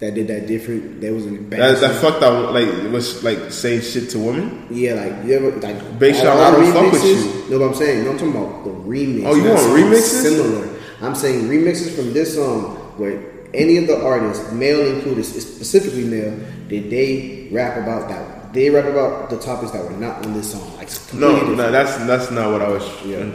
That 0.04 0.14
did 0.14 0.28
that 0.28 0.46
different. 0.46 1.00
That 1.00 1.14
was 1.14 1.24
in 1.24 1.48
the 1.48 1.56
that, 1.56 1.80
that 1.80 1.94
fucked 2.02 2.22
up 2.22 2.52
like 2.52 2.68
was 2.92 3.24
like 3.24 3.50
saying 3.50 3.80
shit 3.80 4.10
to 4.10 4.18
women. 4.18 4.66
Yeah, 4.70 4.94
like 5.00 5.24
you 5.24 5.32
ever 5.34 5.50
like 5.60 5.98
Big 5.98 6.14
a 6.14 6.18
Sean, 6.18 6.36
lot 6.36 6.52
I 6.52 6.56
of 6.68 6.74
don't 6.74 6.90
fuck 6.90 6.92
with 6.92 7.02
remixes- 7.02 7.50
No, 7.50 7.58
but 7.58 7.64
I'm 7.68 7.74
saying 7.74 8.04
no, 8.04 8.10
I'm 8.10 8.18
talking 8.18 8.36
about 8.36 8.64
the 8.64 8.70
remix. 8.70 9.24
Oh, 9.24 9.34
you 9.34 9.44
want 9.48 9.60
remixes? 9.72 10.22
Similar. 10.22 10.68
I'm 11.00 11.14
saying 11.14 11.48
remixes 11.48 11.94
from 11.96 12.12
this 12.12 12.34
song 12.34 12.76
where 12.98 13.18
any 13.54 13.78
of 13.78 13.86
the 13.86 13.96
artists, 14.04 14.52
male 14.52 14.84
included, 14.94 15.24
specifically 15.24 16.04
male, 16.04 16.38
did 16.68 16.90
they 16.90 17.48
rap 17.50 17.78
about 17.78 18.08
that? 18.10 18.52
They 18.52 18.68
rap 18.68 18.84
about 18.84 19.30
the 19.30 19.38
topics 19.38 19.70
that 19.72 19.82
were 19.82 19.96
not 19.96 20.24
on 20.26 20.34
this 20.34 20.52
song. 20.52 20.76
Like 20.76 20.90
No, 21.14 21.54
no, 21.54 21.70
that's 21.72 21.96
that's 22.06 22.30
not 22.30 22.52
what 22.52 22.60
I 22.62 22.68
was 22.68 22.86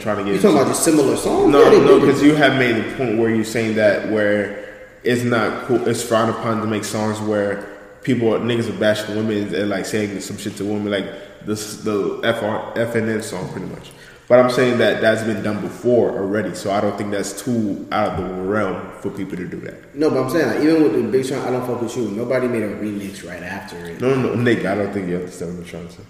trying 0.03 0.17
to 0.17 0.23
get. 0.23 0.35
You 0.35 0.39
talking 0.39 0.57
about 0.57 0.67
just 0.67 0.83
similar 0.83 1.15
songs? 1.17 1.51
No, 1.51 1.71
Yeah, 1.71 1.79
no, 1.83 1.99
because 1.99 2.21
you 2.21 2.35
have 2.35 2.59
made 2.59 2.75
the 2.75 2.95
point 2.95 3.17
where 3.17 3.33
you're 3.33 3.43
saying 3.43 3.75
that 3.75 4.11
where 4.11 4.58
it's 5.03 5.23
not 5.23 5.65
cool, 5.65 5.87
it's 5.87 6.03
frowned 6.03 6.31
upon 6.31 6.61
to 6.61 6.67
make 6.67 6.83
songs 6.83 7.19
where 7.19 7.77
people 8.03 8.29
niggas 8.31 8.69
are 8.69 8.79
bashing 8.79 9.15
women 9.15 9.53
and 9.53 9.69
like 9.69 9.85
saying 9.85 10.19
some 10.21 10.37
shit 10.37 10.55
to 10.57 10.65
women, 10.65 10.91
like 10.91 11.45
this 11.45 11.77
the 11.77 12.19
FR, 12.21 12.79
FNN 12.79 13.23
song 13.23 13.49
pretty 13.51 13.67
much. 13.67 13.91
But 14.27 14.39
I'm 14.39 14.51
saying 14.51 14.77
that 14.77 15.01
that's 15.01 15.23
been 15.23 15.41
done 15.41 15.59
before 15.59 16.11
already, 16.11 16.53
so 16.53 16.69
I 16.69 16.81
don't 16.81 16.95
think 16.95 17.09
that's 17.09 17.41
too 17.41 17.87
out 17.91 18.19
of 18.19 18.27
the 18.27 18.43
realm 18.43 18.91
for 19.01 19.09
people 19.09 19.35
to 19.35 19.47
do 19.47 19.59
that. 19.61 19.95
No, 19.95 20.11
but 20.11 20.21
I'm 20.21 20.29
saying 20.29 20.47
like, 20.47 20.59
even 20.59 20.83
with 20.83 20.93
the 20.93 21.01
Big 21.01 21.25
Sean, 21.25 21.39
I 21.39 21.49
don't 21.49 21.65
fuck 21.65 21.81
with 21.81 21.97
you. 21.97 22.09
Nobody 22.09 22.47
made 22.47 22.61
a 22.61 22.75
remix 22.75 23.27
right 23.27 23.41
after 23.41 23.75
it. 23.85 23.99
No, 23.99 24.13
no, 24.13 24.35
Nick, 24.35 24.65
I 24.65 24.75
don't 24.75 24.93
think 24.93 25.09
you 25.09 25.15
understand 25.15 25.57
what 25.57 25.63
I'm 25.63 25.69
trying 25.69 25.87
to 25.87 25.93
say. 25.93 26.03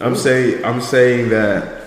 I'm 0.00 0.16
saying, 0.16 0.64
I'm 0.64 0.80
saying 0.80 1.28
that 1.28 1.82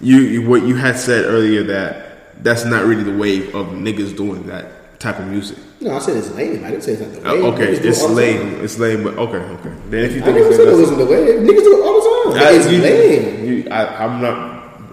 you, 0.00 0.18
you 0.18 0.48
what 0.48 0.64
you 0.64 0.74
had 0.74 0.98
said 0.98 1.26
earlier 1.26 1.62
that 1.62 2.42
that's 2.42 2.64
not 2.64 2.84
really 2.84 3.04
the 3.04 3.16
wave 3.16 3.54
of 3.54 3.68
niggas 3.68 4.16
doing 4.16 4.48
that 4.48 4.98
type 4.98 5.20
of 5.20 5.28
music. 5.28 5.58
No, 5.84 5.96
I 5.96 5.98
said 6.00 6.16
it's 6.16 6.30
lame. 6.32 6.64
I 6.64 6.70
didn't 6.70 6.82
say 6.82 6.92
it's 6.92 7.02
not 7.02 7.12
the 7.12 7.28
Uh, 7.28 7.34
way. 7.34 7.40
okay, 7.52 7.66
Niggas 7.66 7.82
do 7.82 7.88
it 7.88 7.90
it's 7.90 8.02
lame. 8.08 8.64
It's 8.64 8.78
lame, 8.78 9.02
but 9.04 9.14
okay, 9.18 9.36
okay. 9.36 9.72
Then 9.90 10.04
if 10.04 10.12
you 10.16 10.22
I 10.22 10.24
think 10.24 10.36
never 10.38 10.48
it's 10.48 10.56
said 10.56 10.68
it 10.68 10.76
wasn't 10.80 10.98
the 10.98 11.06
way. 11.06 11.20
Niggas 11.44 11.64
do 11.68 11.72
it 11.78 11.84
all 11.84 11.94
the 12.00 12.04
time. 12.34 12.42
I- 12.42 12.52
it's 12.56 12.70
you, 12.72 12.78
lame. 12.80 13.44
you- 13.44 13.68
I, 13.70 14.04
I'm 14.04 14.22
not. 14.22 14.36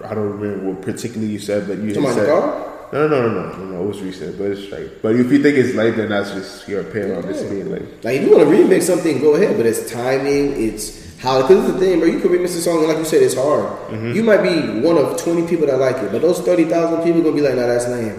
I 0.04 0.14
don't 0.14 0.38
remember 0.38 0.68
what 0.68 0.82
particularly 0.82 1.32
you 1.32 1.38
said, 1.38 1.66
but 1.66 1.78
you 1.78 1.94
had 1.94 2.14
said. 2.14 2.28
car? 2.28 2.68
No, 2.92 3.08
no, 3.08 3.22
no, 3.22 3.28
no, 3.32 3.56
no, 3.56 3.64
no. 3.72 3.84
It 3.84 3.86
was 3.88 4.02
recent, 4.02 4.36
but 4.36 4.50
it's 4.50 4.64
straight. 4.64 5.00
But 5.00 5.16
if 5.16 5.32
you 5.32 5.42
think 5.42 5.56
it's 5.56 5.74
lame, 5.74 5.96
then 5.96 6.10
that's 6.10 6.30
just 6.32 6.68
your 6.68 6.82
opinion 6.82 7.16
on 7.16 7.22
this 7.26 7.40
being 7.42 7.70
lame. 7.72 7.88
Like 8.02 8.16
if 8.20 8.28
you 8.28 8.36
want 8.36 8.46
to 8.46 8.54
remix 8.54 8.82
something, 8.82 9.18
go 9.22 9.34
ahead. 9.34 9.56
But 9.56 9.64
it's 9.64 9.90
timing. 9.90 10.52
It's 10.62 11.16
how. 11.18 11.40
Because 11.40 11.64
it's 11.64 11.72
the 11.72 11.80
thing, 11.80 12.00
bro. 12.00 12.08
You 12.08 12.20
could 12.20 12.30
remix 12.32 12.52
a 12.52 12.60
song, 12.60 12.80
and 12.80 12.88
like 12.88 12.98
you 12.98 13.06
said, 13.06 13.22
it's 13.22 13.34
hard. 13.34 13.64
Mm-hmm. 13.88 14.12
You 14.12 14.22
might 14.24 14.42
be 14.42 14.80
one 14.86 14.98
of 14.98 15.16
twenty 15.16 15.46
people 15.48 15.66
that 15.68 15.78
like 15.78 15.96
it, 16.04 16.12
but 16.12 16.20
those 16.20 16.40
thirty 16.40 16.64
thousand 16.64 17.02
people 17.02 17.22
gonna 17.22 17.34
be 17.34 17.40
like, 17.40 17.54
"Nah, 17.54 17.64
that's 17.66 17.88
lame," 17.88 18.12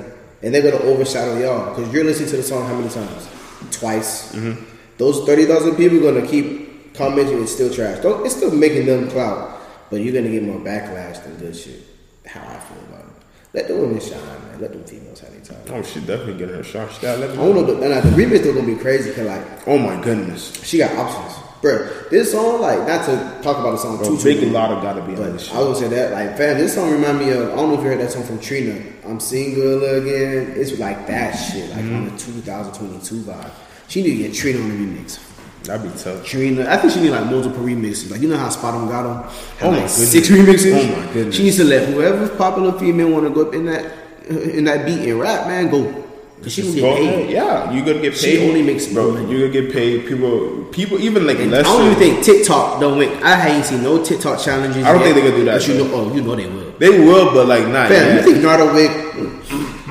and 0.44 0.54
they're 0.54 0.62
gonna 0.62 0.84
overshadow 0.84 1.40
y'all 1.40 1.74
because 1.76 1.92
you're 1.94 2.04
listening 2.04 2.30
to 2.30 2.38
the 2.38 2.44
song 2.44 2.66
how 2.68 2.76
many 2.76 2.90
times? 2.90 3.28
Twice. 3.72 4.34
Mm-hmm. 4.36 4.64
Those 4.98 5.26
thirty 5.26 5.46
thousand 5.46 5.76
people 5.76 6.00
gonna 6.02 6.26
keep 6.28 6.94
commenting 6.94 7.42
it's 7.42 7.52
still 7.54 7.74
trash. 7.74 8.00
Don't. 8.02 8.26
It's 8.26 8.36
still 8.36 8.52
making 8.52 8.86
them 8.86 9.10
clout, 9.10 9.60
but 9.90 10.02
you're 10.02 10.14
gonna 10.14 10.30
get 10.30 10.44
more 10.44 10.60
backlash 10.60 11.24
than 11.24 11.36
good 11.38 11.56
shit. 11.56 11.82
How 12.26 12.42
I 12.42 12.60
feel 12.60 12.78
about 12.90 13.00
it. 13.02 13.06
Let 13.54 13.68
the 13.68 13.76
women 13.76 14.00
shine, 14.00 14.20
man. 14.20 14.60
Let 14.62 14.72
them 14.74 14.84
females 14.84 15.20
have 15.20 15.32
their 15.32 15.42
time. 15.42 15.74
Oh, 15.74 15.82
she 15.84 16.00
definitely 16.00 16.34
getting 16.40 16.56
her 16.56 16.64
shot. 16.64 16.92
She 16.92 17.02
got 17.02 17.20
I 17.20 17.26
11 17.26 17.38
don't 17.38 17.56
know. 17.56 17.64
The, 17.64 17.88
nah, 17.90 18.02
the 18.02 18.10
remix 18.10 18.40
still 18.40 18.56
gonna 18.56 18.66
be 18.68 18.76
crazy. 18.76 19.14
Cause 19.14 19.26
like 19.28 19.68
Oh 19.68 19.78
my 19.78 20.02
goodness. 20.02 20.52
she 20.64 20.80
got 20.80 20.96
options, 20.98 21.43
bro. 21.64 21.88
This 22.12 22.32
song, 22.32 22.62
like, 22.62 22.78
not 22.88 23.06
to 23.06 23.16
talk 23.42 23.58
about 23.58 23.72
the 23.72 23.78
song 23.78 23.98
Bro, 23.98 24.18
too, 24.18 24.24
Big 24.24 24.40
too 24.42 24.50
Lotta 24.52 24.76
gotta 24.82 25.02
be 25.02 25.16
on 25.16 25.34
this 25.34 25.48
shit. 25.48 25.56
I 25.56 25.64
would 25.64 25.78
say 25.78 25.88
that, 25.88 26.12
like, 26.12 26.38
fam, 26.38 26.60
this 26.60 26.76
song 26.76 26.92
remind 26.92 27.18
me 27.18 27.32
of. 27.32 27.52
I 27.52 27.56
don't 27.56 27.70
know 27.70 27.76
if 27.76 27.80
you 27.82 27.88
heard 27.88 28.00
that 28.02 28.12
song 28.12 28.24
from 28.24 28.40
Trina. 28.40 28.80
I'm 29.08 29.20
single 29.20 29.84
again. 29.84 30.54
It's 30.56 30.78
like 30.78 31.08
that 31.08 31.32
shit, 31.32 31.72
like 31.72 31.80
Mm-hmm. 31.80 31.96
on 31.96 32.06
the 32.06 32.18
2022 32.18 33.16
vibe. 33.24 33.50
She 33.88 34.04
need 34.04 34.18
to 34.18 34.24
get 34.28 34.34
Trina 34.36 34.60
on 34.60 34.70
the 34.70 34.76
remix. 34.76 35.20
That'd 35.64 35.92
be 35.92 35.98
tough. 35.98 36.26
Trina, 36.26 36.66
I 36.70 36.76
think 36.78 36.92
she 36.94 37.00
need 37.02 37.12
like 37.12 37.26
multiple 37.26 37.64
remixes. 37.64 38.12
Like 38.12 38.22
you 38.22 38.28
know 38.28 38.36
how 38.38 38.50
Spot 38.50 38.74
on 38.74 38.88
got 38.90 39.04
them. 39.04 39.34
Oh 39.62 39.72
my 39.72 39.78
goodness. 39.78 40.12
six 40.12 40.28
remixes. 40.28 40.74
Oh 40.74 41.02
my 41.08 41.14
goodness. 41.14 41.36
She 41.36 41.44
needs 41.44 41.56
to 41.58 41.64
let 41.64 41.88
whoever's 41.88 42.32
popular 42.32 42.78
female 42.78 43.10
want 43.12 43.26
to 43.28 43.30
go 43.34 43.48
up 43.48 43.54
in 43.54 43.66
that 43.68 43.92
in 44.28 44.66
that 44.66 44.86
beat 44.86 45.08
and 45.10 45.20
rap, 45.20 45.48
man, 45.48 45.70
go. 45.70 46.03
Cause 46.44 46.52
she 46.54 46.62
Just 46.62 46.76
get 46.76 46.98
paid. 46.98 47.30
Yeah, 47.32 47.72
you 47.72 47.86
gonna 47.86 48.02
get 48.02 48.18
She 48.18 48.38
paid. 48.38 48.50
only 48.50 48.62
makes 48.64 48.88
bro. 48.88 49.12
money. 49.14 49.32
You 49.32 49.40
gonna 49.48 49.62
get 49.62 49.72
paid. 49.72 50.06
People, 50.06 50.66
people, 50.72 51.00
even 51.00 51.26
like 51.26 51.40
And. 51.40 51.56
I 51.56 51.62
don't 51.64 51.86
even 51.88 51.98
think 51.98 52.24
TikTok 52.24 52.82
don't 52.82 52.98
win. 52.98 53.24
I 53.24 53.48
ain't 53.48 53.66
seen 53.66 53.82
no 53.82 54.04
TikTok 54.04 54.40
challenges. 54.42 54.84
I 54.84 54.92
don't 54.92 55.00
yet, 55.02 55.14
think 55.14 55.16
they're 55.16 55.32
gonna 55.32 55.38
do 55.38 55.46
that, 55.46 55.60
But 55.60 55.68
you 55.70 55.76
know, 55.76 55.90
oh, 55.94 56.14
you 56.14 56.22
know 56.22 56.36
they 56.36 56.46
will. 56.48 56.74
they 56.80 56.90
will, 56.90 57.34
but 57.34 57.48
like 57.48 57.66
not 57.70 57.88
Fam, 57.88 58.18
you 58.18 58.24
think 58.24 58.44
Nardo 58.44 58.74
Wick? 58.74 58.92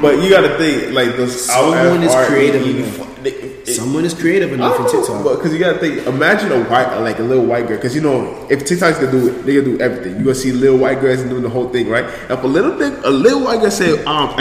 But 0.01 0.23
you 0.23 0.29
gotta 0.29 0.59
think 0.59 0.93
like 0.93 1.17
those. 1.17 1.47
Someone 1.47 2.03
is 2.03 2.15
creative 2.29 2.63
our- 2.63 2.69
enough. 2.69 3.23
they- 3.23 3.31
it- 3.31 3.49
Someone 3.69 4.05
is 4.05 4.13
creative 4.13 4.53
enough 4.53 4.79
in 4.81 4.85
TikTok. 4.91 5.23
But 5.25 5.37
Because 5.37 5.53
you 5.55 5.59
gotta 5.61 5.79
think, 5.79 6.05
imagine 6.07 6.51
a 6.53 6.61
white, 6.65 6.95
like 6.99 7.19
a 7.21 7.23
little 7.23 7.47
white 7.47 7.67
girl. 7.69 7.77
Because 7.79 7.95
you 7.95 8.01
know, 8.03 8.27
if 8.51 8.67
TikTok's 8.67 8.99
gonna 8.99 9.13
do 9.13 9.29
it, 9.29 9.47
they 9.47 9.55
gonna 9.55 9.65
do 9.65 9.79
everything. 9.81 10.19
You 10.19 10.25
gonna 10.25 10.35
see 10.35 10.53
little 10.53 10.77
white 10.79 11.01
girls 11.01 11.23
doing 11.23 11.43
the 11.43 11.49
whole 11.49 11.69
thing, 11.71 11.89
right? 11.89 12.05
If 12.29 12.43
a 12.43 12.47
little 12.47 12.77
thing, 12.77 12.93
a 13.05 13.11
little 13.11 13.41
white 13.41 13.61
girl 13.63 13.71
say, 13.71 14.05
um, 14.05 14.35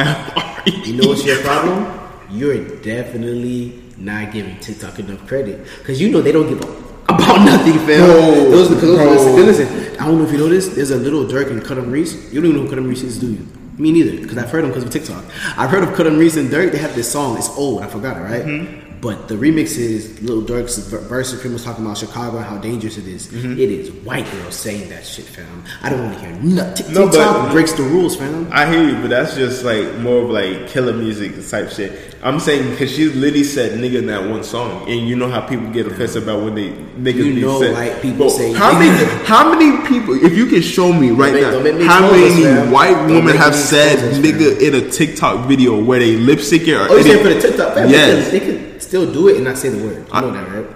You 0.84 0.94
know 0.94 1.08
what's 1.10 1.24
your 1.26 1.38
problem? 1.38 1.86
You're 2.32 2.82
definitely 2.82 3.82
not 3.98 4.32
giving 4.32 4.60
TikTok 4.60 5.00
enough 5.00 5.28
credit 5.28 5.66
because 5.80 6.02
you 6.02 6.10
know 6.12 6.22
they 6.22 6.32
don't 6.32 6.48
give 6.48 6.62
a 6.62 6.82
about 7.14 7.46
nothing, 7.46 7.74
fam. 7.80 8.06
Bro, 8.06 8.52
those, 8.52 8.70
those, 8.82 8.98
bro. 8.98 9.36
listen, 9.44 9.68
I 10.00 10.06
don't 10.06 10.18
know 10.20 10.26
if 10.26 10.32
you 10.32 10.38
know 10.38 10.50
this. 10.50 10.70
There's 10.70 10.92
a 10.92 10.98
little 10.98 11.26
Durk 11.26 11.52
and 11.52 11.64
Cutum 11.64 11.92
Reese. 11.92 12.14
You 12.32 12.42
don't 12.42 12.52
even 12.52 12.58
know 12.58 12.64
who 12.64 12.70
Cutum 12.70 12.88
Reese 12.88 13.04
is, 13.04 13.20
do 13.20 13.32
you? 13.32 13.48
Me 13.78 13.92
neither, 13.92 14.22
because 14.22 14.38
I've 14.38 14.50
heard 14.50 14.64
them 14.64 14.70
because 14.72 14.84
of 14.84 14.92
TikTok. 14.92 15.24
I've 15.58 15.70
heard 15.70 15.84
of 15.84 15.94
Cutum 15.96 16.18
Reese 16.18 16.38
and 16.38 16.50
Durk. 16.50 16.72
They 16.72 16.78
have 16.78 16.96
this 16.96 17.12
song. 17.12 17.38
It's 17.38 17.50
old. 17.50 17.82
I 17.82 17.88
forgot 17.88 18.18
it, 18.18 18.22
right? 18.22 18.46
Mm-hmm. 18.46 18.91
But 19.02 19.28
the 19.28 19.34
remix 19.36 19.78
is 19.80 20.22
Little 20.22 20.44
Durk's 20.44 20.78
ver- 20.78 21.00
verse. 21.00 21.34
Pretty 21.34 21.50
much 21.50 21.64
talking 21.64 21.84
about 21.84 21.98
Chicago 21.98 22.38
and 22.38 22.46
how 22.46 22.58
dangerous 22.60 22.98
it 22.98 23.08
is. 23.08 23.28
Mm-hmm. 23.30 23.54
It 23.54 23.72
is 23.72 23.92
white 24.06 24.30
girls 24.32 24.56
saying 24.56 24.90
that 24.90 25.04
shit, 25.06 25.26
fam. 25.26 25.64
I 25.82 25.90
don't 25.90 26.04
want 26.04 26.14
to 26.20 26.20
hear 26.20 26.36
nothing. 26.44 26.94
No, 26.94 27.08
but- 27.10 27.52
breaks 27.52 27.74
the 27.74 27.82
rules, 27.84 28.16
fam. 28.16 28.48
I 28.52 28.72
hear 28.72 28.88
you, 28.88 29.02
but 29.02 29.10
that's 29.10 29.34
just 29.36 29.64
like 29.64 29.96
more 29.98 30.22
of 30.24 30.30
like 30.30 30.68
killer 30.68 30.94
music 30.94 31.34
type 31.50 31.72
shit. 31.72 32.16
I'm 32.24 32.40
saying 32.40 32.70
because 32.70 32.92
she 32.96 33.06
literally 33.10 33.44
said 33.44 33.80
nigga 33.80 33.98
in 33.98 34.06
that 34.06 34.30
one 34.30 34.44
song, 34.44 34.88
and 34.88 35.08
you 35.08 35.16
know 35.16 35.28
how 35.28 35.42
people 35.42 35.68
get 35.72 35.88
offensive 35.88 36.22
about 36.24 36.44
when 36.44 36.54
they 36.54 36.70
niggas 36.70 37.26
You 37.26 37.42
know 37.42 37.60
said. 37.60 37.74
white 37.74 38.00
people 38.04 38.30
say 38.30 38.54
how 38.54 38.78
many 38.78 38.90
how 39.26 39.52
many 39.56 39.88
people? 39.88 40.24
If 40.24 40.38
you 40.38 40.46
can 40.46 40.62
show 40.62 40.94
me 40.94 41.10
right 41.10 41.34
make- 41.34 41.42
now, 41.42 41.52
don't 41.52 41.64
make 41.64 41.76
me 41.78 41.86
how 41.86 42.04
expose 42.06 42.32
us, 42.34 42.40
many 42.44 42.72
white 42.72 42.94
Don't 42.94 43.16
women 43.16 43.36
have 43.38 43.56
said 43.56 43.98
us, 43.98 44.20
nigga 44.20 44.62
in 44.62 44.76
a 44.76 44.88
TikTok 44.92 45.48
video 45.48 45.82
where 45.84 45.98
they 45.98 46.18
lip 46.18 46.38
syncing 46.40 46.78
or 46.80 46.92
Oh, 46.92 46.98
you 46.98 47.04
saying 47.04 47.24
for 47.24 47.34
the 47.34 47.42
TikTok? 47.42 47.74
Fam, 47.74 47.90
Yes. 47.90 48.30
they, 48.30 48.38
they 48.40 48.71
still 48.92 49.10
do 49.10 49.30
it 49.30 49.38
and 49.38 49.46
not 49.46 49.58
say 49.58 49.70
the 49.70 49.82
word. 49.82 50.06
You 50.14 50.20
know 50.20 50.32
that, 50.32 50.50
right? 50.52 50.68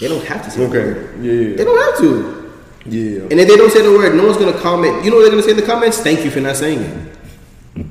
They 0.00 0.08
don't 0.08 0.24
have 0.24 0.42
to 0.42 0.50
say 0.50 0.66
the 0.66 0.68
word. 0.68 1.22
yeah, 1.22 1.54
They 1.54 1.62
don't 1.62 1.78
have 1.78 1.96
to. 1.98 2.52
yeah. 2.86 3.22
And 3.30 3.38
if 3.38 3.46
they 3.46 3.54
don't 3.54 3.70
say 3.70 3.82
the 3.82 3.92
word, 3.92 4.16
no 4.16 4.26
one's 4.26 4.36
gonna 4.36 4.58
comment. 4.58 5.04
You 5.04 5.12
know 5.12 5.18
what 5.18 5.22
they're 5.22 5.30
gonna 5.30 5.44
say 5.44 5.52
in 5.52 5.56
the 5.58 5.62
comments? 5.62 6.00
Thank 6.00 6.24
you 6.24 6.32
for 6.32 6.40
not 6.40 6.56
saying 6.56 6.80
it. 6.80 7.86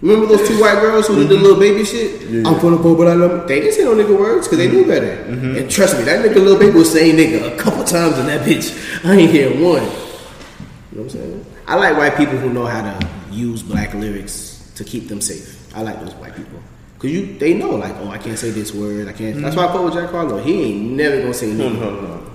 Remember 0.00 0.26
those 0.26 0.48
two 0.48 0.60
white 0.60 0.80
girls 0.80 1.06
who 1.06 1.14
did 1.14 1.28
the 1.28 1.34
mm-hmm. 1.34 1.44
little 1.44 1.60
baby 1.60 1.84
shit? 1.84 2.22
Yeah. 2.22 2.42
I'm 2.48 2.58
from 2.58 2.72
the 2.72 2.78
poor, 2.78 2.96
but 2.96 3.06
I 3.06 3.14
love. 3.14 3.30
'em." 3.30 3.46
They 3.46 3.60
didn't 3.60 3.74
say 3.74 3.84
no 3.84 3.94
nigga 3.94 4.18
words 4.18 4.48
because 4.48 4.58
they 4.58 4.68
knew 4.68 4.80
mm-hmm. 4.82 4.90
better. 4.90 5.14
Mm-hmm. 5.30 5.56
And 5.58 5.70
trust 5.70 5.96
me, 5.96 6.02
that 6.10 6.24
nigga 6.24 6.42
little 6.42 6.58
baby 6.58 6.76
was 6.76 6.90
saying 6.90 7.14
nigga 7.16 7.54
a 7.54 7.56
couple 7.56 7.84
times 7.84 8.18
in 8.18 8.26
that 8.26 8.44
bitch. 8.44 8.74
I 9.04 9.14
ain't 9.14 9.30
hear 9.30 9.50
one. 9.50 9.62
You 9.62 9.78
know 9.78 9.86
what 10.90 11.02
I'm 11.02 11.08
saying? 11.10 11.46
I 11.68 11.76
like 11.76 11.96
white 11.96 12.16
people 12.16 12.36
who 12.36 12.52
know 12.52 12.66
how 12.66 12.82
to 12.82 13.08
use 13.30 13.62
black 13.62 13.94
lyrics 13.94 14.72
to 14.74 14.82
keep 14.82 15.06
them 15.06 15.20
safe. 15.20 15.54
I 15.76 15.82
like 15.82 16.00
those 16.00 16.14
white 16.16 16.34
people. 16.34 16.58
Cause 16.98 17.10
you, 17.10 17.38
they 17.38 17.54
know 17.54 17.70
like, 17.70 17.94
oh, 17.98 18.10
I 18.10 18.18
can't 18.18 18.36
say 18.36 18.50
this 18.50 18.74
word. 18.74 19.06
I 19.06 19.12
can't. 19.12 19.40
That's 19.40 19.54
why 19.54 19.64
I 19.64 19.66
mm-hmm. 19.68 19.76
fuck 19.76 19.84
with 19.84 19.94
Jack 19.94 20.10
Harlow. 20.10 20.42
He 20.42 20.62
ain't 20.62 20.90
never 20.96 21.20
gonna 21.20 21.34
say 21.34 21.52
No, 21.52 21.68
no, 21.68 21.90
no, 21.90 22.00
no. 22.00 22.28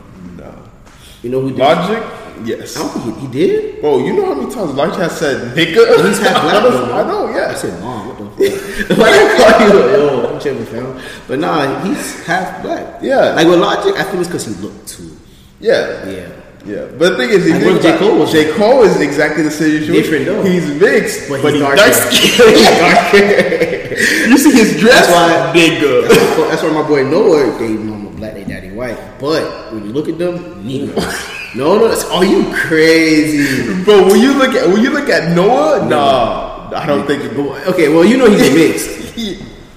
You 1.21 1.29
know 1.29 1.41
who 1.41 1.49
did? 1.49 1.59
Logic, 1.59 2.03
yes. 2.43 2.75
I 2.75 2.81
don't 2.81 3.01
think 3.01 3.17
he, 3.17 3.27
he 3.27 3.31
did. 3.31 3.81
Bro, 3.81 3.99
you 4.05 4.13
know 4.13 4.25
how 4.25 4.33
many 4.35 4.53
times 4.53 4.73
Logic 4.73 4.99
has 4.99 5.17
said 5.17 5.55
nigga? 5.55 6.05
He's 6.05 6.19
half 6.19 6.41
black. 6.43 6.55
I 6.55 6.69
know. 6.69 6.93
I 6.93 7.07
know, 7.07 7.27
I 7.27 7.35
yeah. 7.35 7.53
said 7.55 7.81
mom. 7.81 8.07
What 8.09 8.37
the 8.37 8.49
fuck? 8.87 8.97
Why 8.97 9.11
they 9.11 9.37
call 9.37 9.67
you? 9.67 9.91
Yo, 9.91 10.33
I'm 10.33 10.39
tripping, 10.41 10.65
fam. 10.65 11.01
But 11.27 11.39
nah, 11.39 11.83
he's 11.85 12.25
half 12.25 12.61
black. 12.61 13.01
Yeah. 13.01 13.33
Like 13.35 13.47
with 13.47 13.59
Logic, 13.59 13.95
I 13.95 14.03
think 14.03 14.19
it's 14.19 14.27
because 14.27 14.45
he 14.45 14.53
looked 14.61 14.87
too. 14.87 15.17
Yeah. 15.59 16.09
Yeah. 16.09 16.39
Yeah, 16.65 16.87
but 16.97 17.09
the 17.09 17.17
thing 17.17 17.29
is, 17.31 17.43
he 17.45 17.51
I 17.51 17.59
think 17.59 17.81
think 17.81 17.95
J. 17.95 17.97
Cole 17.97 18.19
was- 18.19 18.31
J. 18.31 18.53
Cole 18.53 18.83
is 18.83 19.01
exactly 19.01 19.43
the 19.43 19.51
same 19.51 19.81
situation. 19.81 19.93
Different, 19.93 20.25
though. 20.25 20.43
He's 20.43 20.65
mixed, 20.79 21.27
But 21.27 21.41
but, 21.41 21.53
he's 21.53 21.61
he's 21.61 22.37
dark. 22.37 23.79
you 24.29 24.37
see 24.37 24.51
his 24.51 24.79
dress, 24.79 25.07
That's 25.07 25.11
why- 25.11 25.53
nigga. 25.59 26.07
That's 26.49 26.63
why 26.63 26.71
my 26.71 26.87
boy 26.87 27.03
Noah, 27.03 27.57
they 27.59 27.69
mama 27.69 28.09
black, 28.11 28.33
they 28.33 28.43
daddy 28.43 28.71
white. 28.71 28.97
But 29.19 29.73
when 29.73 29.85
you 29.85 29.91
look 29.93 30.07
at 30.09 30.17
them, 30.17 30.65
Negroes. 30.65 30.97
no, 31.55 31.77
no, 31.77 31.87
that's, 31.87 32.05
oh, 32.07 32.21
you 32.21 32.45
crazy. 32.55 33.83
Bro, 33.83 34.07
when 34.09 34.19
you 34.21 34.33
look 34.37 34.53
at 34.55 34.67
when 34.67 34.81
you 34.81 34.89
look 34.91 35.09
at 35.09 35.35
Noah, 35.35 35.87
nah, 35.87 36.71
I 36.75 36.85
don't 36.85 37.05
think. 37.07 37.23
Okay, 37.67 37.89
well, 37.89 38.05
you 38.05 38.17
know 38.17 38.29
he's 38.29 38.41
a 38.49 38.53
mix. 38.53 39.03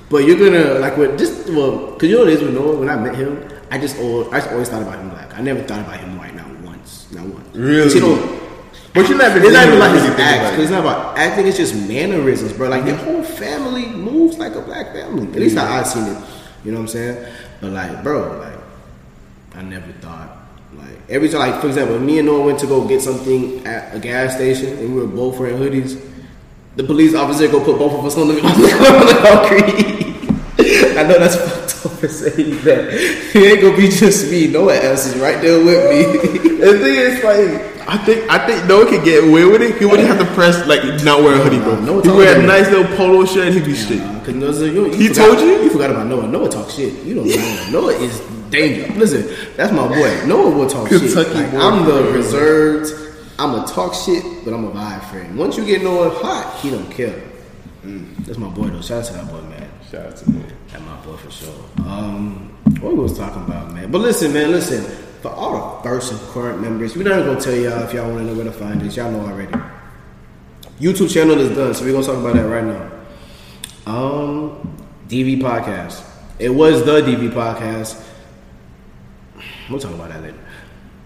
But 0.08 0.18
you're 0.24 0.38
gonna 0.38 0.78
like 0.78 0.96
what 0.96 1.18
just 1.18 1.48
well, 1.50 1.92
cause 1.98 2.04
you 2.08 2.14
know 2.14 2.20
what 2.22 2.28
it 2.28 2.34
is 2.38 2.42
with 2.42 2.54
Noah. 2.54 2.76
When 2.78 2.88
I 2.88 2.94
met 2.96 3.16
him, 3.16 3.42
I 3.72 3.78
just 3.78 3.98
always, 3.98 4.28
I 4.32 4.38
just 4.38 4.50
always 4.52 4.68
thought 4.68 4.82
about 4.82 4.98
him 5.00 5.10
black. 5.10 5.34
I 5.36 5.42
never 5.42 5.60
thought 5.64 5.80
about 5.80 5.98
him 5.98 6.16
white, 6.16 6.34
not 6.34 6.46
once, 6.60 7.10
not 7.10 7.26
once. 7.26 7.48
Really? 7.56 7.92
he 7.92 7.98
don't- 8.00 8.45
but 8.96 9.08
you're 9.08 9.18
not 9.18 9.30
even. 9.30 9.44
It's 9.44 9.52
not 9.52 9.66
even 9.66 9.78
like 9.78 9.92
his 9.92 10.02
really 10.02 10.16
thinking 10.16 10.24
act. 10.24 10.40
about 10.40 10.50
Cause 10.54 10.62
it's 10.62 10.70
not 10.70 10.80
about 10.80 11.18
acting. 11.18 11.46
It's 11.46 11.56
just 11.56 11.74
mannerisms, 11.86 12.52
bro. 12.54 12.68
Like 12.68 12.84
their 12.84 12.96
whole 12.96 13.22
family 13.22 13.86
moves 13.86 14.38
like 14.38 14.54
a 14.54 14.62
black 14.62 14.92
family. 14.92 15.28
At 15.28 15.36
least 15.36 15.56
how 15.56 15.66
I 15.66 15.82
seen 15.82 16.04
it. 16.04 16.22
You 16.64 16.72
know 16.72 16.78
what 16.78 16.82
I'm 16.82 16.88
saying? 16.88 17.32
But 17.60 17.72
like, 17.72 18.02
bro, 18.02 18.38
like 18.38 18.58
I 19.54 19.62
never 19.62 19.92
thought. 19.92 20.38
Like 20.74 20.98
every 21.08 21.28
time, 21.28 21.40
like 21.40 21.60
for 21.60 21.68
example, 21.68 21.98
me 21.98 22.18
and 22.18 22.26
Noah 22.26 22.46
went 22.46 22.58
to 22.60 22.66
go 22.66 22.86
get 22.88 23.02
something 23.02 23.64
at 23.66 23.94
a 23.94 23.98
gas 23.98 24.34
station, 24.34 24.78
and 24.78 24.94
we 24.94 25.00
were 25.00 25.06
both 25.06 25.38
wearing 25.38 25.58
hoodies. 25.58 26.02
The 26.76 26.84
police 26.84 27.14
officer 27.14 27.48
go 27.48 27.64
put 27.64 27.78
both 27.78 27.92
of 27.92 28.04
us 28.04 28.16
on 28.16 28.28
the 28.28 28.34
on 28.42 29.06
the 29.06 29.18
concrete. 29.22 29.96
I 30.98 31.02
know 31.02 31.18
that's 31.18 31.36
fucked 31.36 31.86
up 31.86 31.98
for 32.00 32.08
saying 32.08 32.62
that. 32.64 32.88
It 33.36 33.52
ain't 33.52 33.60
gonna 33.60 33.76
be 33.76 33.88
just 33.88 34.30
me. 34.30 34.48
Noah 34.48 34.76
else 34.76 35.06
is 35.06 35.20
right 35.20 35.40
there 35.42 35.62
with 35.62 35.90
me. 35.90 36.56
The 36.56 36.78
thing 36.78 36.94
is, 36.96 37.22
like, 37.22 37.75
I 37.88 37.96
think 37.98 38.28
I 38.30 38.44
think 38.46 38.66
Noah 38.66 38.86
could 38.88 39.04
get 39.04 39.24
away 39.28 39.44
with 39.44 39.62
it. 39.62 39.76
He 39.78 39.84
wouldn't 39.84 40.08
have 40.08 40.18
to 40.18 40.26
press 40.34 40.66
like 40.66 40.82
not 41.04 41.22
wear 41.22 41.34
a 41.34 41.38
hoodie, 41.38 41.58
bro. 41.58 41.78
Noah 41.80 42.02
he 42.02 42.08
wear 42.08 42.40
a 42.40 42.42
nice 42.46 42.68
little 42.70 42.96
polo 42.96 43.24
shirt. 43.24 43.52
He'd 43.54 43.64
be 43.64 43.74
straight. 43.74 44.00
Because 44.18 44.34
Noah, 44.34 44.66
you, 44.72 44.86
you 44.86 44.92
He 44.92 45.08
forgot- 45.08 45.26
told 45.38 45.40
you? 45.40 45.62
You 45.62 45.70
forgot 45.70 45.90
about 45.90 46.06
Noah. 46.08 46.26
Noah 46.26 46.48
talk 46.48 46.68
shit. 46.70 46.92
You 47.04 47.14
don't 47.14 47.28
know. 47.28 47.80
Noah 47.80 47.92
is 47.94 48.18
dangerous. 48.50 48.96
Listen, 48.96 49.52
that's 49.56 49.72
my 49.72 49.86
boy. 49.86 50.26
Noah 50.26 50.50
will 50.50 50.68
talk 50.68 50.88
shit. 50.88 51.00
Kentucky 51.00 51.34
Like, 51.34 51.50
boy. 51.52 51.58
I'm 51.58 51.84
the 51.86 52.12
reserved. 52.12 52.92
I'm 53.38 53.54
a 53.54 53.66
talk 53.66 53.94
shit, 53.94 54.24
but 54.44 54.52
I'm 54.54 54.64
a 54.64 54.70
vibe 54.72 55.04
friend. 55.10 55.36
Once 55.38 55.56
you 55.56 55.64
get 55.64 55.82
Noah 55.82 56.10
hot, 56.10 56.58
he 56.60 56.70
don't 56.70 56.90
care. 56.90 57.22
That's 57.84 58.38
my 58.38 58.48
boy 58.48 58.66
though. 58.66 58.80
Shout 58.80 58.98
out 58.98 59.04
to 59.06 59.12
that 59.12 59.28
boy, 59.30 59.42
man. 59.42 59.70
Shout 59.92 60.06
out 60.06 60.16
to 60.16 60.30
me. 60.30 60.42
That's 60.72 60.82
my 60.84 60.96
boy 61.02 61.16
for 61.18 61.30
sure. 61.30 61.54
Um, 61.86 62.50
what 62.80 62.94
we 62.94 62.98
was 62.98 63.16
talking 63.16 63.44
about, 63.44 63.72
man? 63.72 63.92
But 63.92 64.00
listen, 64.00 64.32
man, 64.32 64.50
listen. 64.50 64.84
For 65.26 65.32
all 65.32 65.78
the 65.78 65.82
first 65.82 66.12
and 66.12 66.20
current 66.30 66.60
members, 66.60 66.94
we're 66.94 67.02
not 67.02 67.24
gonna 67.24 67.40
tell 67.40 67.52
y'all 67.52 67.82
if 67.82 67.92
y'all 67.92 68.08
want 68.12 68.18
to 68.18 68.26
know 68.26 68.34
where 68.34 68.44
to 68.44 68.52
find 68.52 68.80
us. 68.82 68.96
Y'all 68.96 69.10
know 69.10 69.26
already. 69.26 69.52
YouTube 70.78 71.12
channel 71.12 71.36
is 71.40 71.48
done, 71.56 71.74
so 71.74 71.84
we're 71.84 71.90
gonna 71.90 72.06
talk 72.06 72.18
about 72.18 72.34
that 72.34 72.48
right 72.48 72.62
now. 72.62 73.92
Um, 73.92 74.78
DV 75.08 75.40
podcast. 75.40 76.08
It 76.38 76.50
was 76.50 76.84
the 76.84 77.00
DV 77.00 77.30
podcast. 77.30 78.00
We'll 79.68 79.80
talk 79.80 79.94
about 79.94 80.10
that 80.10 80.22
later. 80.22 80.38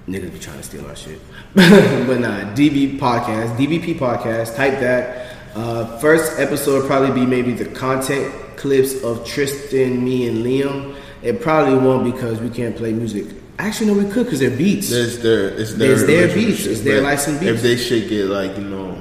Niggas 0.07 0.35
be 0.35 0.39
trying 0.39 0.59
to 0.59 0.65
steal 0.65 0.87
our 0.87 0.95
shit, 0.95 1.19
but 1.55 2.21
nah. 2.21 2.53
DV 2.55 2.99
podcast, 2.99 3.57
DVP 3.57 3.99
podcast. 3.99 4.55
Type 4.55 4.81
that. 4.81 5.35
Uh, 5.55 5.97
first 5.97 6.39
episode 6.39 6.87
probably 6.87 7.19
be 7.19 7.25
maybe 7.25 7.53
the 7.53 7.65
content 7.65 8.35
clips 8.59 9.03
of 9.03 9.25
Tristan, 9.25 10.05
me, 10.05 10.29
and 10.29 10.45
Liam. 10.45 10.95
It 11.23 11.41
probably 11.41 11.79
won't 11.79 12.05
because 12.05 12.39
we 12.39 12.51
can't 12.51 12.77
play 12.77 12.93
music. 12.93 13.40
Actually, 13.61 13.89
no, 13.89 13.95
we 13.95 14.11
could 14.11 14.25
because 14.25 14.41
they're 14.41 14.51
beats. 14.57 14.89
There's 14.89 15.19
their 15.19 15.51
it's 15.51 15.75
their, 15.75 15.93
It's 15.93 16.05
their 16.05 16.35
beats. 16.35 16.67
It's 16.67 16.81
their 16.81 17.03
licensed 17.03 17.41
beats. 17.41 17.53
If 17.53 17.63
they 17.63 17.77
should 17.77 18.09
get 18.09 18.27
like 18.27 18.57
you 18.57 18.65
know, 18.65 18.93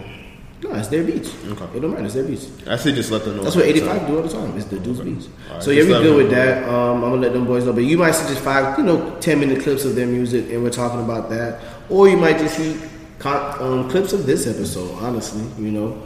no, 0.61 0.73
it's 0.73 0.89
their 0.89 1.03
beats. 1.03 1.33
Okay. 1.45 1.77
It 1.77 1.79
don't 1.79 1.91
matter. 1.91 2.05
It's 2.05 2.13
their 2.13 2.25
beats. 2.25 2.51
I 2.67 2.75
say 2.75 2.93
just 2.93 3.09
let 3.09 3.23
them 3.23 3.37
know. 3.37 3.43
That's 3.43 3.55
what 3.55 3.65
85 3.65 4.07
do 4.07 4.17
all 4.17 4.23
the 4.23 4.29
time. 4.29 4.57
It's 4.57 4.65
the 4.65 4.79
dude's 4.79 4.99
beats. 4.99 5.29
Alright, 5.47 5.63
so 5.63 5.71
yeah, 5.71 5.83
we 5.83 5.89
good 5.89 6.15
with 6.17 6.29
that. 6.31 6.67
Um, 6.67 7.03
I'm 7.03 7.11
gonna 7.11 7.21
let 7.21 7.31
them 7.31 7.45
boys 7.45 7.65
know. 7.65 7.71
But 7.71 7.85
you 7.85 7.97
might 7.97 8.11
see 8.11 8.27
just 8.27 8.43
five, 8.43 8.77
you 8.77 8.83
know, 8.83 9.17
10 9.21 9.39
minute 9.39 9.63
clips 9.63 9.85
of 9.85 9.95
their 9.95 10.07
music, 10.07 10.49
and 10.51 10.61
we're 10.61 10.69
talking 10.69 10.99
about 10.99 11.29
that. 11.29 11.61
Or 11.89 12.09
you 12.09 12.17
might 12.17 12.37
just 12.37 12.57
see 12.57 12.77
con- 13.17 13.61
um, 13.61 13.89
clips 13.89 14.11
of 14.11 14.25
this 14.25 14.45
episode. 14.45 14.91
Honestly, 15.01 15.43
you 15.63 15.71
know, 15.71 16.03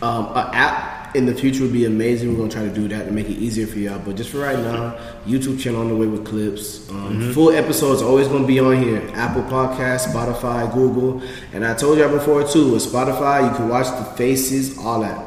um, 0.00 0.28
an 0.28 0.48
app 0.54 1.03
in 1.14 1.26
the 1.26 1.34
future 1.34 1.62
would 1.62 1.72
be 1.72 1.84
amazing. 1.84 2.30
We're 2.32 2.38
gonna 2.38 2.50
try 2.50 2.62
to 2.62 2.74
do 2.74 2.88
that 2.88 3.06
to 3.06 3.12
make 3.12 3.28
it 3.28 3.38
easier 3.38 3.66
for 3.66 3.78
y'all. 3.78 3.98
But 3.98 4.16
just 4.16 4.30
for 4.30 4.38
right 4.38 4.58
now, 4.58 4.98
YouTube 5.26 5.60
channel 5.60 5.80
on 5.80 5.88
the 5.88 5.96
way 5.96 6.06
with 6.06 6.26
clips. 6.26 6.90
Um, 6.90 7.32
Full 7.32 7.50
episodes 7.50 8.02
always 8.02 8.28
gonna 8.28 8.46
be 8.46 8.58
on 8.58 8.82
here. 8.82 9.02
Apple 9.14 9.42
Podcast, 9.42 10.08
Spotify, 10.08 10.72
Google, 10.74 11.22
and 11.52 11.64
I 11.64 11.74
told 11.74 11.98
y'all 11.98 12.10
before 12.10 12.46
too. 12.46 12.72
With 12.72 12.82
Spotify, 12.82 13.48
you 13.48 13.56
can 13.56 13.68
watch 13.68 13.86
the 13.86 14.04
faces, 14.16 14.76
all 14.78 15.00
that. 15.00 15.24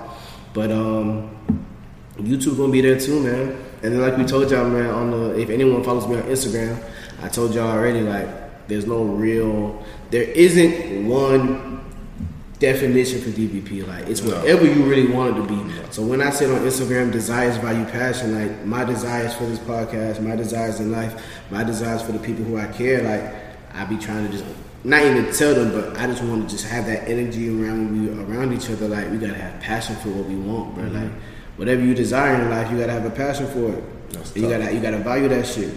But 0.53 0.71
um, 0.71 1.29
YouTube 2.17 2.57
gonna 2.57 2.71
be 2.71 2.81
there 2.81 2.99
too, 2.99 3.21
man. 3.21 3.63
And 3.83 3.93
then 3.93 4.01
like 4.01 4.17
we 4.17 4.25
told 4.25 4.51
y'all, 4.51 4.67
man, 4.69 4.89
on 4.89 5.11
the 5.11 5.39
if 5.39 5.49
anyone 5.49 5.83
follows 5.83 6.07
me 6.07 6.15
on 6.17 6.23
Instagram, 6.23 6.83
I 7.21 7.29
told 7.29 7.53
y'all 7.53 7.69
already, 7.69 8.01
like, 8.01 8.67
there's 8.67 8.85
no 8.85 9.03
real 9.03 9.83
there 10.09 10.23
isn't 10.23 11.07
one 11.07 11.83
definition 12.59 13.21
for 13.21 13.29
DVP. 13.29 13.87
Like 13.87 14.07
it's 14.07 14.21
whatever 14.21 14.65
you 14.65 14.83
really 14.83 15.07
want 15.07 15.37
it 15.37 15.41
to 15.41 15.47
be. 15.47 15.91
So 15.91 16.03
when 16.03 16.21
I 16.21 16.29
said 16.29 16.49
on 16.49 16.61
Instagram, 16.61 17.11
desires, 17.11 17.57
value, 17.57 17.85
passion, 17.85 18.33
like 18.33 18.65
my 18.65 18.83
desires 18.83 19.33
for 19.33 19.45
this 19.45 19.59
podcast, 19.59 20.21
my 20.21 20.35
desires 20.35 20.79
in 20.79 20.91
life, 20.91 21.23
my 21.51 21.63
desires 21.63 22.01
for 22.01 22.11
the 22.11 22.19
people 22.19 22.43
who 22.43 22.57
I 22.57 22.67
care, 22.67 23.01
like 23.03 23.75
I 23.75 23.85
be 23.85 23.97
trying 23.97 24.25
to 24.25 24.31
just 24.31 24.45
not 24.83 25.03
even 25.03 25.31
tell 25.33 25.53
them, 25.53 25.71
but 25.71 25.97
I 25.97 26.07
just 26.07 26.23
want 26.23 26.47
to 26.47 26.55
just 26.55 26.67
have 26.67 26.85
that 26.85 27.07
energy 27.07 27.49
around 27.49 27.91
we 27.91 28.23
around 28.23 28.53
each 28.53 28.69
other. 28.69 28.87
Like 28.87 29.09
we 29.11 29.17
gotta 29.17 29.35
have 29.35 29.61
passion 29.61 29.95
for 29.97 30.09
what 30.09 30.25
we 30.25 30.35
want, 30.35 30.75
bro. 30.75 30.85
Mm-hmm. 30.85 31.03
Like 31.03 31.11
whatever 31.57 31.81
you 31.81 31.93
desire 31.93 32.41
in 32.41 32.49
life, 32.49 32.71
you 32.71 32.79
gotta 32.79 32.93
have 32.93 33.05
a 33.05 33.11
passion 33.11 33.47
for 33.47 33.73
it. 33.73 33.83
You 34.35 34.49
gotta 34.49 34.73
you 34.73 34.79
gotta 34.79 34.99
value 34.99 35.27
that 35.27 35.45
shit. 35.45 35.73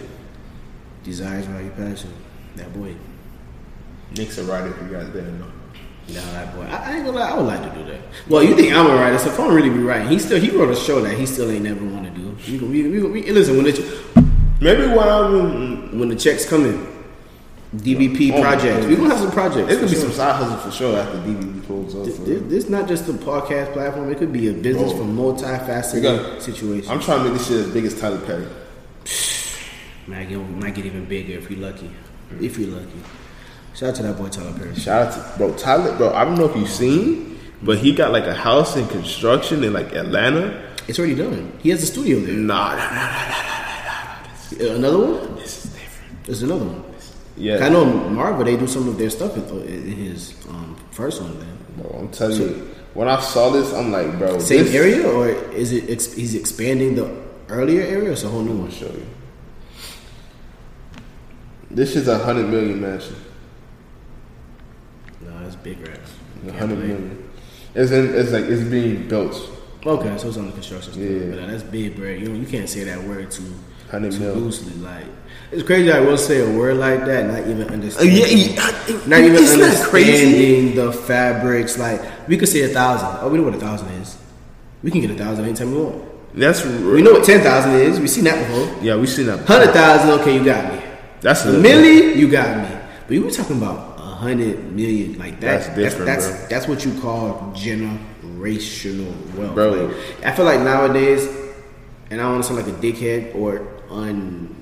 Desires, 1.03 1.45
value, 1.45 1.71
passion. 1.71 2.13
That 2.55 2.73
boy. 2.73 2.95
Nick's 4.15 4.37
a 4.37 4.43
writer. 4.43 4.69
If 4.69 4.81
you 4.81 4.97
guys 4.97 5.07
didn't 5.07 5.39
know. 5.39 5.51
That 6.13 6.55
boy. 6.55 6.63
I, 6.63 6.75
I 6.75 6.95
ain't 6.95 7.05
gonna 7.05 7.17
lie. 7.17 7.29
I 7.29 7.37
would 7.37 7.45
like 7.47 7.61
to 7.61 7.79
do 7.79 7.85
that. 7.91 8.01
Well, 8.27 8.43
you 8.43 8.55
think 8.55 8.73
I'm 8.73 8.87
a 8.87 8.95
writer? 8.95 9.17
So 9.19 9.31
I'm 9.43 9.53
really 9.53 9.69
be 9.69 9.79
writing, 9.79 10.09
he 10.09 10.19
still 10.19 10.39
he 10.39 10.49
wrote 10.51 10.69
a 10.69 10.75
show 10.75 11.01
that 11.01 11.17
he 11.17 11.25
still 11.25 11.49
ain't 11.49 11.63
never 11.63 11.83
want 11.85 12.05
to 12.05 12.11
do. 12.11 12.35
We, 12.47 12.57
we, 12.57 12.99
we, 12.99 13.21
we, 13.21 13.31
listen 13.31 13.55
when 13.57 13.65
the 13.65 14.01
Maybe 14.59 14.87
when 14.87 15.99
when 15.99 16.09
the 16.09 16.15
checks 16.15 16.47
come 16.47 16.65
in, 16.65 16.91
DVP 17.75 18.31
oh, 18.33 18.37
oh, 18.37 18.41
projects. 18.41 18.85
We 18.85 18.95
gonna 18.95 19.09
have 19.09 19.19
some 19.19 19.31
projects. 19.31 19.71
it's 19.71 19.75
gonna 19.75 19.87
be 19.87 19.93
sure. 19.93 20.01
some 20.01 20.11
side 20.11 20.35
hustle 20.35 20.57
for 20.57 20.71
sure 20.71 20.97
after 20.97 21.17
DVP 21.19 21.65
pulls 21.65 21.95
off. 21.95 22.05
This, 22.05 22.17
for 22.17 22.23
this, 22.25 22.41
this 22.43 22.69
not 22.69 22.87
just 22.87 23.07
a 23.07 23.13
podcast 23.13 23.73
platform. 23.73 24.11
It 24.11 24.17
could 24.17 24.33
be 24.33 24.49
a 24.49 24.53
business 24.53 24.91
Oh. 24.93 24.97
from 24.97 25.15
We 25.15 25.23
multifaceted 25.23 26.01
got- 26.01 26.41
situation. 26.41 26.91
I'm 26.91 26.99
trying 26.99 27.23
to 27.23 27.29
make 27.29 27.37
this 27.37 27.47
shit 27.47 27.65
as 27.65 27.71
big 27.71 27.85
as 27.85 27.99
Tyler 27.99 28.19
Perry. 28.19 28.47
Might 30.07 30.29
get, 30.29 30.37
might 30.37 30.75
get 30.75 30.85
even 30.85 31.05
bigger 31.05 31.33
if 31.33 31.49
you're 31.49 31.59
lucky. 31.59 31.89
If 32.39 32.57
you're 32.57 32.69
lucky. 32.69 32.99
Shout 33.73 33.89
out 33.89 33.95
to 33.95 34.03
that 34.03 34.17
boy 34.17 34.27
Tyler 34.29 34.53
Perry. 34.57 34.75
Shout 34.75 35.07
out 35.07 35.13
to 35.13 35.37
bro 35.37 35.53
Tyler, 35.55 35.95
bro. 35.97 36.13
I 36.13 36.25
don't 36.25 36.35
know 36.35 36.49
if 36.49 36.55
you've 36.55 36.69
seen, 36.69 37.39
but 37.61 37.77
he 37.77 37.93
got 37.93 38.11
like 38.11 38.25
a 38.25 38.33
house 38.33 38.75
in 38.75 38.87
construction 38.87 39.63
in 39.63 39.73
like 39.73 39.93
Atlanta. 39.93 40.69
It's 40.87 40.99
already 40.99 41.15
done. 41.15 41.57
He 41.61 41.69
has 41.69 41.81
a 41.83 41.85
studio 41.85 42.19
there. 42.19 42.35
Nah, 42.35 42.75
nah, 42.75 42.77
nah, 42.77 42.85
nah, 42.85 42.93
nah, 42.93 44.59
nah. 44.59 44.71
Uh, 44.71 44.75
Another 44.75 44.97
one? 44.99 45.35
This 45.35 45.65
is 45.65 45.71
different. 45.73 46.25
There's 46.25 46.43
another 46.43 46.65
one. 46.65 46.83
Yeah, 47.37 47.65
I 47.65 47.69
know 47.69 47.85
Marvel. 47.85 48.43
They 48.43 48.57
do 48.57 48.67
some 48.67 48.87
of 48.89 48.97
their 48.97 49.09
stuff 49.09 49.35
in, 49.37 49.43
in 49.67 49.83
his 49.91 50.35
um, 50.49 50.75
first 50.91 51.21
one. 51.21 51.39
Then 51.39 51.57
Bro, 51.77 51.97
I'm 51.97 52.09
telling 52.09 52.37
you, 52.39 52.75
when 52.93 53.07
I 53.07 53.19
saw 53.21 53.49
this, 53.49 53.73
I'm 53.73 53.91
like, 53.91 54.17
bro, 54.19 54.37
same 54.39 54.65
this, 54.65 54.75
area, 54.75 55.07
or 55.09 55.29
is 55.29 55.71
it? 55.71 55.89
Ex- 55.89 56.13
he's 56.13 56.35
expanding 56.35 56.95
the 56.95 57.09
earlier 57.47 57.81
area. 57.83 58.09
Or 58.09 58.11
it's 58.11 58.23
a 58.23 58.27
whole 58.27 58.41
new 58.43 58.57
one. 58.57 58.69
show 58.69 58.87
you. 58.87 59.05
This 61.69 61.95
is 61.95 62.07
a 62.09 62.17
hundred 62.19 62.49
million 62.49 62.81
mansion. 62.81 63.15
No, 65.51 65.59
it's 65.59 65.63
big 65.63 65.87
racks. 65.87 66.11
A 66.43 66.45
Can't 66.47 66.59
hundred 66.59 66.75
believe 66.75 66.91
it. 66.91 66.99
million. 66.99 67.29
It's 67.75 67.91
in, 67.91 68.15
it's 68.15 68.31
like 68.31 68.45
it's 68.45 68.63
being 68.63 69.07
built. 69.07 69.35
Okay, 69.85 70.17
so 70.17 70.27
it's 70.27 70.37
on 70.37 70.45
the 70.47 70.51
construction 70.53 70.93
stuff. 70.93 71.03
Yeah. 71.03 71.29
But 71.31 71.39
uh, 71.39 71.47
that's 71.47 71.63
big, 71.63 71.95
bro. 71.95 72.09
You 72.09 72.29
know, 72.29 72.35
you 72.39 72.45
can't 72.45 72.69
say 72.69 72.83
that 72.83 73.01
word 73.03 73.31
too, 73.31 73.43
100 73.89 74.11
too 74.11 74.19
mil. 74.19 74.35
loosely. 74.35 74.73
Like 74.75 75.05
it's 75.51 75.63
crazy. 75.63 75.91
I 75.91 75.99
will 75.99 76.17
say 76.17 76.39
a 76.41 76.57
word 76.57 76.77
like 76.77 77.05
that, 77.05 77.25
not 77.27 77.47
even 77.47 77.67
Uh, 77.69 77.73
understanding. 77.73 78.15
yeah, 78.15 78.25
yeah, 78.25 79.07
not 79.07 79.19
even 79.21 79.35
isn't 79.35 79.59
that 79.59 79.87
crazy? 79.87 80.25
understanding 80.25 80.75
the 80.75 80.91
fabrics. 80.93 81.77
Like 81.79 82.01
we 82.27 82.37
could 82.37 82.49
say 82.49 82.61
a 82.63 82.67
thousand. 82.69 83.09
Oh, 83.21 83.29
we 83.29 83.37
know 83.37 83.43
what 83.45 83.55
a 83.55 83.59
thousand 83.59 83.89
is. 84.01 84.17
We 84.83 84.91
can 84.91 85.01
get 85.01 85.11
a 85.11 85.15
thousand 85.15 85.45
anytime 85.45 85.71
we 85.71 85.81
want. 85.81 86.03
That's 86.33 86.63
We 86.65 87.01
know 87.01 87.13
what 87.13 87.23
ten 87.25 87.41
thousand 87.41 87.75
is. 87.75 87.99
We 87.99 88.07
seen 88.07 88.23
that 88.25 88.37
before. 88.47 88.83
Yeah, 88.83 88.95
we 88.97 89.07
seen 89.07 89.25
that. 89.27 89.45
Hundred 89.45 89.71
thousand. 89.73 90.11
Okay, 90.21 90.35
you 90.37 90.43
got 90.45 90.73
me. 90.73 90.79
That's 91.21 91.43
A 91.45 91.51
the 91.51 91.57
milli, 91.67 92.15
you 92.15 92.29
got 92.29 92.57
me. 92.69 92.77
But 93.07 93.13
you 93.15 93.23
were 93.25 93.31
talking 93.31 93.57
about 93.57 93.77
a 93.89 93.90
hundred 94.21 94.71
million, 94.71 95.17
like 95.17 95.39
that. 95.39 95.63
That's 95.63 95.75
different, 95.75 96.05
that's, 96.05 96.27
that's, 96.27 96.47
that's 96.47 96.67
what 96.67 96.85
you 96.85 96.93
call 97.01 97.51
generational 97.55 99.11
wealth, 99.35 99.55
Bro. 99.55 99.69
Like, 99.71 100.25
I 100.25 100.31
feel 100.35 100.45
like 100.45 100.59
nowadays, 100.59 101.25
and 102.11 102.21
I 102.21 102.23
don't 102.23 102.33
want 102.33 102.43
to 102.43 102.53
sound 102.53 102.65
like 102.65 102.69
a 102.75 102.79
dickhead 102.79 103.33
or 103.35 103.67
un, 103.89 104.55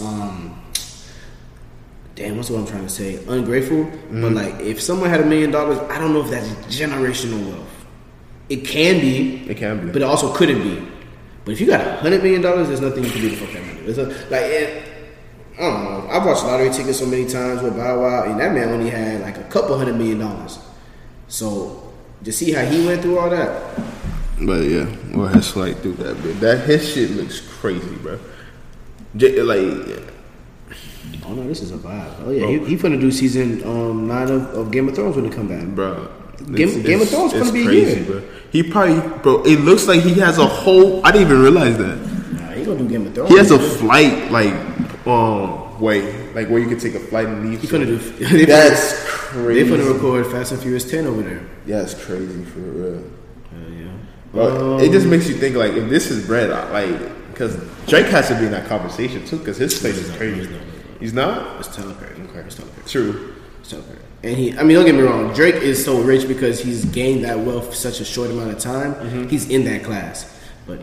um, 0.00 0.58
damn, 2.14 2.36
what's 2.38 2.48
what 2.48 2.60
I'm 2.60 2.66
trying 2.66 2.84
to 2.84 2.88
say? 2.88 3.22
Ungrateful. 3.28 3.84
Mm-hmm. 3.84 4.22
But 4.22 4.32
like, 4.32 4.54
if 4.60 4.80
someone 4.80 5.10
had 5.10 5.20
a 5.20 5.26
million 5.26 5.50
dollars, 5.50 5.78
I 5.90 5.98
don't 5.98 6.14
know 6.14 6.22
if 6.22 6.30
that's 6.30 6.48
generational 6.74 7.46
wealth. 7.50 7.86
It 8.48 8.64
can 8.64 9.00
be, 9.00 9.44
It 9.50 9.58
can 9.58 9.86
be. 9.86 9.92
but 9.92 10.00
it 10.00 10.04
also 10.04 10.32
couldn't 10.34 10.62
be. 10.62 10.82
But 11.44 11.52
if 11.52 11.60
you 11.60 11.66
got 11.66 11.86
a 11.86 11.96
hundred 12.00 12.22
million 12.22 12.40
dollars, 12.40 12.68
there's 12.68 12.80
nothing 12.80 13.04
you 13.04 13.10
can 13.10 13.20
do 13.20 13.30
to 13.30 13.36
fuck 13.36 13.52
that 13.52 13.66
money. 13.66 13.80
There's 13.82 13.98
a, 13.98 14.06
like, 14.30 14.44
it, 14.44 14.87
I 15.58 15.62
don't 15.62 15.84
know. 15.84 16.08
I've 16.10 16.24
watched 16.24 16.44
lottery 16.44 16.70
tickets 16.70 16.98
so 17.00 17.06
many 17.06 17.26
times 17.26 17.62
with 17.62 17.76
Bow 17.76 18.00
Wow, 18.00 18.24
and 18.30 18.38
that 18.40 18.52
man 18.54 18.68
only 18.68 18.90
had 18.90 19.20
like 19.22 19.38
a 19.38 19.44
couple 19.44 19.76
hundred 19.76 19.96
million 19.96 20.18
dollars. 20.20 20.58
So 21.28 21.92
to 22.24 22.32
see 22.32 22.52
how 22.52 22.64
he 22.64 22.86
went 22.86 23.02
through 23.02 23.18
all 23.18 23.30
that, 23.30 23.76
But 24.40 24.62
yeah, 24.64 24.86
we'll 25.12 25.26
have 25.26 25.44
slide 25.44 25.78
through 25.82 25.94
that 25.94 26.22
bit. 26.22 26.38
That 26.40 26.64
his 26.66 26.88
shit 26.88 27.10
looks 27.10 27.40
crazy, 27.40 27.96
bro. 27.96 28.18
J- 29.16 29.42
like, 29.42 30.00
oh 31.26 31.34
no, 31.34 31.46
this 31.48 31.60
is 31.62 31.72
a 31.72 31.76
vibe. 31.78 32.14
Oh 32.24 32.30
yeah, 32.30 32.46
he, 32.46 32.58
he 32.64 32.76
finna 32.76 33.00
do 33.00 33.10
season 33.10 33.62
um, 33.64 34.06
nine 34.06 34.30
of, 34.30 34.42
of 34.54 34.70
Game 34.70 34.88
of 34.88 34.94
Thrones 34.94 35.16
when 35.16 35.26
it 35.26 35.32
come 35.32 35.48
back. 35.48 35.66
bro. 35.66 36.08
Game- 36.54 36.82
Game 36.82 37.00
of 37.00 37.08
Thrones 37.08 37.32
gonna 37.32 37.50
be 37.52 37.64
here. 37.64 38.04
bro. 38.04 38.22
He 38.52 38.62
probably, 38.62 39.00
bro. 39.22 39.42
It 39.44 39.60
looks 39.60 39.88
like 39.88 40.00
he 40.02 40.14
has 40.20 40.38
a 40.38 40.46
whole. 40.46 41.04
I 41.04 41.10
didn't 41.10 41.26
even 41.28 41.42
realize 41.42 41.76
that 41.78 41.96
Nah, 42.32 42.52
he 42.52 42.64
gonna 42.64 42.78
do 42.78 42.88
Game 42.88 43.06
of 43.06 43.14
Thrones. 43.14 43.30
he 43.30 43.36
has 43.38 43.50
a 43.50 43.58
flight, 43.58 44.30
like, 44.30 44.54
um, 45.08 45.80
way, 45.80 46.32
like 46.34 46.48
where 46.48 46.58
you 46.60 46.68
could 46.68 46.80
take 46.80 46.94
a 46.94 47.00
flight 47.00 47.26
and 47.26 47.48
leave. 47.50 47.58
Finna 47.70 47.86
do. 47.86 47.98
They 47.98 48.44
That's 48.44 48.92
finna, 48.92 49.04
crazy. 49.44 49.62
they 49.62 49.76
finna 49.76 49.92
record 49.94 50.26
Fast 50.26 50.52
and 50.52 50.60
Furious 50.60 50.90
ten 50.90 51.06
over 51.06 51.22
there. 51.22 51.46
Yeah, 51.66 51.82
it's 51.82 51.94
crazy 51.94 52.44
for 52.44 52.60
real. 52.60 53.02
Hell 53.50 53.70
yeah. 53.70 53.90
But 54.32 54.56
Um, 54.56 54.80
it 54.80 54.90
just 54.92 55.06
makes 55.06 55.28
you 55.28 55.34
think 55.36 55.56
like 55.56 55.72
if 55.72 55.88
this 55.88 56.10
is 56.10 56.26
bread, 56.26 56.50
like 56.72 56.98
because 57.32 57.56
Drake 57.86 58.06
has 58.06 58.28
to 58.28 58.34
be 58.38 58.46
in 58.46 58.52
that 58.52 58.66
conversation 58.68 59.24
too 59.26 59.38
because 59.38 59.56
his 59.56 59.78
place 59.78 59.96
is 59.98 60.14
crazy. 60.16 60.48
He's 61.00 61.12
not 61.12 61.60
It's 61.60 61.74
Tyler 61.74 61.94
Perry. 61.94 62.20
Okay, 62.28 62.40
it's 62.40 62.56
Tyler 62.56 62.70
Perry. 62.70 62.86
true. 62.88 63.34
It's 63.60 63.70
Tyler 63.70 63.82
Perry. 63.84 63.98
And 64.24 64.36
he, 64.36 64.58
I 64.58 64.64
mean, 64.64 64.74
don't 64.76 64.84
get 64.84 64.96
me 64.96 65.02
wrong. 65.02 65.32
Drake 65.32 65.54
is 65.54 65.84
so 65.84 66.00
rich 66.02 66.26
because 66.26 66.60
he's 66.60 66.84
gained 66.86 67.24
that 67.24 67.38
wealth 67.38 67.68
for 67.68 67.74
such 67.74 68.00
a 68.00 68.04
short 68.04 68.30
amount 68.30 68.50
of 68.50 68.58
time. 68.58 68.94
Mm-hmm. 68.94 69.28
He's 69.28 69.48
in 69.48 69.64
that 69.66 69.84
class, 69.84 70.26
but 70.66 70.80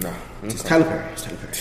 Nah, 0.00 0.12
it's 0.44 0.62
Tyler 0.62 0.84
Perry. 0.84 1.12
It's 1.12 1.22
Tyler 1.24 1.36
Perry. 1.38 1.52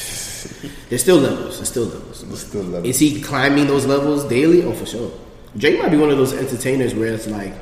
There's 0.90 1.02
still 1.02 1.18
levels. 1.18 1.58
There's 1.58 1.70
still 1.70 1.86
levels. 1.86 2.24
There's 2.24 2.48
still 2.48 2.64
levels. 2.64 2.86
Is 2.88 3.00
he 3.00 3.22
climbing 3.22 3.68
those 3.68 3.86
levels 3.86 4.26
daily? 4.26 4.64
Oh, 4.64 4.74
for 4.74 4.86
sure. 4.86 5.12
Drake 5.58 5.80
might 5.80 5.90
be 5.90 5.98
one 5.98 6.10
of 6.12 6.18
those 6.18 6.34
entertainers 6.34 6.94
where 6.94 7.14
it's 7.14 7.28
like, 7.28 7.54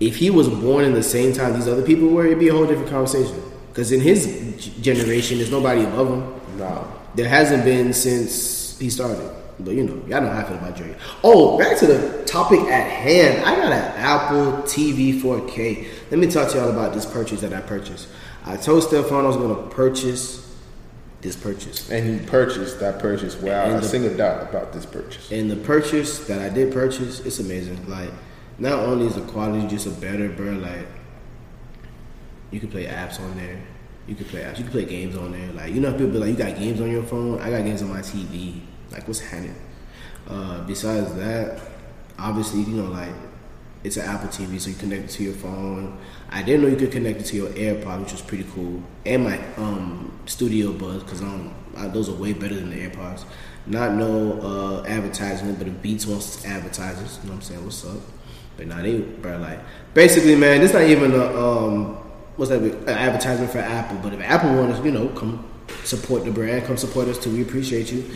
if 0.00 0.16
he 0.16 0.30
was 0.30 0.48
born 0.48 0.84
in 0.84 0.94
the 0.94 1.02
same 1.02 1.32
time 1.32 1.52
these 1.52 1.68
other 1.68 1.82
people 1.82 2.08
were, 2.08 2.26
it'd 2.26 2.38
be 2.38 2.48
a 2.48 2.52
whole 2.52 2.66
different 2.66 2.90
conversation. 2.90 3.42
Because 3.68 3.92
in 3.92 4.00
his 4.00 4.66
generation, 4.80 5.38
there's 5.38 5.50
nobody 5.50 5.82
above 5.82 6.08
him. 6.08 6.58
nah. 6.58 6.84
There 7.14 7.28
hasn't 7.28 7.64
been 7.64 7.92
since 7.92 8.78
he 8.78 8.88
started. 8.88 9.30
But 9.58 9.74
you 9.74 9.84
know, 9.84 9.94
y'all 10.06 10.22
know 10.22 10.30
how 10.30 10.40
I 10.40 10.44
feel 10.44 10.56
about 10.56 10.76
Drake. 10.76 10.96
Oh, 11.22 11.58
back 11.58 11.78
to 11.78 11.86
the 11.86 12.24
topic 12.24 12.60
at 12.60 12.90
hand. 12.90 13.44
I 13.44 13.56
got 13.56 13.72
an 13.72 13.92
Apple 13.96 14.62
TV 14.62 15.20
4K. 15.20 15.86
Let 16.10 16.18
me 16.18 16.28
talk 16.28 16.50
to 16.50 16.58
y'all 16.58 16.70
about 16.70 16.94
this 16.94 17.04
purchase 17.04 17.42
that 17.42 17.52
I 17.52 17.60
purchased. 17.60 18.08
I 18.44 18.56
told 18.56 18.84
Stefan 18.84 19.24
I 19.24 19.28
was 19.28 19.36
going 19.36 19.54
to 19.54 19.74
purchase 19.74 20.49
this 21.20 21.36
purchase. 21.36 21.90
And 21.90 22.20
he 22.20 22.26
purchased 22.26 22.80
that 22.80 22.98
purchase. 22.98 23.36
Wow, 23.36 23.64
And 23.64 23.74
I 23.74 23.80
the- 23.80 23.86
singled 23.86 24.20
out 24.20 24.48
about 24.48 24.72
this 24.72 24.86
purchase. 24.86 25.30
And 25.30 25.50
the 25.50 25.56
purchase 25.56 26.20
that 26.26 26.40
I 26.40 26.48
did 26.48 26.72
purchase, 26.72 27.20
it's 27.20 27.38
amazing. 27.40 27.88
Like, 27.88 28.10
not 28.58 28.78
only 28.80 29.06
is 29.06 29.14
the 29.14 29.20
quality 29.22 29.66
just 29.68 29.86
a 29.86 29.90
better, 29.90 30.28
bro, 30.30 30.52
like, 30.52 30.86
you 32.50 32.58
can 32.60 32.70
play 32.70 32.86
apps 32.86 33.20
on 33.20 33.36
there. 33.36 33.60
You 34.06 34.14
can 34.14 34.24
play 34.26 34.40
apps. 34.40 34.58
You 34.58 34.64
can 34.64 34.72
play 34.72 34.84
games 34.86 35.16
on 35.16 35.32
there. 35.32 35.52
Like, 35.52 35.72
you 35.72 35.80
know, 35.80 35.92
people 35.92 36.08
be 36.08 36.18
like, 36.18 36.30
you 36.30 36.36
got 36.36 36.56
games 36.56 36.80
on 36.80 36.90
your 36.90 37.02
phone. 37.02 37.40
I 37.40 37.50
got 37.50 37.64
games 37.64 37.82
on 37.82 37.90
my 37.90 38.00
TV. 38.00 38.60
Like, 38.90 39.06
what's 39.06 39.20
happening? 39.20 39.54
Uh, 40.26 40.64
besides 40.64 41.14
that, 41.14 41.60
obviously, 42.18 42.60
you 42.62 42.76
know, 42.82 42.90
like, 42.90 43.12
it's 43.82 43.96
an 43.96 44.04
Apple 44.04 44.28
TV, 44.28 44.60
so 44.60 44.70
you 44.70 44.76
connect 44.76 45.04
it 45.04 45.10
to 45.10 45.24
your 45.24 45.32
phone. 45.32 45.96
I 46.30 46.42
didn't 46.42 46.62
know 46.62 46.68
you 46.68 46.76
could 46.76 46.92
connect 46.92 47.20
it 47.20 47.24
to 47.26 47.36
your 47.36 47.48
AirPod, 47.48 48.02
which 48.02 48.12
was 48.12 48.20
pretty 48.20 48.44
cool, 48.54 48.82
and 49.06 49.24
my 49.24 49.38
um, 49.56 50.12
Studio 50.26 50.72
Buds, 50.72 51.02
because 51.02 51.22
um, 51.22 51.54
those 51.92 52.08
are 52.08 52.14
way 52.14 52.32
better 52.32 52.54
than 52.54 52.70
the 52.70 52.88
AirPods. 52.88 53.24
Not 53.66 53.94
no 53.94 54.40
uh, 54.40 54.84
advertisement, 54.86 55.58
but 55.58 55.68
if 55.68 55.82
Beats 55.82 56.06
wants 56.06 56.44
advertisers, 56.44 57.18
you 57.22 57.28
know 57.28 57.34
what 57.34 57.36
I'm 57.36 57.42
saying? 57.42 57.64
What's 57.64 57.84
up? 57.84 58.00
But 58.56 58.66
now 58.66 58.82
they, 58.82 59.00
bro, 59.00 59.38
like, 59.38 59.60
basically, 59.94 60.36
man, 60.36 60.60
this 60.60 60.72
not 60.72 60.82
even 60.82 61.12
a 61.12 61.24
um, 61.24 61.96
what's 62.36 62.50
that? 62.50 62.62
An 62.62 62.88
advertisement 62.88 63.50
for 63.50 63.58
Apple, 63.58 63.98
but 64.02 64.12
if 64.12 64.20
Apple 64.20 64.54
wants, 64.54 64.84
you 64.84 64.92
know, 64.92 65.08
come 65.08 65.46
support 65.84 66.24
the 66.24 66.30
brand, 66.30 66.64
come 66.64 66.76
support 66.76 67.08
us 67.08 67.18
too. 67.18 67.30
We 67.30 67.42
appreciate 67.42 67.92
you. 67.92 68.10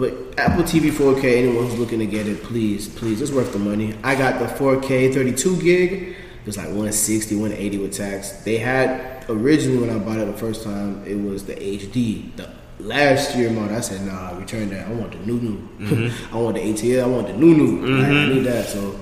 But 0.00 0.38
Apple 0.38 0.64
TV 0.64 0.90
4K, 0.90 1.36
anyone 1.36 1.66
who's 1.66 1.78
looking 1.78 1.98
to 1.98 2.06
get 2.06 2.26
it, 2.26 2.42
please, 2.42 2.88
please, 2.88 3.20
it's 3.20 3.30
worth 3.30 3.52
the 3.52 3.58
money. 3.58 3.94
I 4.02 4.14
got 4.14 4.38
the 4.38 4.46
4K 4.46 5.12
32 5.12 5.60
gig. 5.60 5.92
It 5.92 6.46
was 6.46 6.56
like 6.56 6.68
160, 6.68 7.36
180 7.36 7.78
with 7.78 7.94
tax. 7.94 8.32
They 8.44 8.56
had 8.56 9.26
originally 9.28 9.86
when 9.86 9.90
I 9.94 9.98
bought 9.98 10.16
it 10.16 10.24
the 10.24 10.38
first 10.38 10.64
time, 10.64 11.04
it 11.06 11.16
was 11.16 11.44
the 11.44 11.54
HD. 11.54 12.34
The 12.34 12.50
last 12.78 13.36
year 13.36 13.50
model, 13.50 13.76
I 13.76 13.80
said, 13.80 14.06
nah, 14.06 14.38
return 14.38 14.70
that. 14.70 14.88
I 14.88 14.92
want 14.94 15.12
the 15.12 15.18
new 15.18 15.68
new. 15.78 16.10
I 16.32 16.36
want 16.36 16.56
the 16.56 16.62
ATL. 16.62 17.04
I 17.04 17.06
want 17.06 17.26
the 17.26 17.34
new 17.34 17.54
new. 17.54 17.86
Like, 17.98 18.06
I 18.06 18.26
need 18.26 18.44
that. 18.44 18.68
So 18.68 18.98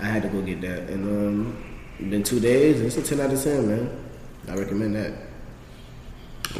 I 0.00 0.06
had 0.06 0.22
to 0.24 0.28
go 0.30 0.42
get 0.42 0.60
that. 0.62 0.90
And 0.90 1.06
um, 1.06 2.10
been 2.10 2.24
two 2.24 2.40
days. 2.40 2.78
And 2.78 2.86
it's 2.86 2.96
a 2.96 3.02
10 3.04 3.20
out 3.20 3.32
of 3.32 3.40
10, 3.40 3.68
man. 3.68 4.04
I 4.48 4.56
recommend 4.56 4.96
that. 4.96 5.27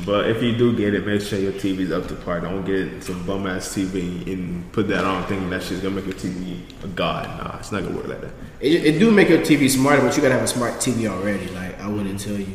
But 0.05 0.29
if 0.29 0.43
you 0.43 0.57
do 0.57 0.77
get 0.77 0.95
it, 0.95 1.07
make 1.07 1.21
sure 1.23 1.39
your 1.39 1.53
TV's 1.53 1.91
up 1.91 2.07
to 2.09 2.15
par. 2.15 2.41
Don't 2.41 2.65
get 2.65 3.03
some 3.03 3.25
bum 3.27 3.47
ass 3.47 3.75
TV 3.75 4.27
and 4.33 4.71
put 4.73 4.87
that 4.89 5.05
on 5.05 5.27
thinking 5.27 5.51
that 5.51 5.63
shit's 5.63 5.81
gonna 5.81 5.95
make 5.97 6.05
your 6.07 6.15
TV 6.15 6.61
a 6.85 6.89
god. 6.89 7.27
Nah, 7.39 7.59
it's 7.59 7.73
not 7.73 7.83
gonna 7.83 7.97
work 7.97 8.07
like 8.09 8.21
that. 8.21 8.33
It, 8.61 8.85
it 8.85 8.99
do 8.99 9.11
make 9.11 9.29
your 9.29 9.39
TV 9.39 9.69
smarter, 9.71 10.03
but 10.03 10.15
you 10.17 10.23
gotta 10.23 10.35
have 10.35 10.43
a 10.43 10.49
smart 10.49 10.75
TV 10.75 11.09
already. 11.09 11.49
Like 11.49 11.79
I 11.81 11.89
wouldn't 11.89 12.21
tell 12.21 12.37
you 12.37 12.55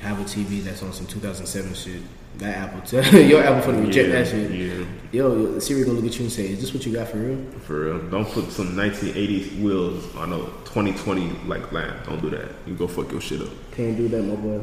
have 0.00 0.20
a 0.20 0.24
TV 0.24 0.62
that's 0.62 0.82
on 0.82 0.92
some 0.92 1.06
2007 1.06 1.74
shit. 1.74 2.02
That 2.38 2.56
Apple, 2.56 2.80
t- 2.82 3.26
your 3.26 3.42
Apple 3.42 3.72
finna 3.72 3.84
reject 3.84 4.10
that 4.12 4.28
shit. 4.28 4.50
Yeah, 4.52 4.84
Yo, 5.10 5.34
yo, 5.34 5.58
Siri 5.58 5.82
gonna 5.82 5.94
look 5.94 6.06
at 6.06 6.16
you 6.18 6.24
and 6.24 6.32
say, 6.32 6.46
"Is 6.52 6.60
this 6.60 6.72
what 6.72 6.86
you 6.86 6.92
got 6.92 7.08
for 7.08 7.16
real?" 7.16 7.44
for 7.62 7.84
real. 7.86 7.98
Don't 8.10 8.28
put 8.28 8.52
some 8.52 8.76
1980s 8.76 9.60
wheels 9.60 10.14
on 10.14 10.32
a 10.32 10.38
2020 10.66 11.30
like 11.46 11.72
lamp. 11.72 12.06
Don't 12.06 12.20
do 12.22 12.30
that. 12.30 12.50
You 12.66 12.74
go 12.74 12.86
fuck 12.86 13.10
your 13.10 13.20
shit 13.20 13.40
up. 13.42 13.48
Can't 13.72 13.96
do 13.96 14.06
that, 14.08 14.22
my 14.22 14.36
boy. 14.36 14.60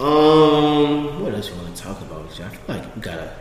Um, 0.00 1.22
what 1.22 1.34
else 1.34 1.48
you 1.50 1.56
want 1.56 1.74
to 1.74 1.82
talk 1.82 2.00
about? 2.00 2.26
I 2.26 2.28
feel 2.48 2.48
like 2.68 2.94
we 2.96 3.02
gotta. 3.02 3.34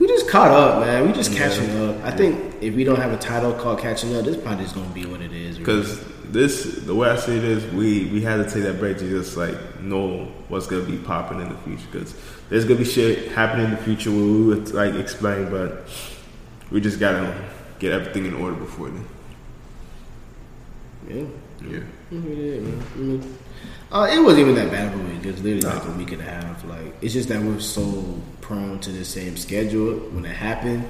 We 0.00 0.08
just 0.08 0.28
caught 0.28 0.50
up, 0.50 0.80
man. 0.80 1.06
We 1.06 1.12
just 1.12 1.32
catching 1.32 1.70
up. 1.88 2.02
I 2.04 2.10
think 2.10 2.56
if 2.60 2.74
we 2.74 2.82
don't 2.82 2.98
have 2.98 3.12
a 3.12 3.16
title 3.16 3.52
called 3.52 3.78
"Catching 3.78 4.14
Up," 4.16 4.24
this 4.24 4.36
probably 4.36 4.64
is 4.64 4.72
gonna 4.72 4.92
be 4.92 5.06
what 5.06 5.20
it 5.20 5.32
is. 5.32 5.60
really. 5.60 5.64
Because 5.80 6.04
this, 6.24 6.64
the 6.84 6.94
way 6.94 7.08
I 7.10 7.16
see 7.16 7.36
it 7.36 7.44
is, 7.44 7.64
we 7.72 8.06
we 8.06 8.20
had 8.20 8.38
to 8.38 8.44
take 8.52 8.64
that 8.64 8.80
break 8.80 8.98
to 8.98 9.08
just 9.08 9.36
like 9.36 9.80
know 9.80 10.24
what's 10.48 10.66
gonna 10.66 10.82
be 10.82 10.96
popping 10.98 11.40
in 11.40 11.48
the 11.48 11.56
future. 11.58 11.86
Because 11.92 12.14
there's 12.50 12.64
gonna 12.64 12.80
be 12.80 12.84
shit 12.84 13.30
happening 13.32 13.66
in 13.66 13.70
the 13.70 13.76
future 13.76 14.10
where 14.10 14.20
we 14.20 14.42
would 14.46 14.72
like 14.74 14.94
explain, 14.94 15.48
but 15.48 15.86
we 16.72 16.80
just 16.80 16.98
gotta 16.98 17.32
get 17.78 17.92
everything 17.92 18.26
in 18.26 18.34
order 18.34 18.56
before 18.56 18.88
then. 18.90 19.06
yeah. 21.08 21.24
Yeah. 21.70 21.80
It 22.10 22.24
is, 22.24 22.62
man. 22.64 22.82
I 22.94 22.98
mean, 22.98 23.38
uh, 23.94 24.08
it 24.12 24.18
wasn't 24.18 24.40
even 24.40 24.54
that 24.56 24.70
bad 24.72 24.92
of 24.92 25.00
a 25.00 25.04
week. 25.04 25.24
It 25.24 25.32
was 25.32 25.42
literally 25.42 25.60
like 25.60 25.88
a 25.88 25.92
week 25.92 26.10
and 26.12 26.20
a 26.20 26.24
half. 26.24 26.64
Like 26.64 26.94
it's 27.00 27.14
just 27.14 27.28
that 27.28 27.40
we're 27.40 27.60
so 27.60 28.20
prone 28.40 28.80
to 28.80 28.90
the 28.90 29.04
same 29.04 29.36
schedule. 29.36 29.94
When 30.10 30.24
it 30.24 30.34
happened, 30.34 30.84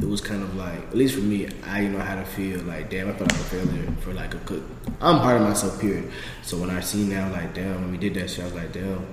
it 0.00 0.08
was 0.08 0.20
kind 0.20 0.42
of 0.42 0.54
like, 0.54 0.78
at 0.88 0.94
least 0.94 1.14
for 1.14 1.22
me, 1.22 1.48
I 1.64 1.80
didn't 1.80 1.92
know 1.92 2.04
how 2.04 2.16
to 2.16 2.24
feel. 2.24 2.60
Like, 2.62 2.90
damn, 2.90 3.08
I 3.08 3.12
felt 3.12 3.32
like 3.32 3.40
a 3.40 3.44
failure 3.44 3.92
for 4.00 4.12
like 4.12 4.34
a 4.34 4.38
good. 4.38 4.62
I'm 5.00 5.16
hard 5.16 5.40
on 5.40 5.48
myself, 5.48 5.80
period. 5.80 6.10
So 6.42 6.58
when 6.58 6.68
I 6.70 6.80
see 6.80 7.04
now, 7.04 7.30
like, 7.32 7.54
damn, 7.54 7.80
when 7.82 7.90
we 7.90 7.96
did 7.96 8.14
that 8.14 8.28
shit, 8.28 8.40
I 8.40 8.44
was 8.44 8.54
like, 8.54 8.72
damn. 8.72 9.06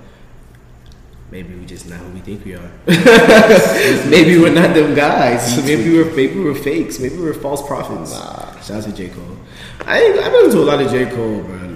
Maybe 1.30 1.54
we 1.54 1.66
just 1.66 1.86
not 1.88 1.98
who 1.98 2.10
we 2.12 2.20
think 2.20 2.42
we 2.44 2.54
are. 2.54 2.70
maybe 4.08 4.38
we're 4.38 4.52
not 4.52 4.74
them 4.74 4.94
guys. 4.94 5.62
Maybe 5.62 5.92
we're 5.92 6.10
maybe 6.14 6.40
we're 6.40 6.54
fakes. 6.54 6.98
Maybe 6.98 7.18
we're 7.18 7.34
false 7.34 7.66
prophets. 7.66 8.14
Shout 8.66 8.70
out 8.70 8.84
to 8.84 8.92
J 8.92 9.10
Cole. 9.10 9.36
I 9.84 10.06
I've 10.24 10.32
been 10.32 10.50
to 10.52 10.58
a 10.58 10.64
lot 10.64 10.80
of 10.80 10.90
J 10.90 11.04
Cole, 11.04 11.42
bro. 11.42 11.67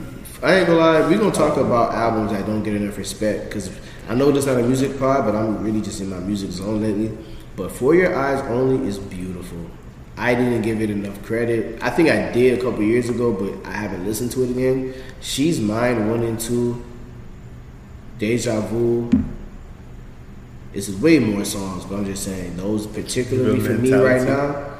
I 0.42 0.56
ain't 0.56 0.66
gonna 0.66 0.78
lie. 0.78 1.08
We 1.08 1.16
gonna 1.16 1.30
talk 1.30 1.56
about 1.56 1.94
albums 1.94 2.32
that 2.32 2.46
don't 2.46 2.64
get 2.64 2.74
enough 2.74 2.98
respect 2.98 3.44
because 3.44 3.70
I 4.08 4.14
know 4.16 4.32
this 4.32 4.46
not 4.46 4.58
a 4.58 4.62
music 4.62 4.98
pod, 4.98 5.24
but 5.24 5.36
I'm 5.36 5.62
really 5.62 5.80
just 5.80 6.00
in 6.00 6.10
my 6.10 6.18
music 6.18 6.50
zone 6.50 6.82
lately. 6.82 7.16
But 7.54 7.70
4 7.70 7.94
Your 7.94 8.10
Eyez 8.10 8.44
Only 8.48 8.88
is 8.88 8.98
beautiful. 8.98 9.70
I 10.16 10.34
didn't 10.34 10.62
give 10.62 10.80
it 10.80 10.90
enough 10.90 11.22
credit. 11.22 11.82
I 11.82 11.90
think 11.90 12.08
I 12.08 12.32
did 12.32 12.58
a 12.58 12.62
couple 12.62 12.82
years 12.82 13.08
ago, 13.08 13.32
but 13.32 13.68
I 13.68 13.72
haven't 13.72 14.04
listened 14.04 14.32
to 14.32 14.42
it 14.42 14.50
again. 14.50 14.94
She's 15.20 15.60
Mine 15.60 16.10
one 16.10 16.22
and 16.24 16.38
two. 16.40 16.84
Deja 18.18 18.60
Vu. 18.62 19.10
This 20.72 20.88
is 20.88 20.96
way 20.96 21.18
more 21.18 21.44
songs, 21.44 21.84
but 21.84 21.96
I'm 21.96 22.04
just 22.04 22.24
saying 22.24 22.56
those 22.56 22.86
particularly 22.86 23.60
for 23.60 23.74
me 23.74 23.92
right 23.92 24.22
now. 24.22 24.70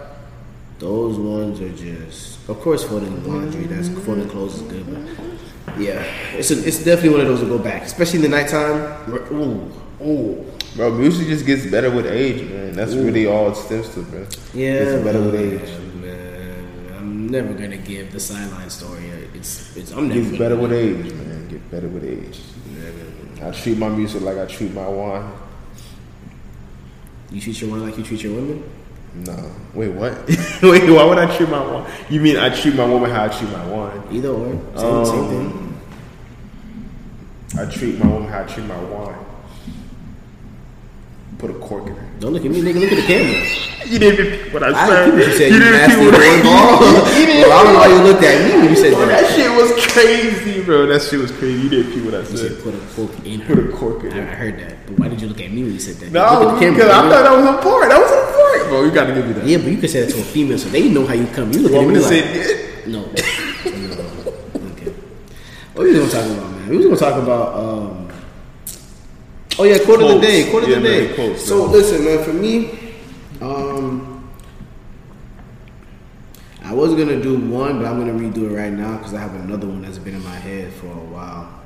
Those 0.78 1.18
ones 1.18 1.60
are 1.60 1.72
just, 1.72 2.48
of 2.48 2.60
course, 2.60 2.82
folding 2.82 3.24
laundry. 3.24 3.64
That's 3.64 3.88
folding 4.04 4.28
clothes 4.28 4.56
is 4.56 4.62
good, 4.62 4.86
but 4.86 5.24
yeah, 5.78 6.02
it's 6.36 6.50
a, 6.50 6.66
it's 6.66 6.84
definitely 6.84 7.10
one 7.10 7.20
of 7.20 7.26
those 7.28 7.40
to 7.40 7.46
go 7.46 7.58
back, 7.58 7.82
especially 7.82 8.18
in 8.24 8.30
the 8.30 8.36
nighttime. 8.36 9.10
Ooh, 9.32 9.72
ooh, 10.04 10.46
Bro, 10.76 10.92
music 10.92 11.28
just 11.28 11.44
gets 11.44 11.66
better 11.66 11.90
with 11.90 12.06
age, 12.06 12.48
man. 12.48 12.72
That's 12.74 12.94
really 12.94 13.26
all 13.26 13.50
it 13.50 13.56
stems 13.56 13.88
to, 13.90 14.00
man. 14.00 14.26
yeah, 14.54 14.84
Gets 14.84 15.04
better 15.04 15.20
with 15.22 15.34
age. 15.34 15.68
Man, 16.00 16.94
I'm 16.96 17.28
never 17.28 17.52
gonna 17.52 17.76
give 17.76 18.10
the 18.12 18.20
sideline 18.20 18.70
story. 18.70 19.04
It's, 19.34 19.76
it's 19.76 19.92
I'm 19.92 20.08
never 20.08 20.20
Gets 20.20 20.38
better 20.38 20.56
with 20.56 20.72
age, 20.72 21.12
man. 21.12 21.48
Get 21.48 21.70
better 21.70 21.88
with 21.88 22.04
age. 22.04 22.40
I 23.42 23.50
treat 23.50 23.76
my 23.76 23.88
music 23.88 24.22
like 24.22 24.38
I 24.38 24.46
treat 24.46 24.72
my 24.72 24.86
wine. 24.88 25.30
You 27.30 27.40
treat 27.40 27.60
your 27.60 27.70
wine 27.70 27.82
like 27.82 27.98
you 27.98 28.04
treat 28.04 28.22
your 28.22 28.34
women. 28.34 28.62
No. 29.14 29.50
Wait, 29.74 29.88
what? 29.90 30.26
Wait, 30.62 30.88
why 30.90 31.04
would 31.04 31.18
I 31.18 31.26
treat 31.36 31.48
my 31.48 31.60
wine? 31.64 31.84
You 32.08 32.20
mean 32.20 32.36
I 32.38 32.48
treat 32.54 32.74
my 32.74 32.86
woman 32.86 33.10
how 33.10 33.24
I 33.24 33.28
treat 33.28 33.50
my 33.50 33.66
wine? 33.68 34.02
Either 34.10 34.28
or, 34.30 34.50
same, 34.76 35.04
same 35.04 35.18
Um, 35.18 35.28
thing. 35.28 35.58
I 37.60 37.64
treat 37.70 37.98
my 37.98 38.06
woman 38.10 38.28
how 38.30 38.40
I 38.42 38.44
treat 38.44 38.66
my 38.66 38.78
wine. 38.84 39.18
Put 41.38 41.50
a 41.50 41.54
cork 41.54 41.86
in 41.88 41.94
her. 41.96 42.08
Don't 42.20 42.32
look 42.32 42.44
at 42.44 42.50
me, 42.50 42.60
nigga. 42.62 42.80
Look 42.80 42.92
at 42.92 42.96
the 42.96 43.06
camera. 43.06 43.42
You 43.82 43.98
didn't 43.98 44.24
repeat 44.24 44.52
what 44.54 44.62
I 44.62 44.68
I 44.70 44.72
said. 44.88 45.04
didn't 45.06 45.18
you 45.18 45.24
said. 45.36 45.50
You, 45.52 45.58
didn't 45.58 45.72
nasty 45.72 45.96
repeat 46.06 46.12
what 46.12 46.22
I- 46.22 46.26
cornball. 46.38 47.02
well, 47.42 47.52
I 47.52 47.54
don't 47.64 47.72
know 47.74 47.80
why 47.80 47.88
you 47.88 47.98
looked 48.12 48.22
at 48.24 48.36
me 48.46 48.50
when 48.62 48.68
you 48.70 48.76
said 48.76 48.92
that. 48.94 49.08
that 49.08 49.26
shit 49.34 49.50
was 49.50 49.70
crazy, 49.92 50.62
bro. 50.62 50.86
That 50.86 51.02
shit 51.02 51.18
was 51.18 51.32
crazy. 51.32 51.58
You 51.62 51.68
didn't 51.68 51.86
repeat 51.88 52.04
what 52.06 52.14
I 52.14 52.18
You 52.20 52.24
said. 52.36 52.52
said 52.52 52.62
put 52.62 52.74
a 52.74 52.78
cork 52.94 53.10
in 53.26 53.40
her. 53.40 53.54
Put 53.56 53.64
a 53.66 53.68
cork 53.76 54.04
in 54.04 54.12
I, 54.12 54.14
I 54.22 54.34
heard 54.38 54.56
that, 54.60 54.76
but 54.86 54.94
why 55.00 55.08
did 55.08 55.20
you 55.20 55.26
look 55.28 55.40
at 55.40 55.50
me 55.50 55.64
when 55.64 55.72
you 55.74 55.80
said 55.80 55.96
that? 55.96 56.12
No, 56.12 56.22
look 56.22 56.30
at 56.30 56.38
the 56.54 56.60
camera. 56.60 56.74
because 56.78 56.90
I 56.94 57.00
thought 57.10 57.22
that 57.26 57.36
was 57.36 57.46
important. 57.58 57.90
That 57.90 58.00
was 58.00 58.12
important, 58.12 58.31
bro. 58.72 58.84
You 58.84 58.90
gotta 58.90 59.12
give 59.14 59.26
me 59.26 59.32
that. 59.34 59.46
Yeah, 59.46 59.58
but 59.58 59.66
you 59.68 59.76
can 59.78 59.88
say 59.88 60.00
that 60.04 60.12
to 60.12 60.20
a 60.20 60.24
female, 60.24 60.58
so 60.58 60.68
they 60.70 60.88
know 60.88 61.06
how 61.06 61.14
you 61.14 61.26
come. 61.26 61.52
You 61.52 61.60
look 61.60 61.72
You 61.72 61.80
at 61.80 61.88
me 61.88 61.94
to 61.94 62.00
like, 62.00 62.10
say 62.10 62.82
no. 62.86 63.04
Okay. 63.04 64.90
What 65.74 65.84
we 65.84 65.98
was 65.98 66.12
gonna 66.12 66.24
talk 66.24 66.30
about, 66.38 66.50
man? 66.50 66.68
We 66.68 66.76
was 66.78 66.86
gonna 66.86 66.96
talk 67.12 67.22
about. 67.22 67.54
um 67.54 67.98
Oh 69.58 69.64
yeah, 69.64 69.78
quote 69.84 70.00
of 70.02 70.08
the 70.08 70.20
day. 70.20 70.50
Quote 70.50 70.62
of 70.64 70.70
the 70.70 70.80
man, 70.80 70.82
day. 71.08 71.14
quotes, 71.14 71.44
so 71.44 71.64
man. 71.66 71.72
listen, 71.72 72.04
man. 72.04 72.24
For 72.24 72.32
me, 72.32 72.94
um, 73.42 74.30
I 76.64 76.72
was 76.72 76.94
gonna 76.94 77.20
do 77.22 77.36
one, 77.38 77.78
but 77.78 77.86
I'm 77.86 77.98
gonna 77.98 78.14
redo 78.14 78.50
it 78.50 78.54
right 78.56 78.72
now 78.72 78.96
because 78.96 79.12
I 79.12 79.20
have 79.20 79.34
another 79.34 79.66
one 79.66 79.82
that's 79.82 79.98
been 79.98 80.14
in 80.14 80.24
my 80.24 80.34
head 80.34 80.72
for 80.72 80.86
a 80.86 81.04
while, 81.12 81.60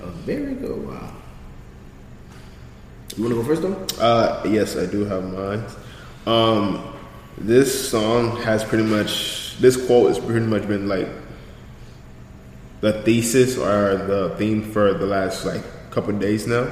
a 0.00 0.06
very 0.06 0.54
good 0.54 0.86
while. 0.86 1.12
You 3.16 3.24
wanna 3.24 3.34
go 3.34 3.44
first 3.44 3.62
though? 3.62 3.74
Uh, 4.02 4.42
yes, 4.46 4.76
I 4.76 4.86
do 4.86 5.04
have 5.04 5.24
mine. 5.24 5.64
Um, 6.26 6.94
this 7.36 7.90
song 7.90 8.36
has 8.42 8.64
pretty 8.64 8.84
much 8.84 9.58
this 9.58 9.76
quote 9.76 10.08
has 10.08 10.18
pretty 10.18 10.46
much 10.46 10.66
been 10.66 10.88
like 10.88 11.08
the 12.80 13.02
thesis 13.02 13.58
or 13.58 13.96
the 13.96 14.34
theme 14.38 14.62
for 14.62 14.94
the 14.94 15.06
last 15.06 15.44
like 15.44 15.62
couple 15.90 16.12
days 16.18 16.46
now, 16.46 16.66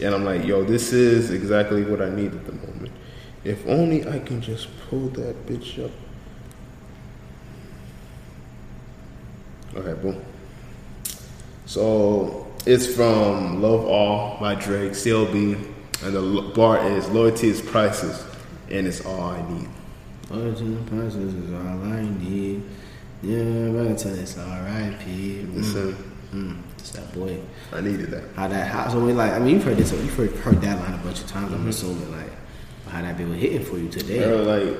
and 0.00 0.14
I'm 0.14 0.24
like, 0.24 0.44
yo, 0.44 0.62
this 0.62 0.92
is 0.92 1.30
exactly 1.30 1.82
what 1.84 2.00
I 2.00 2.10
need 2.10 2.32
at 2.32 2.46
the 2.46 2.52
moment. 2.52 2.92
If 3.42 3.66
only 3.66 4.08
I 4.08 4.20
can 4.20 4.40
just 4.40 4.68
pull 4.88 5.08
that 5.10 5.46
bitch 5.46 5.84
up. 5.84 5.90
Okay, 9.74 10.00
boom. 10.00 10.24
So 11.66 12.45
it's 12.66 12.92
from 12.92 13.62
Love 13.62 13.84
All 13.86 14.36
by 14.40 14.56
Drake, 14.56 14.92
CLB, 14.92 15.72
and 16.02 16.14
the 16.14 16.52
bar 16.54 16.84
is 16.84 17.08
Loyalty 17.08 17.48
is 17.48 17.62
Priceless, 17.62 18.26
and 18.68 18.86
it's 18.88 19.06
all 19.06 19.30
I 19.30 19.48
need. 19.48 19.68
Origin 20.32 20.84
prices 20.86 21.32
is 21.32 21.52
all 21.52 21.84
I 21.84 22.02
need. 22.02 22.62
Yeah, 23.22 23.38
I'm 23.38 23.76
by 23.76 23.92
the 23.92 23.96
time 23.98 24.18
it's 24.18 24.36
R.I.P. 24.36 25.04
Mm, 25.06 25.54
Listen, 25.54 26.12
mm, 26.34 26.60
it's 26.78 26.90
that 26.90 27.14
boy. 27.14 27.40
I 27.72 27.80
needed 27.80 28.10
that. 28.10 28.24
How 28.34 28.48
that? 28.48 28.66
How 28.66 28.88
so? 28.88 28.98
We 28.98 29.12
like. 29.12 29.32
I 29.32 29.38
mean, 29.38 29.54
you've 29.54 29.64
heard 29.64 29.76
this. 29.76 29.92
You've 29.92 30.14
heard, 30.14 30.32
heard 30.32 30.60
that 30.62 30.80
line 30.80 30.94
a 30.94 31.02
bunch 31.04 31.20
of 31.20 31.28
times. 31.28 31.52
I'm 31.52 31.68
assuming 31.68 32.10
like 32.10 32.30
how 32.88 33.00
that 33.00 33.16
been 33.16 33.32
hitting 33.32 33.64
for 33.64 33.78
you 33.78 33.88
today. 33.88 34.24
Bro, 34.24 34.42
like, 34.42 34.76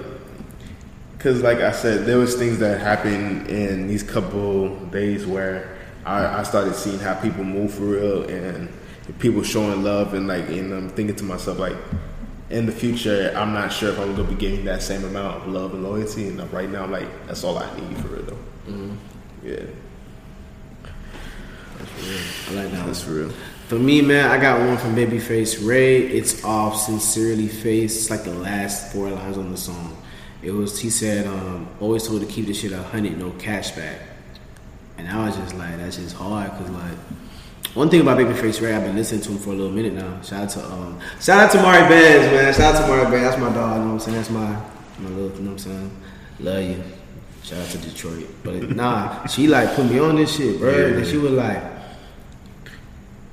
cause 1.21 1.41
like 1.43 1.59
I 1.59 1.71
said, 1.71 2.05
there 2.05 2.19
was 2.19 2.35
things 2.35 2.59
that 2.59 2.81
happened 2.81 3.49
in 3.49 3.87
these 3.87 4.03
couple 4.03 4.77
days 4.87 5.25
where 5.27 5.76
I, 6.07 6.41
I 6.41 6.43
started 6.45 6.75
seeing 6.75 6.99
how 6.99 7.15
people 7.15 7.45
move 7.45 7.75
for 7.75 7.83
real 7.83 8.23
and 8.23 8.69
people 9.19 9.43
showing 9.43 9.83
love 9.83 10.15
and 10.15 10.27
like, 10.29 10.49
and 10.49 10.73
I'm 10.73 10.89
thinking 10.91 11.17
to 11.17 11.25
myself 11.25 11.59
like, 11.59 11.77
in 12.49 12.65
the 12.65 12.73
future, 12.73 13.33
I'm 13.37 13.53
not 13.53 13.73
sure 13.73 13.91
if 13.91 13.99
I'm 13.99 14.15
gonna 14.15 14.29
be 14.29 14.37
getting 14.37 14.65
that 14.67 14.81
same 14.81 15.03
amount 15.05 15.43
of 15.43 15.49
love 15.49 15.75
and 15.75 15.83
loyalty. 15.83 16.29
And 16.29 16.53
right 16.53 16.71
now, 16.71 16.85
I'm 16.85 16.93
like, 16.93 17.09
that's 17.27 17.43
all 17.43 17.59
I 17.59 17.69
need 17.81 17.99
for 17.99 18.07
real 18.09 18.23
though. 18.23 18.39
Yeah, 19.43 19.57
That's 21.79 21.93
real. 22.03 22.19
I 22.59 22.63
like 22.63 22.73
that. 22.73 22.87
that's 22.87 23.03
for 23.03 23.11
real. 23.11 23.31
For 23.67 23.75
me, 23.81 24.01
man, 24.01 24.31
I 24.31 24.41
got 24.41 24.61
one 24.61 24.77
from 24.77 24.95
Babyface 24.95 25.67
Ray. 25.67 26.03
It's 26.07 26.45
off 26.45 26.77
sincerely 26.81 27.49
face. 27.49 27.97
It's 27.97 28.11
like 28.11 28.23
the 28.23 28.35
last 28.35 28.93
four 28.93 29.11
lines 29.11 29.37
on 29.39 29.51
the 29.51 29.57
song. 29.57 30.01
It 30.43 30.53
was 30.53 30.79
he 30.79 30.89
said, 30.91 31.27
um, 31.27 31.69
"Always 31.81 32.07
told 32.07 32.21
to 32.21 32.27
keep 32.29 32.47
this 32.47 32.61
shit 32.61 32.71
a 32.71 32.83
hundred, 32.83 33.19
no 33.19 33.31
cashback." 33.33 33.99
And 34.99 35.09
I 35.09 35.27
was 35.27 35.37
just 35.37 35.55
like, 35.57 35.77
that's 35.79 35.97
just 35.97 36.17
hard 36.17 36.51
because 36.53 36.71
like. 36.71 36.99
One 37.75 37.91
thing 37.91 38.01
about 38.01 38.17
Babyface 38.17 38.63
Ray, 38.63 38.75
I've 38.75 38.85
been 38.85 38.97
listening 38.97 39.21
to 39.21 39.33
him 39.33 39.39
for 39.39 39.51
a 39.51 39.53
little 39.53 39.71
minute 39.71 39.93
now. 39.93 40.23
Shout 40.23 40.45
out 40.45 40.51
to 40.51 40.65
um, 40.65 40.99
shout 41.21 41.41
out 41.45 41.51
to 41.53 41.61
Mari 41.61 41.87
Benz, 41.89 42.33
man. 42.33 42.55
Shout 42.55 42.75
out 42.75 42.81
to 42.81 42.89
Mari 42.89 43.11
Benz. 43.11 43.23
That's 43.25 43.39
my 43.39 43.53
dog. 43.53 43.77
You 43.77 43.85
know 43.85 43.87
what 43.87 43.93
I'm 43.93 44.01
saying? 44.01 44.17
That's 44.17 44.31
my 44.31 44.63
my 44.99 45.09
little. 45.11 45.37
You 45.37 45.45
know 45.45 45.51
what 45.51 45.53
I'm 45.53 45.59
saying? 45.59 45.91
Love 46.41 46.63
you. 46.65 46.85
Shout 47.43 47.59
out 47.59 47.69
to 47.69 47.79
Detroit. 47.79 48.29
But 48.43 48.71
nah, 48.71 49.27
she 49.27 49.47
like 49.47 49.75
put 49.75 49.91
me 49.91 49.99
on 49.99 50.17
this 50.17 50.35
shit, 50.37 50.59
bro. 50.59 50.71
Yeah. 50.71 50.97
And 50.97 51.07
she 51.07 51.19
was 51.19 51.33
like, 51.33 51.63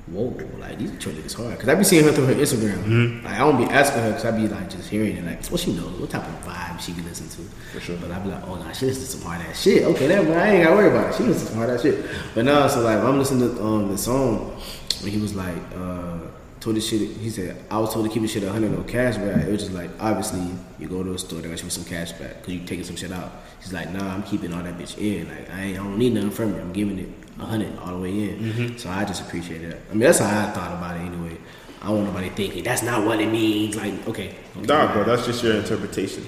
whoa, 0.06 0.36
like 0.58 0.78
these 0.78 0.90
Detroit 0.90 1.16
niggas 1.16 1.34
hard. 1.34 1.58
Cause 1.58 1.68
I 1.68 1.74
be 1.74 1.84
seeing 1.84 2.04
her 2.04 2.12
through 2.12 2.26
her 2.26 2.34
Instagram. 2.34 3.22
Like 3.24 3.34
I 3.34 3.38
don't 3.38 3.56
be 3.56 3.64
asking 3.64 4.02
her 4.02 4.12
cause 4.12 4.24
I 4.24 4.30
be 4.30 4.48
like 4.48 4.68
just 4.70 4.88
hearing 4.88 5.16
it, 5.16 5.24
like 5.24 5.44
what 5.46 5.60
she 5.60 5.72
knows, 5.72 5.98
what 5.98 6.10
type 6.10 6.26
of 6.26 6.44
vibe 6.44 6.80
she 6.80 6.92
can 6.92 7.04
listen 7.04 7.28
to. 7.28 7.50
For 7.72 7.80
sure. 7.80 7.96
But 7.96 8.10
I 8.10 8.18
be 8.18 8.28
like, 8.28 8.46
oh 8.46 8.56
nah, 8.56 8.72
she 8.72 8.86
listens 8.86 9.10
to 9.10 9.16
some 9.18 9.26
hard 9.26 9.40
ass 9.46 9.62
shit. 9.62 9.84
Okay, 9.84 10.06
that 10.08 10.26
I 10.26 10.48
ain't 10.50 10.64
gotta 10.64 10.76
worry 10.76 10.88
about 10.88 11.10
it. 11.10 11.16
She 11.16 11.22
listens 11.22 11.44
to 11.44 11.48
some 11.48 11.58
hard 11.58 11.70
ass 11.70 11.82
shit. 11.82 12.04
But 12.34 12.44
nah, 12.44 12.66
so 12.66 12.80
like 12.80 12.98
I'm 12.98 13.18
listening 13.18 13.54
to 13.54 13.62
um 13.62 13.88
the 13.88 13.98
song 13.98 14.60
when 15.02 15.12
he 15.12 15.18
was 15.18 15.34
like, 15.34 15.56
uh 15.76 16.18
told 16.60 16.76
this 16.76 16.88
shit 16.88 17.00
he 17.18 17.28
said, 17.28 17.62
I 17.70 17.78
was 17.78 17.92
told 17.92 18.06
to 18.06 18.12
keep 18.12 18.22
the 18.22 18.28
shit 18.28 18.42
a 18.42 18.50
hundred 18.50 18.72
no 18.72 18.82
cash 18.84 19.16
back. 19.16 19.46
It 19.46 19.50
was 19.50 19.60
just 19.60 19.72
like 19.72 19.90
obviously 20.00 20.46
you 20.78 20.88
go 20.88 21.02
to 21.02 21.12
a 21.12 21.18
store, 21.18 21.40
they 21.40 21.48
got 21.48 21.62
you 21.62 21.70
some 21.70 21.84
cash 21.84 22.12
back 22.12 22.40
because 22.40 22.54
you 22.54 22.60
taking 22.60 22.84
some 22.84 22.96
shit 22.96 23.12
out. 23.12 23.32
He's 23.60 23.72
like, 23.72 23.90
nah, 23.90 24.14
I'm 24.14 24.22
keeping 24.22 24.52
all 24.52 24.62
that 24.62 24.78
bitch 24.78 24.98
in. 24.98 25.28
Like 25.28 25.50
I 25.50 25.62
ain't 25.62 25.78
I 25.78 25.82
don't 25.82 25.98
need 25.98 26.14
nothing 26.14 26.30
from 26.30 26.54
you. 26.54 26.60
I'm 26.60 26.72
giving 26.72 26.98
it 26.98 27.08
a 27.38 27.44
hundred 27.44 27.76
all 27.78 27.94
the 27.96 27.98
way 28.00 28.30
in. 28.30 28.78
So 28.78 28.90
I 28.90 29.04
just 29.04 29.22
appreciate 29.22 29.58
that. 29.68 29.78
I 29.90 29.92
mean 29.92 30.00
that's 30.00 30.18
how 30.18 30.26
I 30.48 30.50
thought 30.52 30.72
about 30.72 30.96
it 30.96 31.00
anyway. 31.00 31.36
I 31.82 31.88
don't 31.88 31.96
want 31.96 32.06
nobody 32.08 32.30
thinking 32.30 32.64
that's 32.64 32.82
not 32.82 33.04
what 33.04 33.20
it 33.20 33.30
means. 33.30 33.76
Like, 33.76 33.92
okay. 34.08 34.34
okay 34.56 34.66
Nah, 34.66 34.92
bro, 34.92 35.04
that's 35.04 35.26
just 35.26 35.42
your 35.44 35.56
interpretation. 35.56 36.26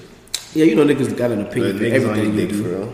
yeah, 0.53 0.65
you 0.65 0.75
know 0.75 0.85
niggas 0.85 1.15
got 1.17 1.31
an 1.31 1.41
opinion 1.41 1.77
niggas 1.79 1.91
everything 1.93 2.35
you 2.37 2.47
do. 2.47 2.63
for 2.63 2.69
real. 2.69 2.93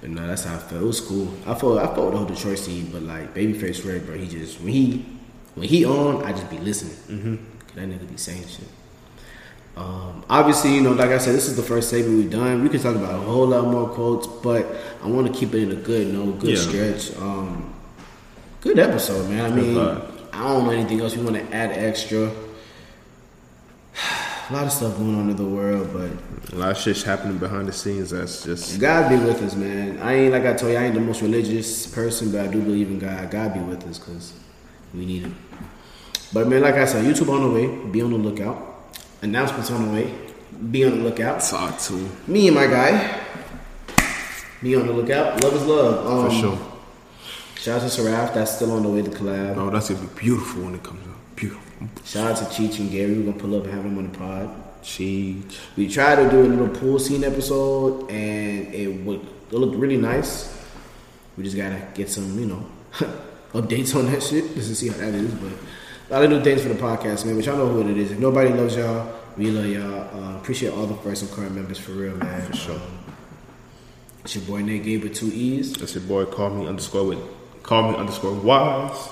But 0.00 0.10
no, 0.10 0.26
that's 0.26 0.44
how 0.44 0.56
I 0.56 0.58
felt. 0.58 0.82
It 0.82 0.86
was 0.86 1.00
cool. 1.00 1.32
I 1.46 1.54
felt 1.54 1.78
I 1.78 1.86
felt 1.94 2.10
the 2.12 2.18
whole 2.18 2.26
Detroit 2.26 2.58
scene, 2.58 2.90
but 2.92 3.02
like 3.02 3.32
Babyface 3.34 3.86
Ray, 3.86 4.00
bro, 4.00 4.16
he 4.16 4.26
just 4.26 4.60
when 4.60 4.72
he 4.72 5.06
when 5.54 5.68
he 5.68 5.84
on, 5.86 6.24
I 6.24 6.32
just 6.32 6.50
be 6.50 6.58
listening. 6.58 6.96
Mm-hmm. 7.20 7.36
That 7.76 7.88
nigga 7.88 8.08
be 8.10 8.16
saying 8.16 8.46
shit. 8.48 8.66
Um, 9.76 10.24
obviously, 10.28 10.74
you 10.74 10.80
know, 10.82 10.92
like 10.92 11.10
I 11.10 11.18
said, 11.18 11.34
this 11.34 11.48
is 11.48 11.56
the 11.56 11.62
first 11.62 11.88
segment 11.90 12.18
we've 12.18 12.30
done. 12.30 12.62
We 12.62 12.68
could 12.68 12.82
talk 12.82 12.94
about 12.96 13.14
a 13.14 13.18
whole 13.18 13.46
lot 13.46 13.66
more 13.66 13.88
quotes, 13.88 14.26
but 14.26 14.66
I 15.02 15.08
want 15.08 15.26
to 15.26 15.32
keep 15.32 15.54
it 15.54 15.62
in 15.62 15.72
a 15.72 15.76
good 15.76 16.12
note, 16.12 16.40
good 16.40 16.50
Yeah. 16.50 16.56
stretch. 16.96 17.16
Um, 17.18 17.72
good 18.60 18.78
episode, 18.78 19.28
man. 19.30 19.52
I 19.52 19.54
mean. 19.54 19.78
I 20.34 20.48
don't 20.48 20.64
know 20.64 20.70
anything 20.70 20.98
else 21.00 21.14
we 21.14 21.22
want 21.22 21.36
to 21.36 21.54
add 21.54 21.72
extra. 21.72 22.30
A 24.50 24.52
lot 24.52 24.64
of 24.64 24.72
stuff 24.72 24.96
going 24.98 25.14
on 25.14 25.30
in 25.30 25.36
the 25.36 25.44
world, 25.44 25.90
but 25.92 26.10
A 26.54 26.58
lot 26.58 26.70
of 26.72 26.78
shit's 26.78 27.02
happening 27.02 27.38
behind 27.38 27.68
the 27.68 27.72
scenes. 27.72 28.10
That's 28.10 28.44
just 28.44 28.80
God 28.80 29.08
be 29.08 29.16
with 29.16 29.40
us, 29.42 29.54
man. 29.54 29.98
I 30.00 30.14
ain't 30.14 30.32
like 30.32 30.44
I 30.44 30.52
told 30.54 30.72
you, 30.72 30.78
I 30.78 30.84
ain't 30.84 30.94
the 30.94 31.00
most 31.00 31.22
religious 31.22 31.86
person, 31.86 32.32
but 32.32 32.40
I 32.40 32.46
do 32.48 32.60
believe 32.60 32.88
in 32.88 32.98
God. 32.98 33.30
God 33.30 33.54
be 33.54 33.60
with 33.60 33.86
us, 33.86 33.98
cause 33.98 34.32
we 34.94 35.06
need 35.06 35.22
Him. 35.22 35.36
But 36.32 36.48
man, 36.48 36.62
like 36.62 36.74
I 36.74 36.84
said, 36.86 37.04
YouTube 37.04 37.28
on 37.30 37.42
the 37.42 37.50
way. 37.50 37.66
Be 37.90 38.02
on 38.02 38.10
the 38.10 38.18
lookout. 38.18 38.71
Announcements 39.22 39.70
on 39.70 39.86
the 39.86 39.92
way. 39.92 40.14
Be 40.70 40.84
on 40.84 40.98
the 40.98 41.04
lookout. 41.04 41.40
talk 41.40 41.78
to 41.80 42.10
Me 42.26 42.48
and 42.48 42.56
my 42.56 42.66
guy. 42.66 43.20
Be 44.62 44.76
on 44.76 44.86
the 44.86 44.92
lookout. 44.92 45.42
Love 45.42 45.54
is 45.54 45.64
love. 45.64 46.06
Um, 46.06 46.28
for 46.28 46.36
sure. 46.36 46.58
Shout 47.56 47.80
out 47.80 47.82
to 47.82 47.90
Seraph, 47.90 48.34
that's 48.34 48.56
still 48.56 48.72
on 48.72 48.82
the 48.82 48.88
way 48.88 49.02
to 49.02 49.10
collab. 49.10 49.56
Oh, 49.56 49.70
that's 49.70 49.88
gonna 49.88 50.00
be 50.00 50.20
beautiful 50.20 50.64
when 50.64 50.74
it 50.74 50.82
comes 50.82 51.06
out. 51.06 51.14
Beautiful. 51.36 51.88
Shout 52.04 52.32
out 52.32 52.36
to 52.38 52.44
Cheech 52.46 52.80
and 52.80 52.90
Gary. 52.90 53.16
We're 53.16 53.30
gonna 53.30 53.38
pull 53.38 53.56
up 53.56 53.64
and 53.64 53.72
have 53.72 53.84
them 53.84 53.98
on 53.98 54.10
the 54.10 54.18
pod. 54.18 54.82
Cheech. 54.82 55.58
We 55.76 55.88
tried 55.88 56.16
to 56.16 56.28
do 56.28 56.42
a 56.42 56.48
little 56.48 56.68
pool 56.68 56.98
scene 56.98 57.22
episode, 57.22 58.10
and 58.10 58.74
it 58.74 58.88
would 59.04 59.20
it 59.20 59.52
looked 59.52 59.76
really 59.76 59.96
nice. 59.96 60.60
We 61.36 61.44
just 61.44 61.56
gotta 61.56 61.80
get 61.94 62.10
some, 62.10 62.36
you 62.38 62.46
know, 62.46 62.66
updates 63.52 63.94
on 63.94 64.10
that 64.10 64.22
shit 64.22 64.54
just 64.54 64.68
to 64.68 64.74
see 64.74 64.88
how 64.88 64.96
that 64.96 65.14
is. 65.14 65.32
But 65.34 65.52
a 66.12 66.16
lot 66.16 66.24
of 66.24 66.30
new 66.30 66.42
things 66.42 66.62
for 66.62 66.68
the 66.68 66.74
podcast, 66.74 67.24
man. 67.24 67.36
But 67.36 67.46
y'all 67.46 67.56
know 67.56 67.68
who 67.68 67.88
it 67.88 67.96
is. 67.96 68.10
If 68.12 68.18
nobody 68.18 68.50
loves 68.50 68.76
y'all, 68.76 69.10
we 69.38 69.50
love 69.50 69.66
y'all. 69.66 70.22
Uh, 70.24 70.36
appreciate 70.36 70.70
all 70.72 70.84
the 70.86 70.94
first 70.96 71.22
and 71.22 71.30
current 71.32 71.54
members 71.54 71.78
for 71.78 71.92
real, 71.92 72.14
man. 72.16 72.42
For 72.50 72.56
sure. 72.56 72.80
it's 74.22 74.34
your 74.36 74.44
boy 74.44 74.60
Nate 74.60 74.82
Gabe 74.84 75.02
with 75.04 75.14
two 75.14 75.30
E's. 75.32 75.72
That's 75.72 75.94
your 75.94 76.04
boy. 76.04 76.26
Call 76.26 76.50
me 76.50 76.66
underscore 76.66 77.04
with. 77.06 77.18
Call 77.62 77.92
me 77.92 77.96
underscore 77.98 78.34
wise. 78.34 79.08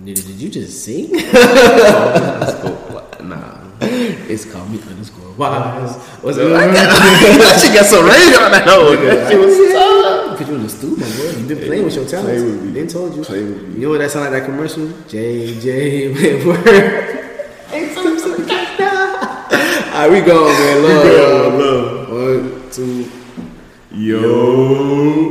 Nigga, 0.00 0.26
did 0.26 0.40
you 0.40 0.48
just 0.48 0.82
sing? 0.84 1.10
Nah. 3.24 3.58
it's 3.80 4.44
called 4.44 4.70
me 4.70 4.78
underscore 4.82 5.32
wise. 5.32 5.96
What's 6.20 6.36
No, 6.36 6.54
up? 6.54 6.60
I 6.60 6.66
that 6.66 7.58
shit 7.62 7.72
got 7.72 7.86
so 7.86 8.02
rated 8.04 8.34
on 8.36 8.50
that 8.52 8.64
hoe. 8.68 8.92
She 9.30 9.36
was 9.36 9.56
Because 10.34 10.48
you 10.48 10.54
in 10.56 10.62
the 10.64 10.68
stew, 10.68 10.96
my 10.96 11.06
boy. 11.06 11.38
You've 11.38 11.48
been 11.48 11.58
playing 11.58 11.84
with 11.84 11.94
your 11.94 12.06
talent. 12.06 12.28
Play 12.28 12.42
with 12.42 12.62
me. 12.62 12.70
Then 12.72 12.88
told 12.88 13.14
you. 13.14 13.22
Play 13.22 13.44
with 13.44 13.62
me. 13.62 13.74
You 13.74 13.80
know 13.82 13.90
what 13.90 13.98
that 13.98 14.10
sound 14.10 14.30
like 14.30 14.40
that 14.40 14.46
commercial? 14.46 14.86
JJ 14.86 16.14
Whitworth. 16.14 17.20
Alright, 19.94 20.10
we 20.10 20.20
going, 20.22 20.52
man. 20.58 20.82
Love. 20.82 21.54
Love. 21.54 22.10
One, 22.10 22.70
two. 22.72 23.08
Yo. 23.92 25.23